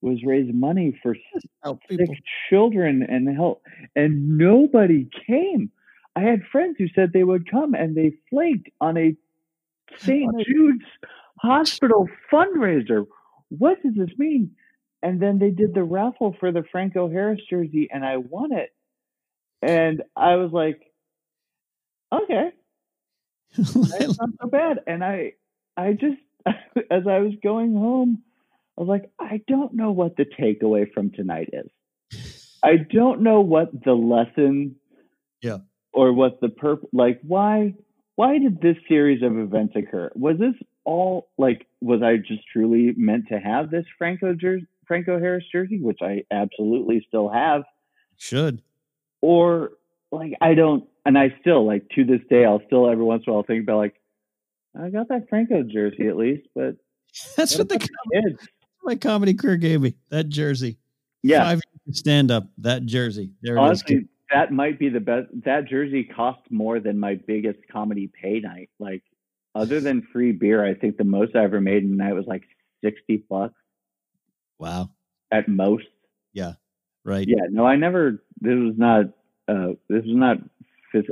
was 0.00 0.18
raise 0.24 0.52
money 0.52 0.98
for 1.02 1.16
Help 1.62 1.80
sick 1.88 1.98
people. 1.98 2.14
children 2.48 3.02
and 3.02 3.28
help, 3.36 3.62
and 3.96 4.38
nobody 4.38 5.08
came. 5.26 5.70
I 6.16 6.20
had 6.20 6.42
friends 6.50 6.76
who 6.78 6.88
said 6.94 7.12
they 7.12 7.24
would 7.24 7.50
come, 7.50 7.74
and 7.74 7.96
they 7.96 8.12
flaked 8.30 8.68
on 8.80 8.96
a 8.96 9.16
St. 9.98 10.30
Jude's 10.46 10.84
Hospital 11.40 12.08
fundraiser. 12.32 13.06
What 13.50 13.82
does 13.82 13.94
this 13.94 14.16
mean? 14.18 14.50
And 15.02 15.22
then 15.22 15.38
they 15.38 15.50
did 15.50 15.74
the 15.74 15.84
raffle 15.84 16.34
for 16.40 16.50
the 16.50 16.64
Franco 16.72 17.08
Harris 17.08 17.40
jersey, 17.48 17.88
and 17.92 18.04
I 18.04 18.16
won 18.16 18.52
it. 18.52 18.70
And 19.62 20.02
I 20.16 20.36
was 20.36 20.52
like, 20.52 20.80
okay, 22.14 22.50
that's 23.56 23.74
not 24.18 24.30
so 24.40 24.48
bad. 24.48 24.80
And 24.86 25.02
I, 25.04 25.32
I 25.76 25.92
just, 25.92 26.18
as 26.90 27.06
I 27.06 27.18
was 27.18 27.32
going 27.42 27.74
home, 27.74 28.22
I 28.76 28.82
was 28.82 28.88
like, 28.88 29.10
I 29.18 29.40
don't 29.48 29.74
know 29.74 29.90
what 29.90 30.16
the 30.16 30.24
takeaway 30.24 30.92
from 30.92 31.10
tonight 31.10 31.50
is. 31.52 31.70
I 32.62 32.76
don't 32.76 33.22
know 33.22 33.40
what 33.40 33.70
the 33.84 33.92
lesson, 33.92 34.76
Yeah. 35.42 35.58
or 35.92 36.12
what 36.12 36.40
the 36.40 36.48
perp, 36.48 36.84
like 36.92 37.20
why, 37.22 37.74
why 38.16 38.38
did 38.38 38.60
this 38.60 38.76
series 38.88 39.22
of 39.22 39.36
events 39.38 39.74
occur? 39.76 40.10
Was 40.14 40.38
this 40.38 40.54
all 40.84 41.28
like, 41.38 41.66
was 41.80 42.02
I 42.02 42.16
just 42.16 42.42
truly 42.52 42.94
meant 42.96 43.26
to 43.28 43.38
have 43.38 43.70
this 43.70 43.84
Franco 43.98 44.34
jersey, 44.34 44.66
Franco 44.86 45.18
Harris 45.20 45.44
jersey, 45.52 45.80
which 45.80 45.98
I 46.02 46.24
absolutely 46.32 47.04
still 47.06 47.28
have, 47.28 47.62
Should. 48.16 48.62
Or 49.20 49.72
like 50.12 50.32
I 50.40 50.54
don't, 50.54 50.84
and 51.04 51.18
I 51.18 51.34
still 51.40 51.66
like 51.66 51.88
to 51.96 52.04
this 52.04 52.20
day, 52.30 52.44
I'll 52.44 52.62
still 52.66 52.88
every 52.90 53.04
once 53.04 53.24
in 53.26 53.30
a 53.30 53.34
while 53.34 53.42
think 53.42 53.62
about 53.62 53.78
like, 53.78 53.94
I 54.78 54.90
got 54.90 55.08
that 55.08 55.28
Franco 55.28 55.62
jersey 55.62 56.06
at 56.08 56.16
least, 56.16 56.46
but 56.54 56.76
That's 57.36 57.56
what 57.58 57.68
the 57.68 57.78
kids, 57.78 58.48
my 58.82 58.94
comedy 58.96 59.34
career 59.34 59.56
gave 59.56 59.80
me. 59.80 59.94
That 60.10 60.28
jersey. 60.28 60.78
yeah, 61.22 61.44
Five 61.44 61.60
stand 61.92 62.30
up. 62.30 62.48
That 62.58 62.84
jersey. 62.86 63.32
There 63.42 63.56
it 63.56 63.60
is. 63.60 63.64
honestly, 63.64 64.08
that 64.32 64.52
might 64.52 64.78
be 64.78 64.88
the 64.90 65.00
best. 65.00 65.28
That 65.44 65.66
jersey 65.66 66.04
cost 66.04 66.40
more 66.50 66.80
than 66.80 66.98
my 67.00 67.14
biggest 67.26 67.58
comedy 67.72 68.10
pay 68.20 68.40
night. 68.40 68.68
Like, 68.78 69.02
other 69.54 69.80
than 69.80 70.06
free 70.12 70.32
beer, 70.32 70.64
I 70.64 70.74
think 70.74 70.98
the 70.98 71.04
most 71.04 71.34
I 71.34 71.44
ever 71.44 71.60
made 71.62 71.82
in 71.82 71.92
a 71.92 71.96
night 71.96 72.12
was 72.12 72.26
like 72.26 72.42
sixty 72.84 73.24
bucks 73.28 73.54
Wow. 74.58 74.90
at 75.32 75.48
most. 75.48 75.86
Right. 77.08 77.26
Yeah, 77.26 77.46
no, 77.50 77.64
I 77.64 77.76
never. 77.76 78.22
This 78.40 78.54
was 78.54 78.74
not. 78.76 79.06
Uh, 79.48 79.68
this 79.88 80.04
was 80.04 80.14
not. 80.14 80.36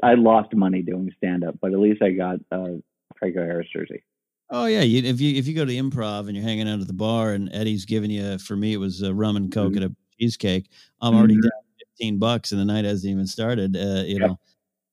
I 0.02 0.12
lost 0.14 0.54
money 0.54 0.82
doing 0.82 1.10
stand 1.16 1.42
up, 1.42 1.56
but 1.60 1.72
at 1.72 1.78
least 1.78 2.02
I 2.02 2.10
got 2.10 2.36
uh, 2.52 2.74
Franco 3.18 3.40
Harris 3.40 3.68
jersey. 3.72 4.02
Oh 4.50 4.66
yeah, 4.66 4.82
you, 4.82 5.02
if 5.02 5.20
you 5.22 5.36
if 5.38 5.46
you 5.46 5.54
go 5.54 5.64
to 5.64 5.72
improv 5.72 6.26
and 6.28 6.36
you're 6.36 6.44
hanging 6.44 6.68
out 6.68 6.80
at 6.80 6.86
the 6.86 6.92
bar 6.92 7.32
and 7.32 7.50
Eddie's 7.52 7.86
giving 7.86 8.10
you, 8.10 8.36
for 8.38 8.56
me 8.56 8.74
it 8.74 8.76
was 8.76 9.02
uh, 9.02 9.14
rum 9.14 9.36
and 9.36 9.50
coke 9.50 9.72
Mhm. 9.72 9.76
and 9.76 9.84
a 9.86 9.96
cheesecake. 10.20 10.68
I'm 11.00 11.14
already 11.14 11.36
Mhm. 11.36 11.42
down 11.42 11.50
fifteen 11.78 12.18
bucks 12.18 12.52
and 12.52 12.60
the 12.60 12.64
night 12.66 12.84
hasn't 12.84 13.10
even 13.10 13.26
started. 13.26 13.74
Uh, 13.74 14.02
you 14.04 14.18
Yep. 14.18 14.20
know. 14.20 14.38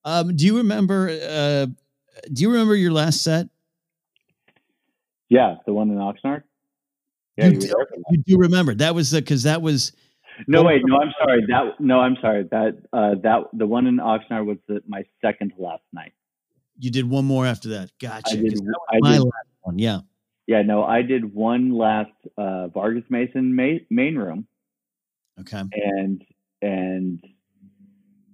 Um, 0.06 0.36
do 0.38 0.46
you 0.46 0.56
remember? 0.58 1.10
Uh, 1.10 1.66
do 2.32 2.42
you 2.44 2.50
remember 2.50 2.76
your 2.76 2.94
last 2.94 3.22
set? 3.22 3.48
Yeah, 5.30 5.56
the 5.66 5.74
one 5.74 5.90
in 5.90 5.98
Oxnard. 5.98 6.44
Yeah, 7.38 7.48
You 7.48 7.54
you 7.54 7.60
do- 7.60 7.68
there 7.68 7.86
for 7.90 7.96
that. 7.98 8.04
You 8.12 8.18
do 8.26 8.38
remember 8.38 8.74
that 8.76 8.96
was 8.96 9.12
because 9.14 9.44
that 9.44 9.62
was 9.62 9.92
No, 10.48 10.64
wait, 10.64 10.82
no, 10.86 10.98
I'm 11.00 11.12
sorry. 11.20 11.46
That 11.48 11.80
no, 11.80 12.00
I'm 12.00 12.18
sorry. 12.22 12.44
That 12.52 12.78
uh, 12.92 13.16
that 13.24 13.44
the 13.54 13.68
one 13.68 13.88
in 13.88 13.98
Oxnard 13.98 14.46
was 14.46 14.58
the, 14.68 14.82
my 14.88 15.04
second 15.22 15.54
last 15.58 15.84
night. 15.92 16.14
you 16.80 16.90
did 16.92 17.10
one 17.10 17.26
more 17.26 17.46
after 17.46 17.70
that. 17.70 17.92
Gotcha. 18.00 18.32
I 18.38 18.42
did. 18.42 18.60
I 18.92 19.00
my 19.00 19.12
did. 19.14 19.22
last 19.22 19.48
one. 19.62 19.80
Yeah. 19.80 20.00
Yeah, 20.46 20.62
no, 20.62 20.84
I 20.84 21.04
did 21.04 21.34
one 21.34 21.72
last 21.74 22.12
uh, 22.38 22.68
Vargus 22.68 23.06
Mason 23.10 23.56
ma- 23.56 23.80
main 23.90 24.18
room, 24.18 24.46
Okay. 25.40 25.64
and 25.72 26.22
and 26.62 27.24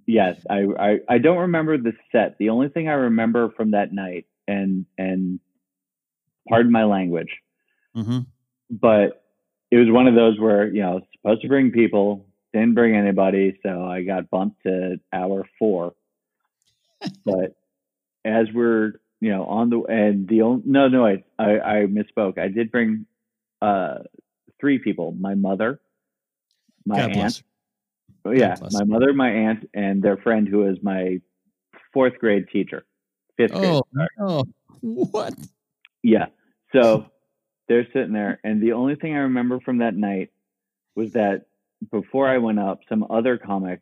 yes, 0.06 0.36
I, 0.50 0.66
I 0.78 0.98
I 1.08 1.18
don't 1.18 1.38
remember 1.38 1.78
the 1.78 1.92
set. 2.10 2.36
The 2.38 2.48
only 2.48 2.68
thing 2.68 2.88
I 2.88 2.94
remember 2.94 3.50
from 3.50 3.70
that 3.72 3.92
night, 3.92 4.26
and 4.48 4.86
and 4.98 5.38
pardon 6.48 6.72
my 6.72 6.84
language, 6.84 7.30
hmm 7.94 8.20
but 8.70 9.22
it 9.70 9.76
was 9.76 9.88
one 9.88 10.06
of 10.06 10.14
those 10.14 10.38
where 10.38 10.66
you 10.66 10.82
know 10.82 11.00
supposed 11.16 11.42
to 11.42 11.48
bring 11.48 11.70
people, 11.70 12.26
didn't 12.52 12.74
bring 12.74 12.96
anybody, 12.96 13.58
so 13.62 13.84
I 13.84 14.02
got 14.02 14.30
bumped 14.30 14.62
to 14.64 15.00
hour 15.12 15.46
four. 15.58 15.94
but 17.24 17.56
as 18.24 18.46
we're 18.52 18.94
you 19.20 19.30
know 19.30 19.44
on 19.44 19.70
the 19.70 19.80
and 19.82 20.28
the 20.28 20.42
only 20.42 20.62
no 20.66 20.88
no 20.88 21.06
I 21.06 21.24
I, 21.38 21.60
I 21.60 21.86
misspoke. 21.86 22.38
I 22.38 22.48
did 22.48 22.70
bring 22.70 23.06
uh 23.62 23.98
three 24.60 24.78
people: 24.78 25.12
my 25.12 25.34
mother, 25.34 25.80
my 26.84 26.98
God 26.98 27.10
aunt, 27.12 27.42
oh, 28.24 28.32
yeah, 28.32 28.56
my 28.72 28.84
mother, 28.84 29.12
my 29.12 29.30
aunt, 29.30 29.68
and 29.74 30.02
their 30.02 30.16
friend 30.16 30.48
who 30.48 30.68
is 30.68 30.78
my 30.82 31.20
fourth 31.92 32.18
grade 32.18 32.46
teacher, 32.52 32.84
fifth 33.36 33.52
grade. 33.52 33.64
Oh, 33.64 33.82
oh, 34.20 34.44
what? 34.80 35.34
Yeah. 36.02 36.26
So 36.72 37.06
they're 37.70 37.86
sitting 37.92 38.12
there, 38.12 38.40
and 38.42 38.60
the 38.60 38.72
only 38.72 38.96
thing 38.96 39.14
I 39.14 39.20
remember 39.20 39.60
from 39.60 39.78
that 39.78 39.94
night 39.94 40.30
was 40.96 41.12
that 41.12 41.46
before 41.92 42.28
I 42.28 42.38
went 42.38 42.58
up, 42.58 42.80
some 42.88 43.06
other 43.08 43.38
comic 43.38 43.80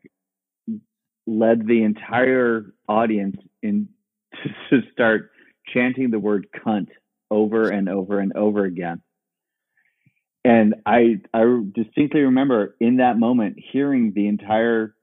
led 1.27 1.67
the 1.67 1.83
entire 1.85 2.75
audience 2.87 3.37
in 3.63 3.89
to 4.71 4.83
start 4.93 5.31
chanting 5.67 6.11
the 6.11 6.19
word 6.19 6.49
cunt 6.55 6.89
over 7.31 7.71
and 7.71 7.89
over 7.89 8.21
and 8.21 8.35
over 8.35 8.65
again. 8.65 9.01
And 10.45 10.75
I 10.85 11.21
I 11.33 11.63
distinctly 11.75 12.21
remember 12.21 12.77
in 12.81 12.99
that 12.99 13.19
moment 13.19 13.57
hearing 13.73 14.13
the 14.13 14.29
entire 14.29 14.95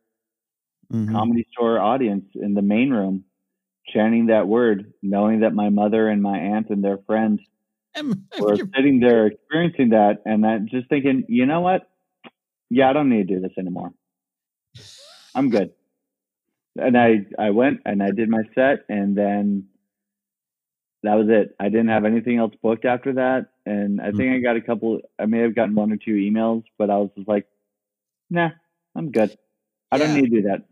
Mhm. 0.94 1.12
comedy 1.12 1.48
store 1.52 1.80
audience 1.80 2.26
in 2.36 2.54
the 2.54 2.62
main 2.62 2.92
room 2.92 3.24
chanting 3.88 4.28
that 4.28 4.48
word, 4.48 4.94
knowing 5.02 5.40
that 5.40 5.56
my 5.56 5.70
mother 5.70 6.08
and 6.08 6.22
my 6.22 6.38
aunt 6.38 6.70
and 6.70 6.84
their 6.84 7.00
friends 7.00 7.42
Em- 7.96 8.28
were 8.40 8.58
sitting 8.76 9.00
there 9.00 9.28
experiencing 9.28 9.90
that, 9.90 10.22
and 10.26 10.44
then 10.44 10.68
just 10.70 10.90
thinking, 10.90 11.24
you 11.28 11.46
know 11.46 11.62
what? 11.62 11.90
Yeah, 12.70 12.90
I 12.90 12.94
don't 12.94 13.10
need 13.10 13.28
to 13.28 13.36
do 13.36 13.40
this 13.40 13.54
anymore. 13.58 13.92
I'm 15.34 15.50
good. 15.50 15.72
And 16.78 16.98
I 16.98 17.26
I 17.40 17.52
went 17.52 17.82
and 17.86 18.04
I 18.04 18.12
did 18.12 18.30
my 18.30 18.44
set, 18.54 18.86
and 18.90 19.16
then 19.16 19.68
that 21.04 21.16
was 21.16 21.28
it. 21.30 21.56
I 21.60 21.70
didn't 21.70 21.90
have 21.90 22.04
anything 22.04 22.38
else 22.38 22.54
booked 22.62 22.84
after 22.84 23.14
that, 23.14 23.48
and 23.66 24.02
I 24.02 24.06
think 24.12 24.20
I 24.20 24.24
mm-hmm. 24.24 24.44
got 24.44 24.56
a 24.58 24.62
couple. 24.62 25.00
I 25.20 25.26
may 25.26 25.40
have 25.40 25.56
gotten 25.56 25.76
one 25.76 25.92
or 25.92 25.98
two 25.98 26.16
emails, 26.16 26.64
but 26.78 26.90
I 26.90 26.98
was 26.98 27.10
just 27.16 27.28
like, 27.28 27.46
nah, 28.30 28.50
I'm 28.96 29.12
good. 29.12 29.38
I 29.92 29.98
don't 29.98 30.16
need 30.16 30.30
to 30.32 30.42
do 30.42 30.42
that. 30.44 30.64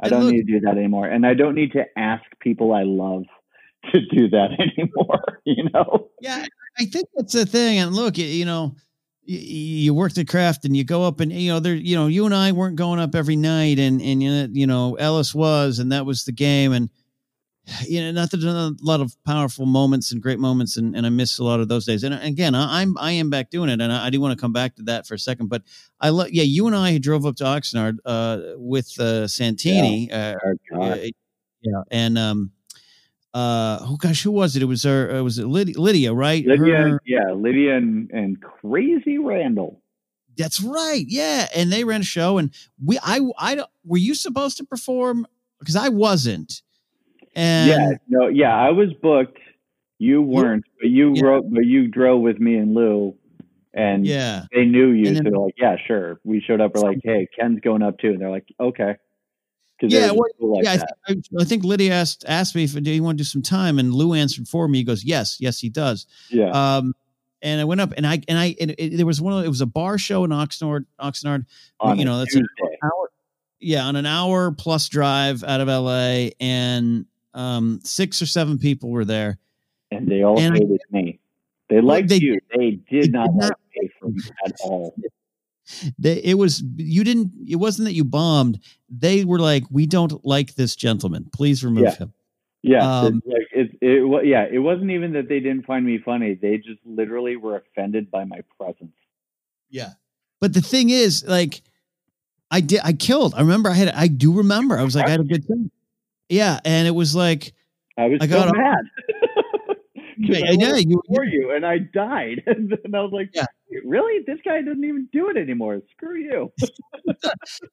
I 0.00 0.06
And 0.06 0.10
don't 0.10 0.22
look- 0.24 0.32
need 0.34 0.46
to 0.46 0.52
do 0.52 0.60
that 0.60 0.78
anymore, 0.78 1.06
and 1.06 1.26
I 1.26 1.34
don't 1.34 1.54
need 1.54 1.72
to 1.72 1.84
ask 1.98 2.24
people 2.40 2.72
I 2.72 2.84
love 2.84 3.24
to 3.92 4.00
do 4.06 4.28
that 4.30 4.52
anymore. 4.58 5.40
You 5.44 5.68
know? 5.74 6.08
Yeah, 6.20 6.46
I 6.78 6.86
think 6.86 7.08
that's 7.14 7.32
the 7.32 7.46
thing. 7.46 7.78
And 7.78 7.94
look, 7.94 8.18
you, 8.18 8.44
know, 8.44 8.74
you, 9.24 9.38
you 9.38 9.94
work 9.94 10.12
the 10.12 10.24
craft 10.24 10.64
and 10.64 10.76
you 10.76 10.84
go 10.84 11.04
up 11.04 11.20
and 11.20 11.32
you 11.32 11.50
know 11.50 11.60
there 11.60 11.74
you 11.74 11.96
know 11.96 12.06
you 12.06 12.26
and 12.26 12.34
I 12.34 12.52
weren't 12.52 12.76
going 12.76 13.00
up 13.00 13.14
every 13.14 13.36
night 13.36 13.78
and 13.78 14.00
and 14.00 14.22
you 14.22 14.30
know, 14.30 14.48
you 14.52 14.66
know 14.66 14.94
Ellis 14.96 15.34
was 15.34 15.78
and 15.78 15.92
that 15.92 16.06
was 16.06 16.24
the 16.24 16.32
game 16.32 16.72
and 16.72 16.90
you 17.88 18.00
know 18.00 18.12
not 18.12 18.30
that 18.30 18.42
a 18.42 18.76
lot 18.84 19.00
of 19.00 19.16
powerful 19.24 19.66
moments 19.66 20.12
and 20.12 20.22
great 20.22 20.38
moments 20.38 20.76
and, 20.76 20.94
and 20.94 21.06
I 21.06 21.08
miss 21.08 21.38
a 21.38 21.44
lot 21.44 21.60
of 21.60 21.68
those 21.68 21.86
days 21.86 22.04
and 22.04 22.14
again 22.14 22.54
I, 22.54 22.82
I'm 22.82 22.96
I 22.98 23.12
am 23.12 23.30
back 23.30 23.50
doing 23.50 23.70
it 23.70 23.80
and 23.80 23.92
I, 23.92 24.06
I 24.06 24.10
do 24.10 24.20
want 24.20 24.36
to 24.36 24.40
come 24.40 24.52
back 24.52 24.76
to 24.76 24.82
that 24.84 25.06
for 25.06 25.14
a 25.14 25.18
second 25.18 25.48
but 25.48 25.62
I 26.00 26.10
love 26.10 26.30
yeah 26.30 26.44
you 26.44 26.66
and 26.66 26.76
I 26.76 26.98
drove 26.98 27.24
up 27.24 27.36
to 27.36 27.44
Oxnard 27.44 27.98
uh, 28.04 28.40
with 28.56 28.98
uh, 29.00 29.26
Santini 29.26 30.10
uh, 30.12 30.34
Oh, 30.74 30.94
yeah, 30.94 31.10
yeah, 31.62 31.82
and 31.90 32.18
um, 32.18 32.52
uh 33.34 33.78
oh 33.82 33.96
gosh, 33.98 34.22
who 34.22 34.30
was 34.30 34.54
it? 34.56 34.62
It 34.62 34.66
was 34.66 34.84
her. 34.84 35.10
It 35.10 35.22
was 35.22 35.38
it 35.38 35.46
Lydia, 35.46 35.78
Lydia 35.78 36.14
right? 36.14 36.46
Lydia, 36.46 36.76
Her- 36.76 37.00
yeah, 37.04 37.32
Lydia 37.32 37.76
and, 37.76 38.10
and 38.12 38.40
Crazy 38.40 39.18
Randall. 39.18 39.82
that's 40.36 40.60
right. 40.62 41.04
Yeah, 41.06 41.48
and 41.54 41.72
they 41.72 41.84
ran 41.84 42.00
a 42.00 42.04
show, 42.04 42.38
and 42.38 42.50
we 42.84 42.98
I 43.02 43.20
I. 43.38 43.64
Were 43.84 43.98
you 43.98 44.14
supposed 44.14 44.56
to 44.58 44.64
perform? 44.64 45.26
Because 45.58 45.76
I 45.76 45.88
wasn't. 45.88 46.62
And 47.34 47.68
yeah, 47.68 47.90
no, 48.08 48.28
yeah, 48.28 48.54
I 48.56 48.70
was 48.70 48.92
booked. 49.02 49.38
You 49.98 50.22
weren't, 50.22 50.64
but 50.80 50.90
you 50.90 51.14
Yeah. 51.14 51.22
wrote, 51.24 51.44
but 51.50 51.64
you 51.66 51.88
drove 51.88 52.20
with 52.20 52.38
me 52.38 52.56
and 52.56 52.74
Lou, 52.74 53.16
and 53.72 54.06
yeah, 54.06 54.44
they 54.52 54.64
knew 54.64 54.90
you, 54.90 55.08
And 55.08 55.16
so 55.18 55.22
they're 55.24 55.32
like, 55.38 55.54
yeah, 55.56 55.76
sure. 55.86 56.20
We 56.24 56.40
showed 56.40 56.60
up. 56.60 56.74
We're 56.74 56.82
like, 56.82 57.00
hey, 57.02 57.26
Ken's 57.36 57.60
going 57.60 57.82
up 57.82 57.98
too, 57.98 58.10
and 58.10 58.20
they're 58.20 58.30
like, 58.30 58.46
okay, 58.60 58.96
Yeah, 59.82 60.12
well, 60.12 60.24
like 60.38 60.64
yeah. 60.64 60.72
I, 60.72 60.76
think, 61.12 61.26
I, 61.38 61.42
I 61.42 61.44
think 61.44 61.64
Lydia 61.64 61.92
asked 61.92 62.24
asked 62.26 62.54
me 62.54 62.64
if 62.64 62.74
do 62.82 62.90
you 62.90 63.02
want 63.02 63.18
to 63.18 63.22
do 63.24 63.26
some 63.26 63.42
time, 63.42 63.78
and 63.78 63.92
Lou 63.92 64.14
answered 64.14 64.48
for 64.48 64.68
me. 64.68 64.78
He 64.78 64.84
goes, 64.84 65.04
yes, 65.04 65.38
yes, 65.40 65.58
he 65.58 65.68
does. 65.68 66.06
yeah, 66.30 66.50
Um, 66.50 66.94
and 67.42 67.60
I 67.60 67.64
went 67.64 67.80
up, 67.80 67.92
and 67.96 68.06
I 68.06 68.22
and 68.28 68.38
I 68.38 68.54
and 68.60 68.74
it, 68.78 68.96
there 68.96 69.04
was 69.04 69.20
one. 69.20 69.32
Of, 69.38 69.44
it 69.44 69.48
was 69.48 69.60
a 69.60 69.66
bar 69.66 69.98
show 69.98 70.24
in 70.24 70.30
Oxnard, 70.30 70.86
Oxnard. 71.00 71.44
on 71.80 71.98
you 71.98 72.04
know, 72.04 72.18
that's 72.18 72.34
an 72.34 72.46
hour. 72.82 73.10
Yeah, 73.60 73.84
on 73.86 73.96
an 73.96 74.06
hour 74.06 74.52
plus 74.52 74.88
drive 74.88 75.42
out 75.44 75.60
of 75.60 75.68
LA, 75.68 76.30
and 76.40 77.06
um, 77.34 77.80
six 77.82 78.22
or 78.22 78.26
seven 78.26 78.58
people 78.58 78.90
were 78.90 79.04
there. 79.04 79.38
and 79.90 80.08
they 80.08 80.22
all 80.22 80.38
and 80.38 80.54
I- 80.54 80.58
hated 80.58 80.80
me. 80.90 81.18
They 81.68 81.80
liked 81.80 82.08
they 82.10 82.16
you. 82.16 82.38
They 82.54 82.80
they 82.90 83.00
did 83.00 83.12
not 83.12 83.30
did 83.32 83.50
like 83.50 83.52
me 84.04 84.20
at 84.46 84.52
all. 84.62 84.94
They, 85.98 86.16
it 86.22 86.34
was 86.34 86.62
you 86.76 87.04
didn't. 87.04 87.32
It 87.48 87.56
wasn't 87.56 87.86
that 87.86 87.94
you 87.94 88.04
bombed. 88.04 88.60
They 88.90 89.24
were 89.24 89.38
like, 89.38 89.64
we 89.70 89.86
don't 89.86 90.24
like 90.24 90.54
this 90.54 90.76
gentleman. 90.76 91.26
Please 91.32 91.64
remove 91.64 91.84
Yeah. 91.84 91.96
him. 91.96 92.12
Yeah, 92.66 92.98
Um, 93.00 93.22
like 93.26 93.46
it, 93.52 93.76
it, 93.82 94.26
yeah, 94.26 94.46
it 94.50 94.58
wasn't 94.58 94.90
even 94.90 95.12
that 95.12 95.28
they 95.28 95.38
didn't 95.38 95.66
find 95.66 95.84
me 95.84 95.98
funny. 96.02 96.32
They 96.32 96.56
just 96.56 96.80
literally 96.86 97.36
were 97.36 97.56
offended 97.56 98.10
by 98.10 98.24
my 98.24 98.40
presence. 98.58 98.94
Yeah. 99.68 99.90
But 100.40 100.54
the 100.54 100.62
thing 100.62 100.88
is, 100.88 101.24
like, 101.26 101.60
I 102.50 102.62
did, 102.62 102.80
I 102.82 102.94
killed. 102.94 103.34
I 103.34 103.40
remember 103.40 103.68
I 103.68 103.74
had, 103.74 103.88
I 103.90 104.06
do 104.08 104.32
remember. 104.32 104.78
I 104.78 104.82
was 104.82 104.96
like, 104.96 105.06
I 105.06 105.10
had 105.10 105.20
a 105.20 105.24
good 105.24 105.46
time. 105.46 105.70
Yeah. 106.30 106.58
And 106.64 106.88
it 106.88 106.92
was 106.92 107.14
like, 107.14 107.52
I 107.98 108.06
was 108.06 108.18
I 108.22 108.26
got 108.28 108.48
up- 108.48 108.56
mad. 108.56 108.84
yeah, 110.16 110.38
I 110.48 110.50
yeah, 110.52 110.76
you, 110.76 111.02
for 111.06 111.22
you, 111.24 111.52
and 111.54 111.66
I 111.66 111.78
died. 111.78 112.42
and 112.46 112.72
I 112.94 113.00
was 113.02 113.12
like, 113.12 113.28
Yeah. 113.34 113.44
Really? 113.84 114.22
This 114.26 114.38
guy 114.44 114.62
doesn't 114.62 114.84
even 114.84 115.08
do 115.12 115.28
it 115.28 115.36
anymore. 115.36 115.80
Screw 115.92 116.16
you. 116.18 116.52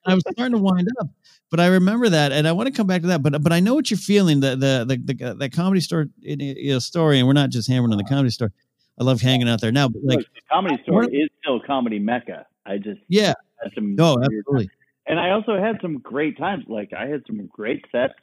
I 0.05 0.13
was 0.13 0.23
starting 0.31 0.55
to 0.55 0.61
wind 0.61 0.87
up, 0.99 1.07
but 1.49 1.59
I 1.59 1.67
remember 1.67 2.09
that, 2.09 2.31
and 2.31 2.47
I 2.47 2.51
want 2.51 2.67
to 2.67 2.73
come 2.73 2.87
back 2.87 3.01
to 3.01 3.07
that. 3.09 3.21
But 3.21 3.41
but 3.43 3.51
I 3.51 3.59
know 3.59 3.73
what 3.73 3.91
you're 3.91 3.97
feeling. 3.97 4.39
The 4.39 4.55
the 4.55 4.85
the, 4.87 5.13
the 5.13 5.33
that 5.35 5.53
comedy 5.53 5.81
store 5.81 6.07
you 6.19 6.73
know, 6.73 6.79
story, 6.79 7.19
and 7.19 7.27
we're 7.27 7.33
not 7.33 7.49
just 7.49 7.67
hammering 7.67 7.91
on 7.91 7.97
the 7.97 8.03
uh-huh. 8.03 8.15
comedy 8.15 8.31
store. 8.31 8.51
I 8.99 9.03
love 9.03 9.21
hanging 9.21 9.49
out 9.49 9.61
there 9.61 9.71
now, 9.71 9.87
but 9.87 10.01
like, 10.03 10.19
the 10.19 10.41
comedy 10.51 10.77
store 10.83 11.05
is 11.05 11.29
still 11.41 11.59
comedy 11.59 11.99
mecca. 11.99 12.45
I 12.65 12.77
just 12.77 13.01
yeah, 13.07 13.33
had 13.63 13.71
some 13.73 13.95
no, 13.95 14.17
absolutely, 14.21 14.69
and 15.07 15.19
I 15.19 15.31
also 15.31 15.59
had 15.59 15.77
some 15.81 15.97
great 15.99 16.37
times. 16.37 16.65
Like 16.67 16.93
I 16.93 17.07
had 17.07 17.23
some 17.27 17.47
great 17.47 17.85
sets. 17.91 18.13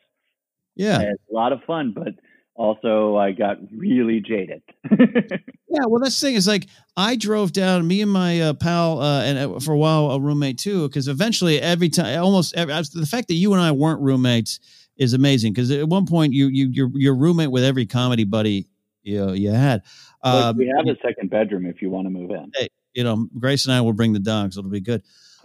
yeah. 0.77 0.99
I 0.99 1.03
had 1.03 1.17
a 1.31 1.35
lot 1.35 1.53
of 1.53 1.63
fun, 1.65 1.93
but 1.95 2.15
also 2.59 3.17
I 3.17 3.33
got 3.33 3.57
really 3.75 4.21
jaded. 4.21 4.63
Yeah, 5.71 5.85
well, 5.87 6.01
that's 6.01 6.19
the 6.19 6.27
thing 6.27 6.35
is 6.35 6.49
like 6.49 6.67
I 6.97 7.15
drove 7.15 7.53
down, 7.53 7.87
me 7.87 8.01
and 8.01 8.11
my 8.11 8.41
uh, 8.41 8.55
pal, 8.55 9.03
uh, 9.03 9.21
and 9.23 9.39
uh, 9.39 9.61
for 9.61 9.73
a 9.73 9.77
while 9.77 10.11
a 10.13 10.19
roommate 10.19 10.57
too, 10.57 10.89
because 10.89 11.09
eventually 11.09 11.61
every 11.61 11.91
time, 11.91 12.19
almost 12.25 12.57
every, 12.57 12.73
the 12.73 13.07
fact 13.07 13.29
that 13.29 13.35
you 13.35 13.53
and 13.53 13.61
I 13.61 13.71
weren't 13.71 14.01
roommates 14.01 14.61
is 14.97 15.13
amazing. 15.13 15.53
Because 15.53 15.71
at 15.71 15.87
one 15.87 16.07
point 16.07 16.33
you 16.33 16.47
you 16.47 16.71
you're, 16.73 16.91
you're 16.95 17.15
roommate 17.15 17.51
with 17.51 17.65
every 17.65 17.85
comedy 17.85 18.25
buddy 18.25 18.67
you 19.09 19.27
know, 19.27 19.33
you 19.33 19.51
had. 19.51 19.83
Um, 20.23 20.57
we 20.57 20.73
have 20.77 20.87
a 20.87 20.97
second 21.03 21.31
bedroom 21.31 21.67
if 21.67 21.81
you 21.81 21.91
want 21.91 22.07
to 22.07 22.11
move 22.11 22.31
in. 22.31 22.53
you 22.93 23.05
know, 23.05 23.29
Grace 23.39 23.65
and 23.65 23.75
I 23.75 23.81
will 23.81 23.93
bring 23.93 24.13
the 24.13 24.19
dogs. 24.19 24.57
It'll 24.59 24.71
be 24.71 24.81
good. 24.81 25.03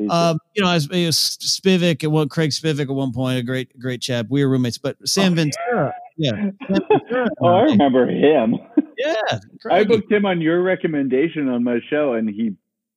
Um, 0.09 0.39
you 0.55 0.63
know, 0.63 0.69
as, 0.69 0.89
as 0.91 1.15
Spivak 1.15 2.03
at 2.03 2.11
one, 2.11 2.27
Craig 2.27 2.49
Spivak 2.49 2.81
at 2.81 2.89
one 2.89 3.13
point, 3.13 3.37
a 3.39 3.43
great 3.43 3.77
great 3.79 4.01
chap. 4.01 4.25
We 4.29 4.43
were 4.43 4.51
roommates, 4.51 4.77
but 4.77 4.97
Sam 5.07 5.33
Oh, 5.33 5.35
Ventura, 5.35 5.93
yeah, 6.17 6.49
oh, 7.41 7.45
I 7.47 7.61
remember 7.63 8.07
him. 8.07 8.55
yeah, 8.97 9.39
I 9.69 9.83
booked 9.83 10.11
him 10.11 10.25
on 10.25 10.41
your 10.41 10.61
recommendation 10.61 11.47
on 11.49 11.63
my 11.63 11.79
show, 11.89 12.13
and 12.13 12.29
he 12.29 12.55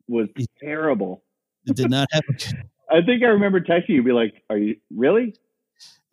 was 0.09 0.29
terrible. 0.63 1.23
did 1.67 1.91
not 1.91 2.09
have. 2.13 2.23
I 2.91 3.03
think 3.05 3.23
I 3.25 3.27
remember 3.29 3.61
texting 3.61 3.89
you, 3.91 4.03
be 4.03 4.13
like, 4.13 4.35
"Are 4.51 4.59
you 4.59 4.77
really? 4.95 5.35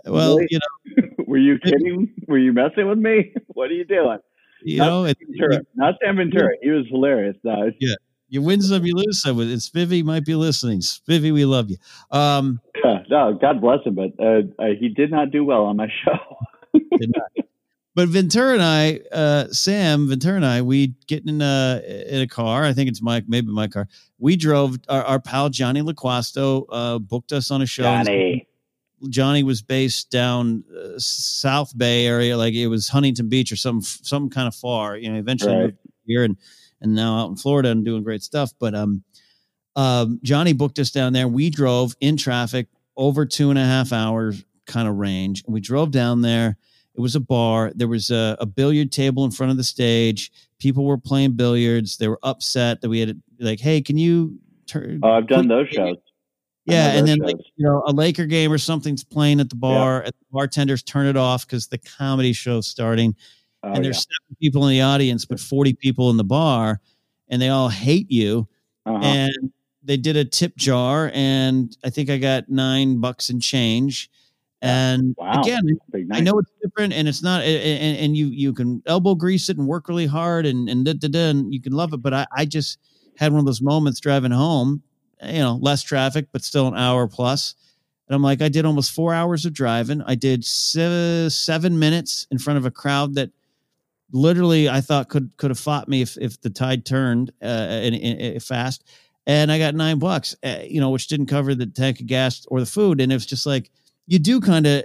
Well, 0.05 0.37
Really? 0.37 0.47
you 0.49 0.59
know, 0.59 1.07
Were 1.27 1.37
you 1.37 1.57
kidding? 1.59 2.13
Were 2.27 2.37
you 2.37 2.51
messing 2.53 2.87
with 2.89 2.97
me? 2.97 3.33
What 3.47 3.69
are 3.69 3.73
you 3.75 3.85
doing?" 3.85 4.17
you 4.63 4.77
Not 4.79 4.87
know, 4.87 5.05
it, 5.05 5.17
Ventura, 5.19 5.61
not 5.75 5.95
Sam 6.03 6.15
Ventura. 6.17 6.49
He 6.61 6.69
was 6.69 6.85
hilarious. 6.89 7.35
No, 7.43 7.67
it's- 7.67 7.95
you 8.29 8.41
win 8.41 8.61
some, 8.63 8.83
you 8.83 8.95
lose 8.95 9.21
some. 9.21 9.39
And 9.39 9.51
Spivvy 9.51 10.03
might 10.03 10.25
be 10.25 10.33
listening. 10.33 10.79
Spivvy, 10.79 11.31
we 11.31 11.45
love 11.45 11.69
you. 11.69 11.77
Um, 12.09 12.59
no, 13.07 13.37
God 13.39 13.61
bless 13.61 13.85
him, 13.85 13.93
but 13.93 14.09
uh, 14.19 14.41
uh, 14.57 14.69
he 14.79 14.89
did 14.89 15.11
not 15.11 15.29
do 15.29 15.43
well 15.45 15.65
on 15.65 15.75
my 15.77 15.87
show. 16.03 16.17
Did 16.73 17.11
not. 17.15 17.45
But 17.95 18.07
Ventura 18.09 18.53
and 18.53 18.63
I, 18.63 18.99
uh, 19.11 19.47
Sam 19.49 20.09
Ventura 20.09 20.35
and 20.37 20.45
I, 20.45 20.63
we 20.63 20.95
get 21.05 21.27
in 21.27 21.41
a 21.43 21.81
in 22.09 22.21
a 22.21 22.27
car. 22.27 22.63
I 22.63 22.73
think 22.73 22.89
it's 22.89 23.03
my 23.03 23.23
maybe 23.27 23.51
my 23.51 23.67
car. 23.67 23.87
We 24.17 24.35
drove. 24.35 24.77
Our, 24.89 25.03
our 25.03 25.19
pal 25.19 25.49
Johnny 25.49 25.81
LaQuasto 25.81 26.65
uh, 26.71 26.97
booked 26.99 27.31
us 27.31 27.51
on 27.51 27.61
a 27.61 27.67
show. 27.67 27.83
Johnny. 27.83 28.47
Johnny 29.09 29.43
was 29.43 29.61
based 29.61 30.09
down 30.09 30.63
uh, 30.75 30.97
South 30.97 31.77
Bay 31.77 32.07
area, 32.07 32.35
like 32.37 32.53
it 32.55 32.67
was 32.67 32.87
Huntington 32.87 33.29
Beach 33.29 33.51
or 33.51 33.57
some 33.57 33.81
some 33.81 34.29
kind 34.29 34.47
of 34.47 34.55
far. 34.55 34.97
You 34.97 35.11
know, 35.11 35.19
eventually 35.19 35.53
Right. 35.55 35.63
moved 35.65 35.77
here 36.07 36.23
and 36.23 36.37
and 36.81 36.95
now 36.95 37.19
out 37.19 37.29
in 37.29 37.35
Florida 37.35 37.69
and 37.69 37.85
doing 37.85 38.01
great 38.01 38.23
stuff. 38.23 38.53
But 38.59 38.73
um, 38.73 39.03
um, 39.75 40.19
Johnny 40.23 40.53
booked 40.53 40.79
us 40.79 40.89
down 40.89 41.13
there. 41.13 41.27
We 41.27 41.49
drove 41.51 41.95
in 41.99 42.17
traffic 42.17 42.67
over 42.97 43.25
two 43.25 43.49
and 43.51 43.59
a 43.59 43.63
half 43.65 43.93
hours 43.93 44.43
kind 44.65 44.87
of 44.87 44.95
range, 44.95 45.43
and 45.45 45.53
we 45.53 45.61
drove 45.61 45.91
down 45.91 46.21
there. 46.21 46.57
It 46.95 47.01
was 47.01 47.15
a 47.15 47.19
bar. 47.19 47.71
There 47.75 47.87
was 47.87 48.11
a, 48.11 48.37
a 48.39 48.45
billiard 48.45 48.91
table 48.91 49.25
in 49.25 49.31
front 49.31 49.51
of 49.51 49.57
the 49.57 49.63
stage. 49.63 50.31
People 50.59 50.85
were 50.85 50.97
playing 50.97 51.31
billiards. 51.31 51.97
They 51.97 52.07
were 52.07 52.19
upset 52.23 52.81
that 52.81 52.89
we 52.89 52.99
had 52.99 53.19
like, 53.39 53.59
hey, 53.59 53.81
can 53.81 53.97
you 53.97 54.37
turn? 54.67 54.99
Oh, 55.01 55.11
I've 55.11 55.27
done 55.27 55.47
those 55.47 55.69
shows. 55.69 55.97
Yeah, 56.65 56.93
and 56.93 57.07
then 57.07 57.19
like 57.19 57.35
you 57.55 57.65
know 57.65 57.83
a 57.85 57.91
Laker 57.91 58.25
game 58.25 58.51
or 58.51 58.57
something's 58.57 59.03
playing 59.03 59.39
at 59.39 59.49
the 59.49 59.55
bar, 59.55 60.01
and 60.01 60.13
the 60.13 60.25
bartenders 60.31 60.81
turn 60.81 61.07
it 61.07 61.17
off 61.17 61.45
because 61.45 61.67
the 61.67 61.77
comedy 61.77 62.31
show's 62.31 62.67
starting, 62.67 63.15
Oh, 63.63 63.69
and 63.69 63.77
yeah. 63.77 63.83
there's 63.83 63.97
seven 63.99 64.37
people 64.41 64.67
in 64.67 64.71
the 64.71 64.81
audience, 64.81 65.25
but 65.25 65.39
forty 65.39 65.73
people 65.73 66.09
in 66.09 66.17
the 66.17 66.23
bar, 66.23 66.79
and 67.29 67.41
they 67.41 67.49
all 67.49 67.69
hate 67.69 68.11
you. 68.11 68.47
Uh-huh. 68.85 68.99
And 69.01 69.51
they 69.83 69.97
did 69.97 70.17
a 70.17 70.25
tip 70.25 70.55
jar, 70.57 71.11
and 71.13 71.75
I 71.83 71.89
think 71.89 72.09
I 72.09 72.17
got 72.17 72.49
nine 72.49 72.99
bucks 72.99 73.29
and 73.29 73.41
change. 73.41 74.09
And 74.63 75.15
Wow. 75.17 75.41
again, 75.41 75.77
Big 75.91 76.07
I 76.11 76.21
know 76.21 76.39
it's 76.39 76.51
different, 76.63 76.93
and 76.93 77.07
it's 77.07 77.21
not, 77.21 77.43
and, 77.43 77.97
and 77.97 78.17
you 78.17 78.27
you 78.27 78.53
can 78.53 78.81
elbow 78.85 79.13
grease 79.15 79.49
it 79.49 79.57
and 79.57 79.67
work 79.67 79.89
really 79.89 80.05
hard, 80.07 80.45
and 80.45 80.69
and 80.69 80.85
da, 80.85 80.93
da, 80.93 81.09
da, 81.09 81.29
and 81.31 81.53
you 81.53 81.61
can 81.61 81.73
love 81.73 81.93
it. 81.93 82.01
But 82.01 82.13
I 82.13 82.27
I 82.35 82.45
just 82.45 82.79
had 83.17 83.31
one 83.33 83.39
of 83.39 83.45
those 83.45 83.61
moments 83.61 83.99
driving 83.99 84.31
home, 84.31 84.81
you 85.23 85.39
know, 85.39 85.59
less 85.61 85.83
traffic, 85.83 86.27
but 86.31 86.43
still 86.43 86.67
an 86.67 86.75
hour 86.75 87.07
plus. 87.07 87.55
And 88.07 88.15
I'm 88.15 88.23
like, 88.23 88.41
I 88.41 88.49
did 88.49 88.65
almost 88.65 88.91
four 88.91 89.13
hours 89.13 89.45
of 89.45 89.53
driving. 89.53 90.01
I 90.03 90.15
did 90.15 90.43
se- 90.45 91.29
seven 91.29 91.77
minutes 91.79 92.27
in 92.31 92.37
front 92.37 92.57
of 92.57 92.65
a 92.65 92.71
crowd 92.71 93.15
that 93.15 93.31
literally 94.11 94.69
I 94.69 94.81
thought 94.81 95.09
could 95.09 95.31
could 95.37 95.51
have 95.51 95.59
fought 95.59 95.87
me 95.89 96.01
if 96.01 96.17
if 96.17 96.39
the 96.41 96.49
tide 96.49 96.85
turned 96.85 97.31
uh, 97.41 97.45
and- 97.45 97.95
and 97.95 98.43
fast. 98.43 98.83
And 99.25 99.51
I 99.51 99.57
got 99.57 99.73
nine 99.75 99.99
bucks, 99.99 100.35
uh, 100.43 100.59
you 100.67 100.81
know, 100.81 100.89
which 100.89 101.07
didn't 101.07 101.27
cover 101.27 101.55
the 101.55 101.65
tank 101.65 102.01
of 102.01 102.07
gas 102.07 102.45
or 102.49 102.59
the 102.59 102.65
food. 102.65 102.99
And 102.99 103.11
it 103.11 103.15
was 103.15 103.25
just 103.25 103.45
like 103.45 103.71
you 104.07 104.19
do 104.19 104.39
kind 104.39 104.67
of. 104.67 104.83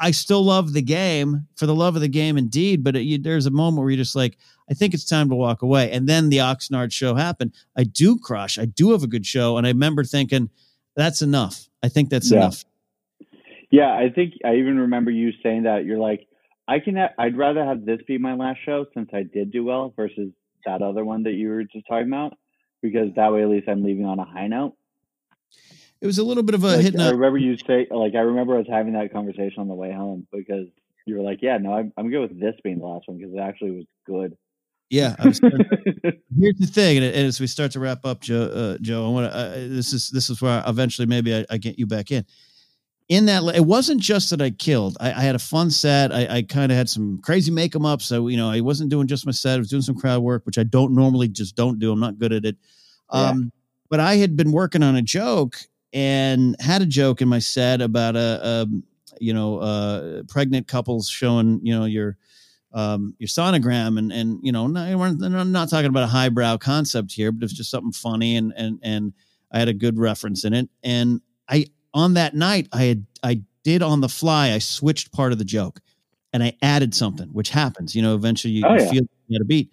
I 0.00 0.12
still 0.12 0.42
love 0.42 0.72
the 0.72 0.80
game 0.80 1.46
for 1.56 1.66
the 1.66 1.74
love 1.74 1.94
of 1.94 2.00
the 2.00 2.08
game, 2.08 2.38
indeed. 2.38 2.82
But 2.82 2.96
it, 2.96 3.02
you, 3.02 3.18
there's 3.18 3.44
a 3.44 3.50
moment 3.50 3.82
where 3.82 3.90
you're 3.90 3.98
just 3.98 4.16
like, 4.16 4.38
I 4.70 4.72
think 4.72 4.94
it's 4.94 5.04
time 5.04 5.28
to 5.28 5.34
walk 5.34 5.60
away. 5.60 5.92
And 5.92 6.08
then 6.08 6.30
the 6.30 6.38
Oxnard 6.38 6.90
show 6.90 7.14
happened. 7.14 7.52
I 7.76 7.84
do 7.84 8.18
crush. 8.18 8.58
I 8.58 8.64
do 8.64 8.92
have 8.92 9.02
a 9.02 9.06
good 9.06 9.26
show, 9.26 9.58
and 9.58 9.66
I 9.66 9.70
remember 9.70 10.04
thinking, 10.04 10.48
that's 10.96 11.20
enough. 11.20 11.68
I 11.82 11.88
think 11.88 12.08
that's 12.08 12.30
Yeah. 12.30 12.38
enough. 12.38 12.64
Yeah, 13.70 13.92
I 13.92 14.08
think 14.08 14.34
I 14.42 14.54
even 14.54 14.78
remember 14.78 15.10
you 15.10 15.32
saying 15.42 15.64
that. 15.64 15.84
You're 15.84 15.98
like, 15.98 16.26
I 16.66 16.78
can. 16.78 16.96
Ha- 16.96 17.12
I'd 17.18 17.36
rather 17.36 17.62
have 17.62 17.84
this 17.84 18.00
be 18.08 18.16
my 18.16 18.34
last 18.34 18.60
show 18.64 18.86
since 18.94 19.10
I 19.12 19.22
did 19.22 19.52
do 19.52 19.64
well 19.64 19.92
versus 19.94 20.30
that 20.64 20.80
other 20.80 21.04
one 21.04 21.24
that 21.24 21.32
you 21.32 21.50
were 21.50 21.64
just 21.64 21.86
talking 21.86 22.08
about, 22.08 22.32
because 22.80 23.08
that 23.16 23.30
way 23.34 23.42
at 23.42 23.48
least 23.50 23.68
I'm 23.68 23.84
leaving 23.84 24.06
on 24.06 24.18
a 24.18 24.24
high 24.24 24.46
note. 24.46 24.74
It 26.00 26.06
was 26.06 26.18
a 26.18 26.24
little 26.24 26.42
bit 26.42 26.54
of 26.54 26.64
a 26.64 26.68
Like, 26.68 26.80
hitting 26.80 27.00
I 27.00 27.08
up. 27.08 27.14
remember 27.14 27.38
you 27.38 27.56
say, 27.56 27.86
like, 27.90 28.14
I 28.14 28.20
remember 28.20 28.58
us 28.58 28.66
having 28.70 28.92
that 28.92 29.12
conversation 29.12 29.58
on 29.58 29.68
the 29.68 29.74
way 29.74 29.92
home 29.92 30.26
because 30.32 30.66
you 31.06 31.16
were 31.16 31.22
like, 31.22 31.38
yeah, 31.42 31.58
no, 31.58 31.72
I'm, 31.72 31.92
I'm 31.96 32.10
good 32.10 32.20
with 32.20 32.40
this 32.40 32.54
being 32.62 32.78
the 32.78 32.86
last 32.86 33.08
one 33.08 33.18
because 33.18 33.34
it 33.34 33.40
actually 33.40 33.72
was 33.72 33.84
good. 34.06 34.36
Yeah. 34.90 35.16
I 35.18 35.26
was, 35.28 35.40
here's 35.42 36.56
the 36.58 36.66
thing, 36.70 36.98
and, 36.98 37.06
and 37.06 37.26
as 37.26 37.40
we 37.40 37.46
start 37.46 37.72
to 37.72 37.80
wrap 37.80 38.04
up, 38.04 38.20
Joe, 38.20 38.42
uh, 38.44 38.78
Joe, 38.80 39.06
I 39.06 39.10
want 39.10 39.32
to. 39.32 39.36
Uh, 39.38 39.54
this 39.54 39.92
is 39.92 40.08
this 40.10 40.30
is 40.30 40.40
where 40.40 40.62
I, 40.64 40.70
eventually 40.70 41.06
maybe 41.06 41.34
I, 41.34 41.44
I 41.50 41.58
get 41.58 41.78
you 41.78 41.86
back 41.86 42.10
in. 42.10 42.24
in 43.08 43.26
that, 43.26 43.42
it 43.54 43.66
wasn't 43.66 44.00
just 44.00 44.30
that 44.30 44.40
I 44.40 44.50
killed. 44.50 44.96
I, 45.00 45.08
I 45.12 45.20
had 45.20 45.34
a 45.34 45.38
fun 45.38 45.70
set. 45.70 46.10
I, 46.12 46.36
I 46.36 46.42
kind 46.42 46.70
of 46.72 46.78
had 46.78 46.88
some 46.88 47.20
crazy 47.22 47.50
make 47.50 47.74
makeup 47.74 47.84
up. 47.84 48.02
So, 48.02 48.28
you 48.28 48.36
know, 48.38 48.48
I 48.48 48.60
wasn't 48.60 48.90
doing 48.90 49.06
just 49.08 49.26
my 49.26 49.32
set. 49.32 49.56
I 49.56 49.58
was 49.58 49.68
doing 49.68 49.82
some 49.82 49.96
crowd 49.98 50.22
work, 50.22 50.46
which 50.46 50.58
I 50.58 50.62
don't 50.62 50.94
normally 50.94 51.28
just 51.28 51.54
don't 51.56 51.78
do. 51.78 51.92
I'm 51.92 52.00
not 52.00 52.18
good 52.18 52.32
at 52.32 52.44
it. 52.44 52.56
Yeah. 53.12 53.20
Um, 53.30 53.52
but 53.90 54.00
I 54.00 54.16
had 54.16 54.36
been 54.36 54.52
working 54.52 54.82
on 54.82 54.96
a 54.96 55.02
joke 55.02 55.56
and 55.92 56.56
had 56.60 56.82
a 56.82 56.86
joke 56.86 57.22
in 57.22 57.28
my 57.28 57.38
set 57.38 57.80
about 57.80 58.16
a, 58.16 58.40
a 58.42 58.66
you 59.20 59.32
know, 59.32 59.58
uh, 59.58 60.22
pregnant 60.28 60.68
couples 60.68 61.08
showing, 61.08 61.60
you 61.62 61.76
know, 61.76 61.84
your, 61.84 62.16
um, 62.72 63.14
your 63.18 63.28
sonogram 63.28 63.98
and, 63.98 64.12
and, 64.12 64.38
you 64.42 64.52
know, 64.52 64.66
not, 64.66 64.86
I'm 64.86 65.52
not 65.52 65.70
talking 65.70 65.88
about 65.88 66.04
a 66.04 66.08
highbrow 66.08 66.58
concept 66.58 67.12
here, 67.12 67.32
but 67.32 67.42
it's 67.42 67.52
just 67.52 67.70
something 67.70 67.92
funny. 67.92 68.36
And, 68.36 68.52
and, 68.56 68.78
and 68.82 69.12
I 69.50 69.58
had 69.58 69.68
a 69.68 69.74
good 69.74 69.98
reference 69.98 70.44
in 70.44 70.54
it. 70.54 70.68
And 70.84 71.20
I, 71.48 71.66
on 71.94 72.14
that 72.14 72.34
night, 72.34 72.68
I 72.72 72.84
had, 72.84 73.06
I 73.22 73.42
did 73.64 73.82
on 73.82 74.00
the 74.00 74.08
fly, 74.08 74.52
I 74.52 74.58
switched 74.58 75.10
part 75.12 75.32
of 75.32 75.38
the 75.38 75.44
joke 75.44 75.80
and 76.32 76.42
I 76.42 76.56
added 76.62 76.94
something, 76.94 77.28
which 77.28 77.50
happens, 77.50 77.96
you 77.96 78.02
know, 78.02 78.14
eventually 78.14 78.52
you, 78.52 78.64
Oh, 78.66 78.74
you 78.74 78.82
yeah. 78.82 78.90
feel 78.90 79.02
you 79.26 79.40
a 79.40 79.44
beat. 79.44 79.72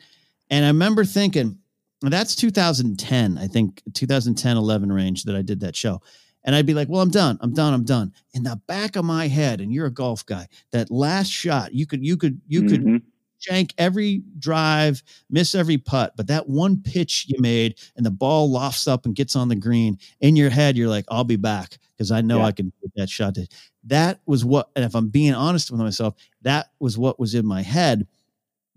And 0.49 0.65
I 0.65 0.69
remember 0.69 1.05
thinking, 1.05 1.59
that's 2.01 2.35
2010, 2.35 3.37
I 3.37 3.47
think 3.47 3.81
2010, 3.93 4.57
11 4.57 4.91
range 4.91 5.23
that 5.23 5.35
I 5.35 5.41
did 5.41 5.59
that 5.61 5.75
show. 5.75 6.01
And 6.43 6.55
I'd 6.55 6.65
be 6.67 6.75
like, 6.75 6.89
well, 6.89 7.01
I'm 7.01 7.09
done. 7.09 7.37
I'm 7.41 7.53
done. 7.53 7.73
I'm 7.73 7.83
done. 7.85 8.13
In 8.33 8.43
the 8.43 8.61
back 8.67 8.95
of 8.95 9.05
my 9.05 9.27
head, 9.27 9.61
and 9.61 9.73
you're 9.73 9.87
a 9.87 9.91
golf 9.91 10.23
guy, 10.25 10.47
that 10.71 10.91
last 10.91 11.31
shot, 11.31 11.73
you 11.73 11.87
could, 11.87 12.05
you 12.05 12.17
could, 12.17 12.39
you 12.47 12.61
could 12.63 12.81
Mhm. 12.83 13.01
shank 13.39 13.73
every 13.79 14.21
drive, 14.37 15.01
miss 15.29 15.55
every 15.55 15.77
putt, 15.79 16.13
but 16.15 16.27
that 16.27 16.47
one 16.47 16.81
pitch 16.83 17.25
you 17.27 17.41
made 17.41 17.75
and 17.95 18.05
the 18.05 18.11
ball 18.11 18.49
lofts 18.51 18.87
up 18.87 19.05
and 19.07 19.15
gets 19.15 19.35
on 19.35 19.47
the 19.49 19.55
green 19.55 19.97
in 20.19 20.35
your 20.35 20.51
head, 20.51 20.77
you're 20.77 20.89
like, 20.89 21.05
I'll 21.09 21.23
be 21.23 21.35
back 21.35 21.79
because 21.97 22.11
I 22.11 22.21
know 22.21 22.39
Yeah. 22.39 22.45
I 22.45 22.51
can 22.51 22.71
put 22.81 22.91
that 22.95 23.09
shot. 23.09 23.33
To. 23.35 23.47
That 23.85 24.19
was 24.27 24.45
what, 24.45 24.69
and 24.75 24.85
if 24.85 24.95
I'm 24.95 25.09
being 25.09 25.33
honest 25.33 25.71
with 25.71 25.79
myself, 25.79 26.13
that 26.43 26.67
was 26.79 26.95
what 26.97 27.19
was 27.19 27.33
in 27.33 27.45
my 27.45 27.63
head. 27.63 28.05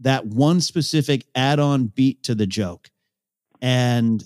That 0.00 0.26
one 0.26 0.60
specific 0.60 1.26
add-on 1.34 1.88
beat 1.88 2.22
to 2.24 2.34
the 2.34 2.46
joke, 2.46 2.90
and 3.60 4.22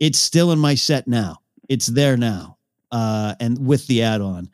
it's 0.00 0.18
still 0.18 0.52
in 0.52 0.58
my 0.58 0.74
set 0.74 1.06
now. 1.06 1.38
It's 1.68 1.86
there 1.86 2.16
now, 2.16 2.58
uh, 2.90 3.34
and 3.40 3.66
with 3.66 3.86
the 3.86 4.02
add-on. 4.02 4.50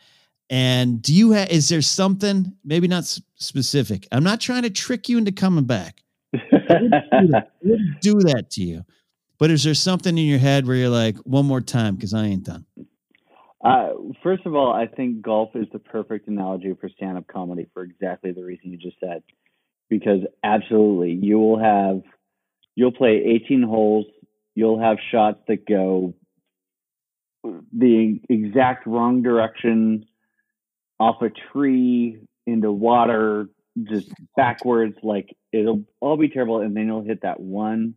And 0.51 1.03
do 1.03 1.15
you 1.15 1.33
have? 1.33 1.51
Is 1.51 1.69
there 1.69 1.83
something? 1.83 2.53
Maybe 2.65 2.89
not 2.89 3.05
s- 3.05 3.21
specific. 3.37 4.07
I'm 4.13 4.25
not 4.25 4.41
trying 4.41 4.63
to 4.63 4.71
trick 4.71 5.09
you 5.09 5.19
into 5.19 5.33
coming 5.33 5.65
back. 5.65 6.03
I 6.35 6.39
wouldn't 7.63 8.01
do 8.01 8.15
that 8.21 8.51
to 8.53 8.63
you. 8.63 8.85
But 9.39 9.51
is 9.51 9.63
there 9.63 9.75
something 9.75 10.19
in 10.19 10.27
your 10.27 10.39
head 10.39 10.67
where 10.67 10.77
you're 10.77 10.89
like, 10.89 11.17
one 11.19 11.47
more 11.47 11.61
time 11.61 11.95
because 11.95 12.13
I 12.13 12.25
ain't 12.25 12.45
done? 12.45 12.67
Uh, 13.65 13.91
first 14.23 14.47
of 14.47 14.55
all, 14.55 14.73
I 14.73 14.87
think 14.87 15.23
golf 15.23 15.51
is 15.55 15.67
the 15.73 15.79
perfect 15.79 16.29
analogy 16.29 16.75
for 16.81 16.89
stand-up 16.89 17.27
comedy 17.29 17.67
for 17.73 17.83
exactly 17.83 18.33
the 18.33 18.45
reason 18.45 18.71
you 18.71 18.79
just 18.79 18.99
said. 19.01 19.23
Because 19.89 20.21
absolutely, 20.45 21.13
you 21.13 21.39
will 21.39 21.59
have, 21.59 22.03
you'll 22.75 22.93
play 22.93 23.23
18 23.45 23.63
holes. 23.63 24.07
You'll 24.59 24.81
have 24.81 24.97
shots 25.13 25.39
that 25.47 25.69
go 25.69 26.15
the 27.73 28.21
exact 28.29 28.89
wrong 28.89 29.23
direction, 29.23 30.05
off 30.99 31.23
a 31.23 31.31
tree 31.31 32.19
into 32.45 32.73
water, 32.73 33.51
just 33.85 34.11
backwards. 34.37 34.97
Like 35.01 35.29
it'll 35.53 35.85
all 36.01 36.17
be 36.17 36.29
terrible, 36.29 36.61
and 36.61 36.77
then 36.77 36.89
you'll 36.89 37.05
hit 37.05 37.23
that 37.23 37.39
one 37.39 37.95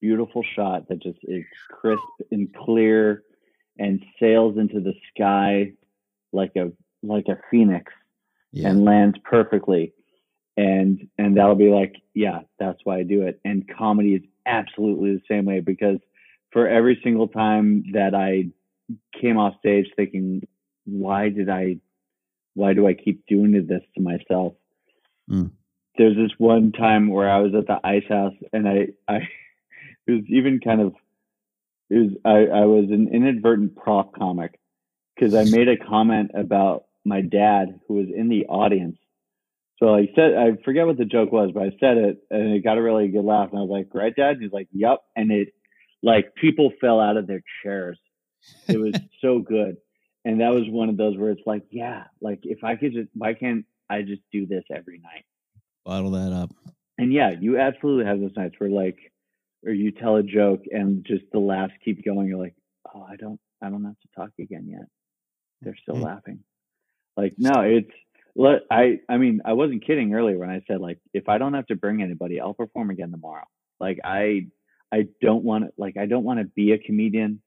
beautiful 0.00 0.42
shot 0.56 0.88
that 0.88 1.00
just 1.00 1.20
is 1.22 1.44
crisp 1.70 2.02
and 2.32 2.52
clear 2.52 3.22
and 3.78 4.04
sails 4.18 4.58
into 4.58 4.80
the 4.80 4.94
sky 5.14 5.72
like 6.32 6.56
a 6.56 6.72
like 7.04 7.26
a 7.28 7.38
phoenix 7.52 7.92
and 8.70 8.84
lands 8.84 9.16
perfectly. 9.22 9.92
And 10.56 11.06
and 11.18 11.36
that'll 11.36 11.54
be 11.54 11.70
like 11.70 11.94
yeah 12.14 12.40
that's 12.58 12.80
why 12.82 12.98
i 12.98 13.02
do 13.04 13.22
it. 13.22 13.40
And 13.44 13.64
comedy 13.78 14.14
is 14.14 14.22
absolutely 14.48 15.14
the 15.14 15.22
same 15.28 15.44
way 15.44 15.60
because 15.60 15.98
for 16.52 16.68
every 16.68 16.98
single 17.02 17.28
time 17.28 17.84
that 17.92 18.14
i 18.14 18.44
came 19.20 19.36
off 19.36 19.54
stage 19.58 19.86
thinking 19.96 20.46
why 20.84 21.28
did 21.28 21.48
i 21.48 21.76
why 22.54 22.72
do 22.72 22.86
i 22.86 22.94
keep 22.94 23.24
doing 23.26 23.52
this 23.52 23.82
to 23.94 24.00
myself 24.00 24.54
Mm. 25.30 25.50
there's 25.98 26.16
this 26.16 26.32
one 26.38 26.72
time 26.72 27.10
where 27.10 27.28
i 27.28 27.38
was 27.38 27.52
at 27.54 27.66
the 27.66 27.78
ice 27.84 28.08
house 28.08 28.32
and 28.54 28.66
i 28.66 28.86
i 29.06 29.16
it 30.06 30.12
was 30.12 30.24
even 30.28 30.58
kind 30.58 30.80
of 30.80 30.94
it 31.90 31.96
was 31.96 32.10
I, 32.24 32.60
I 32.60 32.64
was 32.64 32.86
an 32.90 33.08
inadvertent 33.12 33.76
prop 33.76 34.14
comic 34.14 34.58
because 35.14 35.34
I 35.34 35.44
made 35.44 35.68
a 35.68 35.76
comment 35.76 36.30
about 36.34 36.84
my 37.04 37.20
dad 37.20 37.80
who 37.86 37.94
was 37.94 38.06
in 38.14 38.28
the 38.28 38.46
audience. 38.46 38.98
So 39.78 39.94
I 39.94 40.08
said 40.16 40.34
I 40.34 40.62
forget 40.64 40.86
what 40.86 40.98
the 40.98 41.04
joke 41.04 41.30
was, 41.32 41.50
but 41.54 41.62
I 41.62 41.70
said 41.78 41.98
it 41.98 42.18
and 42.30 42.54
it 42.54 42.64
got 42.64 42.78
a 42.78 42.82
really 42.82 43.08
good 43.08 43.24
laugh. 43.24 43.50
And 43.50 43.58
I 43.58 43.62
was 43.62 43.70
like, 43.70 43.88
"Right, 43.94 44.14
Dad?" 44.14 44.32
And 44.32 44.42
he's 44.42 44.52
like, 44.52 44.68
"Yep." 44.72 44.98
And 45.14 45.30
it 45.30 45.48
like 46.02 46.34
people 46.34 46.72
fell 46.80 47.00
out 47.00 47.16
of 47.16 47.26
their 47.26 47.42
chairs. 47.62 47.98
It 48.66 48.76
was 48.78 48.94
so 49.20 49.38
good, 49.38 49.76
and 50.24 50.40
that 50.40 50.50
was 50.50 50.64
one 50.68 50.88
of 50.88 50.96
those 50.96 51.16
where 51.16 51.30
it's 51.30 51.46
like, 51.46 51.62
yeah, 51.70 52.04
like 52.20 52.40
if 52.42 52.64
I 52.64 52.74
could 52.76 52.92
just, 52.92 53.08
why 53.14 53.34
can't 53.34 53.64
I 53.88 54.02
just 54.02 54.22
do 54.32 54.46
this 54.46 54.64
every 54.74 54.98
night? 54.98 55.24
Bottle 55.84 56.10
that 56.12 56.32
up. 56.32 56.50
And 56.98 57.12
yeah, 57.12 57.30
you 57.40 57.58
absolutely 57.58 58.04
have 58.06 58.20
those 58.20 58.36
nights 58.36 58.56
where 58.58 58.70
like, 58.70 58.98
or 59.64 59.72
you 59.72 59.92
tell 59.92 60.16
a 60.16 60.22
joke 60.22 60.62
and 60.70 61.04
just 61.06 61.24
the 61.32 61.38
laughs 61.38 61.72
keep 61.84 62.04
going. 62.04 62.26
You're 62.26 62.38
like, 62.38 62.56
oh, 62.92 63.02
I 63.08 63.16
don't, 63.16 63.40
I 63.62 63.70
don't 63.70 63.84
have 63.84 63.98
to 64.00 64.08
talk 64.16 64.30
again 64.40 64.66
yet. 64.68 64.86
They're 65.62 65.76
still 65.80 65.96
Mm. 65.96 66.02
laughing. 66.04 66.40
Like, 67.16 67.34
no, 67.38 67.60
it's. 67.62 67.90
Let 68.38 68.62
I. 68.70 69.00
I 69.08 69.16
mean, 69.18 69.42
I 69.44 69.52
wasn't 69.54 69.84
kidding 69.84 70.14
earlier 70.14 70.38
when 70.38 70.48
I 70.48 70.62
said 70.68 70.80
like, 70.80 71.00
if 71.12 71.28
I 71.28 71.38
don't 71.38 71.54
have 71.54 71.66
to 71.66 71.76
bring 71.76 72.02
anybody, 72.02 72.40
I'll 72.40 72.54
perform 72.54 72.90
again 72.90 73.10
tomorrow. 73.10 73.44
Like, 73.80 73.98
I, 74.04 74.46
I 74.92 75.08
don't 75.20 75.42
want 75.44 75.64
to. 75.64 75.72
Like, 75.76 75.96
I 75.96 76.06
don't 76.06 76.24
want 76.24 76.38
to 76.38 76.44
be 76.46 76.70
a 76.72 76.78
comedian. 76.78 77.42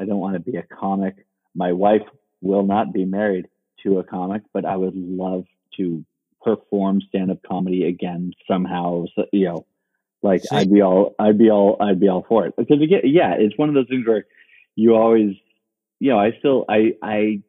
I 0.00 0.04
don't 0.04 0.20
want 0.20 0.34
to 0.34 0.40
be 0.40 0.56
a 0.56 0.62
comic. 0.62 1.26
My 1.54 1.72
wife 1.72 2.06
will 2.40 2.64
not 2.64 2.92
be 2.92 3.04
married 3.04 3.48
to 3.82 3.98
a 3.98 4.04
comic, 4.04 4.42
but 4.52 4.64
I 4.64 4.76
would 4.76 4.94
love 4.94 5.46
to 5.78 6.04
perform 6.42 7.00
stand-up 7.08 7.38
comedy 7.46 7.88
again 7.88 8.32
somehow. 8.48 9.06
So, 9.16 9.24
you 9.32 9.46
know, 9.46 9.66
like 10.22 10.42
See- 10.42 10.54
I'd 10.56 10.72
be 10.72 10.80
all, 10.82 11.14
I'd 11.18 11.38
be 11.38 11.50
all, 11.50 11.76
I'd 11.80 11.98
be 11.98 12.08
all 12.08 12.24
for 12.28 12.46
it 12.46 12.54
because 12.56 12.80
again, 12.80 13.00
yeah, 13.04 13.34
it's 13.36 13.58
one 13.58 13.68
of 13.68 13.74
those 13.74 13.88
things 13.88 14.06
where 14.06 14.26
you 14.76 14.94
always, 14.94 15.34
you 15.98 16.10
know, 16.10 16.18
I 16.18 16.32
still, 16.38 16.64
I, 16.68 16.92
I, 17.02 17.42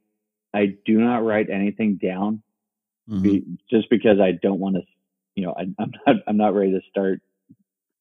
I 0.53 0.77
do 0.85 0.97
not 0.99 1.23
write 1.23 1.49
anything 1.49 1.99
down 2.01 2.41
Mhm. 3.09 3.21
be, 3.23 3.43
just 3.69 3.89
because 3.89 4.19
I 4.19 4.33
don't 4.33 4.59
want 4.59 4.75
to, 4.75 4.81
you 5.35 5.45
know, 5.45 5.53
I, 5.57 5.61
I'm 5.79 5.91
not, 6.05 6.15
I'm 6.27 6.37
not 6.37 6.55
ready 6.55 6.71
to 6.71 6.81
start 6.89 7.21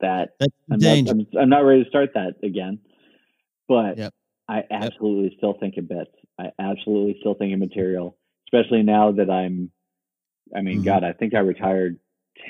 that. 0.01 0.31
That's 0.41 0.53
I'm 0.71 0.81
not, 0.81 0.99
I'm, 1.11 1.27
I'm 1.41 1.49
not 1.49 1.61
ready 1.65 1.85
to 1.85 1.89
start 1.91 2.11
that 2.15 2.35
again, 2.43 2.81
but 3.69 3.99
Yep. 3.99 4.15
I 4.49 4.65
absolutely 4.71 5.35
still 5.39 5.55
think 5.55 5.77
in 5.77 5.87
bits. 5.87 6.11
I 6.39 6.51
absolutely 6.59 7.17
still 7.21 7.35
think 7.35 7.53
in 7.53 7.59
material, 7.59 8.17
especially 8.47 8.83
now 8.83 9.13
that 9.13 9.31
I'm, 9.31 9.71
I 10.55 10.61
mean, 10.63 10.83
Mhm. 10.83 10.85
God, 10.85 11.05
I 11.05 11.13
think 11.13 11.35
I 11.35 11.41
retired 11.41 11.99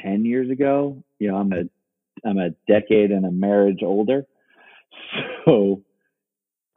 10 0.02 0.24
years 0.24 0.50
ago. 0.50 1.04
You 1.18 1.28
know, 1.30 1.36
I'm 1.38 1.52
a, 1.52 1.64
I'm 2.24 2.38
a 2.38 2.50
decade 2.68 3.10
and 3.12 3.26
a 3.26 3.30
marriage 3.32 3.82
older. 3.82 4.26
So 5.46 5.84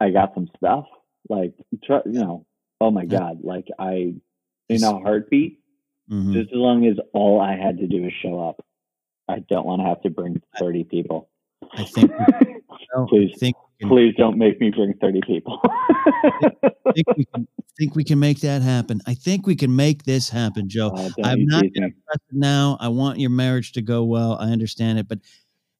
I 0.00 0.10
got 0.10 0.34
some 0.34 0.48
stuff 0.56 0.86
like, 1.28 1.54
you 1.72 1.80
know, 2.06 2.46
oh 2.80 2.90
my 2.90 3.06
God, 3.06 3.44
like 3.44 3.68
I, 3.78 4.14
in 4.68 4.84
a 4.84 4.98
heartbeat, 5.00 5.59
Mhm. 6.10 6.32
just 6.32 6.50
as 6.52 6.56
long 6.56 6.86
as 6.86 6.96
all 7.12 7.40
I 7.40 7.56
had 7.56 7.78
to 7.78 7.86
do 7.86 8.04
is 8.04 8.12
show 8.22 8.40
up. 8.40 8.64
I 9.28 9.38
don't 9.48 9.64
want 9.66 9.80
to 9.82 9.86
have 9.86 10.02
to 10.02 10.10
bring 10.10 10.40
30 10.58 10.84
people. 10.84 11.28
I 11.74 11.84
think. 11.84 12.10
well, 12.94 13.06
Please. 13.08 13.30
I 13.34 13.38
think. 13.38 13.56
can- 13.78 13.88
Please 13.88 14.14
don't 14.18 14.36
make 14.36 14.60
me 14.60 14.70
bring 14.70 14.92
30 15.00 15.20
people. 15.26 15.60
I 15.64 16.50
think 16.94 17.06
we 17.16 17.24
can. 17.26 17.46
Think 17.78 17.94
we 17.94 18.04
can 18.04 18.18
make 18.18 18.40
that 18.40 18.60
happen. 18.60 19.00
I 19.06 19.14
think 19.14 19.46
we 19.46 19.56
can 19.56 19.74
make 19.74 20.02
this 20.04 20.28
happen, 20.28 20.68
Joe. 20.68 20.90
Don't 20.90 21.14
I'm 21.24 21.46
not 21.46 21.62
going 21.62 21.90
to 21.90 22.18
now. 22.30 22.76
I 22.78 22.88
want 22.88 23.18
your 23.18 23.30
marriage 23.30 23.72
to 23.72 23.80
go 23.80 24.04
well. 24.04 24.36
I 24.38 24.50
understand 24.50 24.98
it, 24.98 25.08
but 25.08 25.20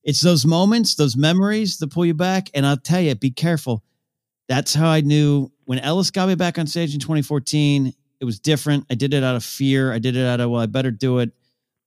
it's 0.02 0.22
those 0.22 0.46
moments, 0.46 0.94
those 0.94 1.14
memories 1.14 1.76
that 1.76 1.88
pull 1.90 2.06
you 2.06 2.14
back. 2.14 2.48
And 2.54 2.64
I'll 2.64 2.78
tell 2.78 3.02
you, 3.02 3.14
be 3.16 3.30
careful. 3.30 3.84
That's 4.48 4.72
how 4.72 4.88
I 4.88 5.02
knew 5.02 5.52
when 5.66 5.78
Ellis 5.80 6.10
got 6.10 6.26
me 6.26 6.36
back 6.36 6.58
on 6.58 6.66
stage 6.66 6.94
in 6.94 7.00
2014. 7.00 7.92
It 8.20 8.24
was 8.24 8.38
different. 8.38 8.84
I 8.90 8.94
did 8.94 9.14
it 9.14 9.24
out 9.24 9.36
of 9.36 9.44
fear. 9.44 9.92
I 9.92 9.98
did 9.98 10.16
it 10.16 10.26
out 10.26 10.40
of 10.40 10.50
well, 10.50 10.60
I 10.60 10.66
better 10.66 10.90
do 10.90 11.18
it. 11.20 11.32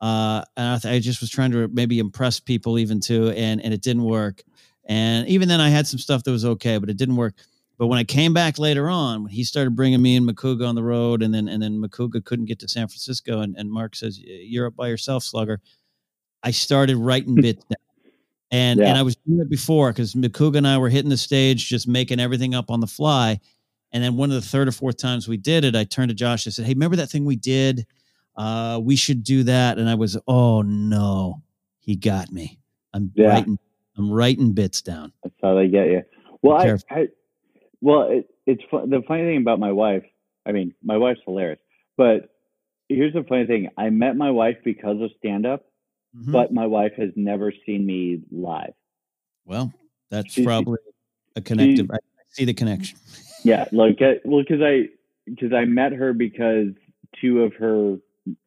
Uh, 0.01 0.43
and 0.57 0.67
I, 0.67 0.77
th- 0.79 0.93
I 0.95 0.99
just 0.99 1.21
was 1.21 1.29
trying 1.29 1.51
to 1.51 1.67
maybe 1.69 1.99
impress 1.99 2.39
people 2.39 2.77
even 2.79 2.99
too, 2.99 3.29
and 3.29 3.61
and 3.63 3.73
it 3.73 3.81
didn't 3.81 4.03
work. 4.03 4.43
And 4.85 5.27
even 5.29 5.47
then, 5.47 5.61
I 5.61 5.69
had 5.69 5.87
some 5.87 5.99
stuff 5.99 6.23
that 6.23 6.31
was 6.31 6.43
okay, 6.45 6.77
but 6.77 6.89
it 6.89 6.97
didn't 6.97 7.15
work. 7.15 7.35
But 7.77 7.87
when 7.87 7.99
I 7.99 8.03
came 8.03 8.33
back 8.33 8.59
later 8.59 8.89
on, 8.89 9.23
when 9.23 9.31
he 9.31 9.43
started 9.43 9.75
bringing 9.75 10.01
me 10.01 10.15
and 10.17 10.27
Makuga 10.29 10.67
on 10.67 10.75
the 10.75 10.83
road, 10.83 11.23
and 11.23 11.33
then 11.33 11.47
and 11.47 11.61
then 11.63 11.81
Makuga 11.81 12.23
couldn't 12.23 12.45
get 12.45 12.59
to 12.59 12.67
San 12.67 12.87
Francisco, 12.87 13.41
and, 13.41 13.55
and 13.57 13.71
Mark 13.71 13.95
says 13.95 14.19
you're 14.19 14.67
up 14.67 14.75
by 14.75 14.87
yourself, 14.89 15.23
Slugger. 15.23 15.61
I 16.43 16.51
started 16.51 16.97
writing 16.97 17.35
bits 17.35 17.63
down, 17.65 17.77
and 18.51 18.79
Yeah. 18.79 18.89
and 18.89 18.97
I 18.97 19.03
was 19.03 19.15
doing 19.17 19.39
it 19.41 19.49
before 19.49 19.91
because 19.91 20.15
Makuga 20.15 20.57
and 20.57 20.67
I 20.67 20.77
were 20.77 20.89
hitting 20.89 21.09
the 21.09 21.17
stage, 21.17 21.69
just 21.69 21.87
making 21.87 22.19
everything 22.19 22.55
up 22.55 22.69
on 22.71 22.79
the 22.81 22.87
fly, 22.87 23.39
And 23.93 24.03
then 24.03 24.17
one 24.17 24.29
of 24.31 24.35
the 24.35 24.41
third 24.41 24.67
or 24.67 24.71
fourth 24.71 24.97
times 24.97 25.27
we 25.27 25.37
did 25.37 25.63
it, 25.63 25.75
I 25.75 25.83
turned 25.83 26.09
to 26.09 26.15
Josh. 26.15 26.47
I 26.47 26.49
said, 26.49 26.65
"Hey, 26.65 26.73
remember 26.73 26.95
that 26.97 27.09
thing 27.11 27.25
we 27.25 27.35
did? 27.35 27.85
Uh, 28.35 28.79
we 28.83 28.95
should 28.95 29.23
do 29.23 29.43
that." 29.43 29.77
And 29.77 29.87
I 29.87 29.93
was, 29.95 30.17
"Oh 30.27 30.63
no, 30.63 31.43
he 31.79 31.95
got 31.95 32.31
me. 32.31 32.59
I'm 32.93 33.11
Yeah. 33.15 33.27
writing, 33.27 33.59
I'm 33.95 34.11
writing 34.11 34.53
bits 34.53 34.81
down." 34.81 35.13
That's 35.23 35.35
how 35.41 35.53
they 35.55 35.67
get 35.67 35.87
you. 35.87 36.01
Well, 36.41 36.57
I. 36.57 36.77
I 36.89 37.07
well, 37.81 38.09
it, 38.09 38.29
it's 38.47 38.63
the 38.71 39.03
funny 39.07 39.23
thing 39.23 39.37
about 39.37 39.59
my 39.59 39.71
wife. 39.71 40.03
I 40.45 40.51
mean, 40.53 40.73
my 40.83 40.97
wife's 40.97 41.21
hilarious, 41.25 41.59
but 41.95 42.29
here's 42.89 43.13
the 43.13 43.23
funny 43.23 43.45
thing: 43.45 43.69
I 43.77 43.91
met 43.91 44.17
my 44.17 44.31
wife 44.31 44.57
because 44.65 44.99
of 45.01 45.11
stand 45.19 45.45
up, 45.45 45.65
Mhm. 46.17 46.31
but 46.31 46.51
my 46.51 46.65
wife 46.65 46.93
has 46.97 47.11
never 47.15 47.53
seen 47.65 47.85
me 47.85 48.21
live. 48.31 48.73
well, 49.45 49.71
that's 50.09 50.33
She- 50.33 50.43
probably 50.43 50.77
a 51.35 51.41
connective. 51.41 51.91
I 51.91 51.95
I 51.95 52.23
see 52.29 52.45
the 52.45 52.53
connection. 52.55 52.97
Yeah, 53.43 53.65
like 53.71 54.01
uh, 54.01 54.15
well, 54.23 54.41
because 54.41 54.61
I 54.61 54.89
because 55.25 55.53
I 55.53 55.65
met 55.65 55.93
her 55.93 56.13
because 56.13 56.67
two 57.21 57.43
of 57.43 57.53
her 57.55 57.97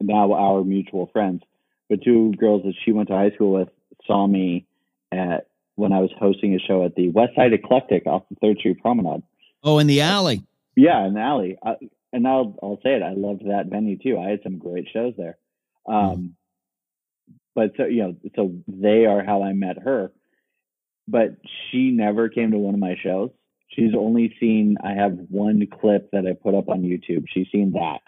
now 0.00 0.32
our 0.32 0.64
mutual 0.64 1.08
friends, 1.12 1.42
but 1.88 2.02
two 2.02 2.32
girls 2.38 2.62
that 2.64 2.74
she 2.84 2.92
went 2.92 3.08
to 3.08 3.14
high 3.14 3.30
school 3.30 3.52
with 3.52 3.68
saw 4.06 4.26
me 4.26 4.66
at 5.12 5.48
when 5.74 5.92
I 5.92 6.00
was 6.00 6.10
hosting 6.18 6.54
a 6.54 6.58
show 6.58 6.84
at 6.84 6.94
the 6.94 7.10
West 7.10 7.34
Side 7.36 7.52
Eclectic 7.52 8.06
off 8.06 8.24
the 8.30 8.36
Third 8.36 8.58
Street 8.58 8.80
Promenade. 8.80 9.22
Oh, 9.62 9.78
in 9.78 9.86
the 9.86 10.00
alley. 10.00 10.44
Yeah, 10.74 11.06
in 11.06 11.14
the 11.14 11.20
alley. 11.20 11.58
I, 11.64 11.74
and 12.12 12.26
I'll 12.26 12.58
I'll 12.62 12.80
say 12.82 12.94
it. 12.94 13.02
I 13.02 13.12
loved 13.12 13.46
that 13.46 13.66
venue 13.66 13.98
too. 13.98 14.18
I 14.18 14.30
had 14.30 14.40
some 14.42 14.58
great 14.58 14.88
shows 14.92 15.14
there. 15.16 15.36
Um, 15.86 16.34
but 17.54 17.72
so 17.76 17.84
you 17.84 18.02
know, 18.02 18.16
so 18.34 18.54
they 18.66 19.06
are 19.06 19.24
how 19.24 19.42
I 19.42 19.52
met 19.52 19.78
her. 19.78 20.12
But 21.08 21.36
she 21.70 21.90
never 21.90 22.28
came 22.28 22.50
to 22.50 22.58
one 22.58 22.74
of 22.74 22.80
my 22.80 22.96
shows. 23.02 23.30
She's 23.68 23.94
only 23.96 24.34
seen. 24.40 24.76
I 24.82 24.92
have 24.94 25.12
one 25.28 25.66
clip 25.80 26.10
that 26.12 26.26
I 26.26 26.32
put 26.32 26.54
up 26.54 26.68
on 26.68 26.82
YouTube. 26.82 27.24
She's 27.28 27.48
seen 27.52 27.72
that, 27.72 28.00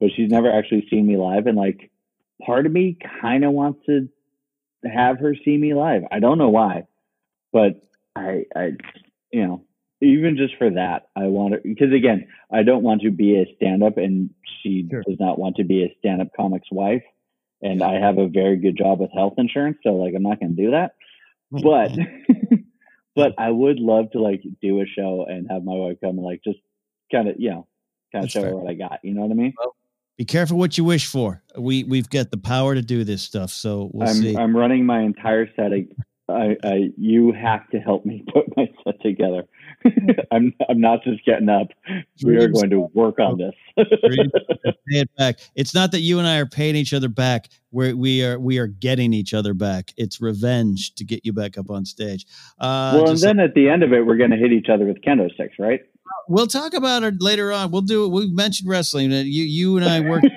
but 0.00 0.10
she's 0.14 0.30
never 0.30 0.50
actually 0.50 0.86
seen 0.90 1.06
me 1.06 1.16
live. 1.16 1.46
And 1.46 1.56
like, 1.56 1.90
part 2.44 2.66
of 2.66 2.72
me 2.72 2.98
kind 3.20 3.44
of 3.44 3.52
wants 3.52 3.80
to 3.86 4.08
have 4.84 5.18
her 5.20 5.34
see 5.44 5.56
me 5.56 5.74
live. 5.74 6.02
I 6.10 6.18
don't 6.20 6.38
know 6.38 6.50
why, 6.50 6.84
but 7.52 7.82
I, 8.14 8.44
I, 8.54 8.72
you 9.32 9.46
know, 9.46 9.64
even 10.00 10.36
just 10.36 10.56
for 10.56 10.70
that, 10.70 11.08
I 11.16 11.26
want 11.26 11.54
to, 11.54 11.60
because 11.62 11.92
again, 11.92 12.28
I 12.52 12.62
don't 12.62 12.82
want 12.82 13.02
to 13.02 13.10
be 13.10 13.36
a 13.36 13.46
stand 13.56 13.82
up 13.82 13.96
and 13.98 14.30
she 14.62 14.86
Sure. 14.90 15.02
does 15.06 15.18
not 15.18 15.38
want 15.38 15.56
to 15.56 15.64
be 15.64 15.84
a 15.84 15.94
stand 15.98 16.20
up 16.20 16.28
comic's 16.36 16.70
wife. 16.70 17.02
And 17.62 17.82
I 17.82 17.94
have 17.94 18.18
a 18.18 18.28
very 18.28 18.56
good 18.56 18.76
job 18.76 19.00
with 19.00 19.10
health 19.12 19.34
insurance. 19.38 19.78
So 19.82 19.90
like, 19.96 20.14
I'm 20.14 20.22
not 20.22 20.38
going 20.40 20.54
to 20.54 20.62
do 20.62 20.70
that. 20.72 20.92
But, 21.50 21.92
but 23.18 23.34
I 23.38 23.50
would 23.50 23.78
love 23.78 24.10
to 24.12 24.20
like 24.20 24.42
do 24.62 24.80
a 24.80 24.86
show 24.86 25.26
and 25.28 25.46
have 25.50 25.64
my 25.64 25.74
wife 25.74 25.98
come 26.00 26.16
and 26.16 26.24
like 26.24 26.40
just 26.44 26.58
kind 27.12 27.28
of, 27.28 27.36
you 27.38 27.50
know, 27.50 27.66
kind 28.12 28.24
of 28.24 28.30
show 28.30 28.42
fair. 28.42 28.50
her 28.50 28.56
what 28.56 28.70
I 28.70 28.74
got. 28.74 29.00
You 29.02 29.14
know 29.14 29.22
what 29.22 29.30
I 29.30 29.34
mean? 29.34 29.54
Be 30.16 30.24
careful 30.24 30.58
what 30.58 30.76
you 30.78 30.84
wish 30.84 31.06
for. 31.06 31.42
We 31.56 31.84
we've 31.84 32.08
got 32.10 32.30
the 32.30 32.38
power 32.38 32.74
to 32.74 32.82
do 32.82 33.04
this 33.04 33.22
stuff, 33.22 33.50
so 33.50 33.90
we'll 33.92 34.08
I'm, 34.08 34.14
see. 34.14 34.36
I'm 34.36 34.56
running 34.56 34.84
my 34.84 35.02
entire 35.02 35.48
set. 35.54 35.72
I, 36.30 36.56
I, 36.62 36.90
you 36.96 37.32
have 37.32 37.68
to 37.70 37.78
help 37.78 38.04
me 38.04 38.24
put 38.32 38.56
my 38.56 38.68
set 38.84 39.00
together. 39.00 39.44
I'm, 40.32 40.54
I'm 40.68 40.80
not 40.80 41.02
just 41.04 41.24
getting 41.24 41.48
up. 41.48 41.68
We 42.22 42.36
are 42.36 42.48
going 42.48 42.70
to 42.70 42.90
work 42.94 43.18
on 43.18 43.38
this. 43.38 43.54
Pay 43.76 45.00
it 45.00 45.10
back. 45.16 45.38
It's 45.54 45.74
not 45.74 45.92
that 45.92 46.00
you 46.00 46.18
and 46.18 46.26
I 46.26 46.38
are 46.38 46.46
paying 46.46 46.76
each 46.76 46.92
other 46.92 47.08
back. 47.08 47.48
We're, 47.70 47.94
we 47.94 48.24
are 48.24 48.38
we 48.38 48.58
are 48.58 48.66
getting 48.66 49.12
each 49.12 49.34
other 49.34 49.54
back. 49.54 49.92
It's 49.96 50.20
revenge 50.20 50.94
to 50.94 51.04
get 51.04 51.24
you 51.24 51.32
back 51.32 51.58
up 51.58 51.70
on 51.70 51.84
stage. 51.84 52.26
Uh, 52.58 53.00
well, 53.02 53.10
and 53.10 53.18
then 53.18 53.38
at 53.40 53.54
the 53.54 53.68
end 53.68 53.82
of 53.82 53.92
it, 53.92 54.04
we're 54.06 54.16
going 54.16 54.30
to 54.30 54.36
hit 54.36 54.52
each 54.52 54.68
other 54.68 54.86
with 54.86 55.00
kendo 55.02 55.32
sticks, 55.32 55.56
right? 55.58 55.80
We'll 56.28 56.46
talk 56.46 56.74
about 56.74 57.02
it 57.02 57.20
later 57.20 57.52
on. 57.52 57.70
We'll 57.70 57.82
do 57.82 58.04
it. 58.04 58.08
We've 58.08 58.30
mentioned 58.32 58.68
wrestling. 58.68 59.12
Uh, 59.12 59.20
You 59.20 59.44
you 59.44 59.76
and 59.76 59.86
I 59.86 60.00
work. 60.00 60.24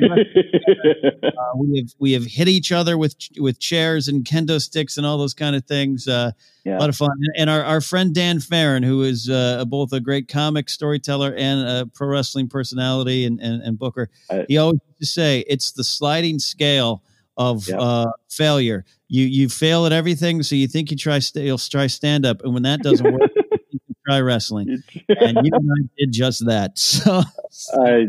Uh, 1.41 1.57
we 1.57 1.80
have 1.80 1.89
we 1.99 2.11
have 2.13 2.24
hit 2.26 2.47
each 2.47 2.72
other 2.72 2.97
with 2.97 3.15
with 3.38 3.59
chairs 3.59 4.07
and 4.07 4.24
kendo 4.24 4.59
sticks 4.61 4.97
and 4.97 5.05
all 5.05 5.17
those 5.17 5.34
kind 5.34 5.55
of 5.55 5.65
things. 5.65 6.07
Uh, 6.07 6.32
Yeah. 6.63 6.78
A 6.78 6.80
lot 6.80 6.89
of 6.89 6.95
fun. 6.95 7.09
And 7.38 7.49
our, 7.49 7.63
our 7.63 7.82
friend 7.82 8.13
Dan 8.13 8.39
Farron, 8.39 8.84
who 8.84 9.01
is 9.03 9.28
uh, 9.30 9.65
both 9.65 9.91
a 9.93 9.99
great 9.99 10.28
comic 10.28 10.69
storyteller 10.69 11.34
and 11.36 11.59
a 11.67 11.86
pro 11.88 12.07
wrestling 12.07 12.47
personality 12.47 13.26
and, 13.26 13.39
and, 13.41 13.61
and 13.63 13.80
booker, 13.80 14.09
I- 14.30 14.45
he 14.47 14.57
always 14.57 14.80
used 14.88 14.99
to 14.99 15.05
say 15.07 15.39
it's 15.47 15.72
the 15.72 15.84
sliding 15.84 16.38
scale 16.39 17.01
of 17.38 17.67
Yeah. 17.67 17.78
uh, 17.80 18.11
failure. 18.30 18.86
You 19.07 19.26
you 19.26 19.49
fail 19.49 19.86
at 19.88 19.91
everything, 19.91 20.43
so 20.43 20.55
you 20.55 20.67
think 20.67 20.91
you 20.91 20.97
try 20.97 21.19
st- 21.19 21.45
you'll 21.45 21.57
try 21.57 21.88
stand 21.88 22.26
up, 22.26 22.43
and 22.43 22.53
when 22.53 22.63
that 22.63 22.82
doesn't 22.84 23.11
work, 23.11 23.32
try 24.07 24.19
wrestling. 24.19 24.81
And 25.09 25.37
you 25.45 25.51
and 25.53 25.69
I 25.71 25.89
did 25.97 26.11
just 26.11 26.45
that. 26.45 26.77
So 27.53 27.81
uh, 27.81 28.05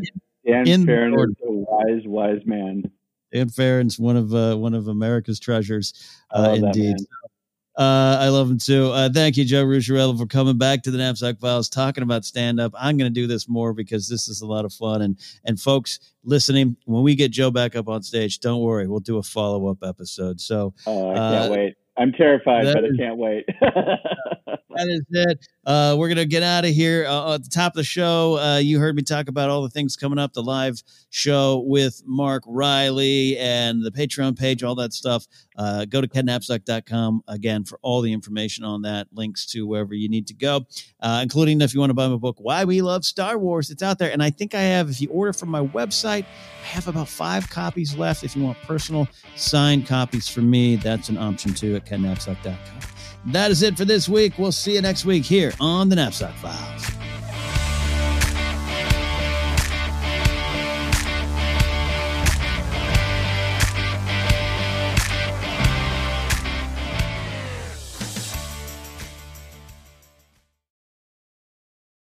Dan 0.47 0.66
In 0.68 0.86
Farron 0.86 1.14
is 1.14 1.36
a 1.45 1.51
wise, 1.51 2.03
wise 2.07 2.40
man. 2.47 2.90
Dan 3.32 3.49
Farron's 3.49 3.99
one 3.99 4.16
of 4.16 4.32
uh, 4.34 4.55
one 4.57 4.74
of 4.74 4.86
America's 4.88 5.40
treasures, 5.40 5.93
uh, 6.30 6.55
indeed. 6.59 6.97
Uh, 7.76 8.18
I 8.20 8.28
love 8.28 8.51
him 8.51 8.59
too. 8.59 8.90
Uh, 8.93 9.09
thank 9.12 9.36
you, 9.38 9.45
Joe 9.47 9.64
Rusciarella, 9.64 10.16
for 10.18 10.26
coming 10.26 10.59
back 10.59 10.82
to 10.82 10.90
the 10.90 10.99
Knapsack 10.99 11.40
Files, 11.40 11.68
talking 11.70 12.03
about 12.03 12.24
stand 12.26 12.61
up. 12.61 12.72
I'm 12.78 12.99
going 12.99 13.11
to 13.12 13.20
do 13.20 13.26
this 13.26 13.49
more 13.49 13.72
because 13.72 14.09
this 14.09 14.28
is 14.28 14.43
a 14.43 14.47
lot 14.47 14.64
of 14.66 14.72
fun. 14.74 15.01
And 15.03 15.18
and 15.47 15.59
folks 15.59 15.99
listening, 16.22 16.76
when 16.84 17.03
we 17.03 17.14
get 17.14 17.30
Joe 17.32 17.51
back 17.51 17.74
up 17.74 17.88
on 17.88 18.03
stage, 18.03 18.40
don't 18.40 18.61
worry, 18.61 18.86
we'll 18.86 19.01
do 19.01 19.16
a 19.18 19.22
follow 19.22 19.68
up 19.68 19.78
episode. 19.82 20.40
So 20.40 20.74
Oh, 20.86 21.11
I 21.11 21.14
Uh, 21.14 21.30
can't 21.40 21.53
wait. 21.53 21.74
I'm 21.97 22.12
terrified, 22.12 22.64
but 22.64 22.84
I 22.84 22.88
can't 22.97 23.16
wait. 23.16 23.45
that 24.77 24.89
is 24.89 25.03
it. 25.11 25.47
Uh, 25.64 25.95
we're 25.99 26.09
gonna 26.09 26.25
get 26.25 26.43
out 26.43 26.64
of 26.64 26.70
here. 26.70 27.07
Uh, 27.07 27.35
at 27.35 27.45
the 27.45 27.51
top 27.51 27.73
of 27.73 27.77
the 27.77 27.85
show, 27.85 28.39
uh, 28.39 28.59
you 28.59 28.79
heard 28.79 28.97
me 28.97 29.03
talk 29.03 29.29
about 29.29 29.49
all 29.49 29.62
the 29.62 29.70
things 29.70 29.97
coming 29.97 30.18
up, 30.18 30.33
the 30.33 30.43
live 30.43 30.83
show 31.11 31.62
with 31.66 32.03
Mark 32.05 32.43
Riley 32.47 33.39
and 33.39 33.85
the 33.85 33.91
Patreon 33.91 34.37
page, 34.39 34.62
all 34.62 34.75
that 34.77 34.93
stuff. 34.93 35.27
Uh, 35.57 35.85
go 35.85 36.01
to 36.01 36.09
kennapzok.com 36.09 37.23
again 37.29 37.64
for 37.64 37.79
all 37.83 38.01
the 38.01 38.12
information 38.12 38.64
on 38.64 38.83
that, 38.83 39.07
links 39.12 39.47
to 39.47 39.66
wherever 39.66 39.95
you 39.95 40.09
need 40.09 40.27
to 40.27 40.35
go, 40.35 40.62
uh, 41.01 41.20
including 41.23 41.61
if 41.61 41.75
you 41.75 41.81
want 41.81 41.91
to 41.91 41.95
buy 41.95 42.09
my 42.09 42.16
book, 42.16 42.37
Why 42.39 42.64
We 42.64 42.83
Love 42.83 43.05
Star 43.05 43.39
Wars. 43.39 43.70
It's 43.70 43.83
out 43.83 43.99
there, 43.99 44.11
and 44.11 44.23
I 44.23 44.31
think 44.31 44.55
I 44.55 44.62
have. 44.62 44.91
If 44.91 45.01
you 45.01 45.09
order 45.11 45.33
from 45.33 45.49
my 45.51 45.64
website, 45.66 46.25
I 46.62 46.66
have 46.66 46.89
about 46.89 47.09
five 47.09 47.49
copies 47.51 47.97
left. 47.97 48.25
If 48.25 48.35
you 48.35 48.43
want 48.43 48.59
personal 48.62 49.07
signed 49.37 49.87
copies 49.87 50.29
from 50.29 50.51
me, 50.51 50.77
that's 50.77 51.09
an 51.09 51.18
option 51.18 51.55
too 51.55 51.77
at 51.77 51.87
kennapzok.com. 51.87 53.02
That 53.27 53.51
is 53.51 53.62
it 53.62 53.77
for 53.77 53.85
this 53.85 54.09
week. 54.09 54.39
We'll 54.39 54.53
see 54.53 54.75
you 54.75 54.83
next 54.83 55.05
week 55.05 55.25
here 55.25 55.53
on 55.61 55.89
the 55.89 55.97
Knapsack 55.97 56.35
Files. 56.35 57.12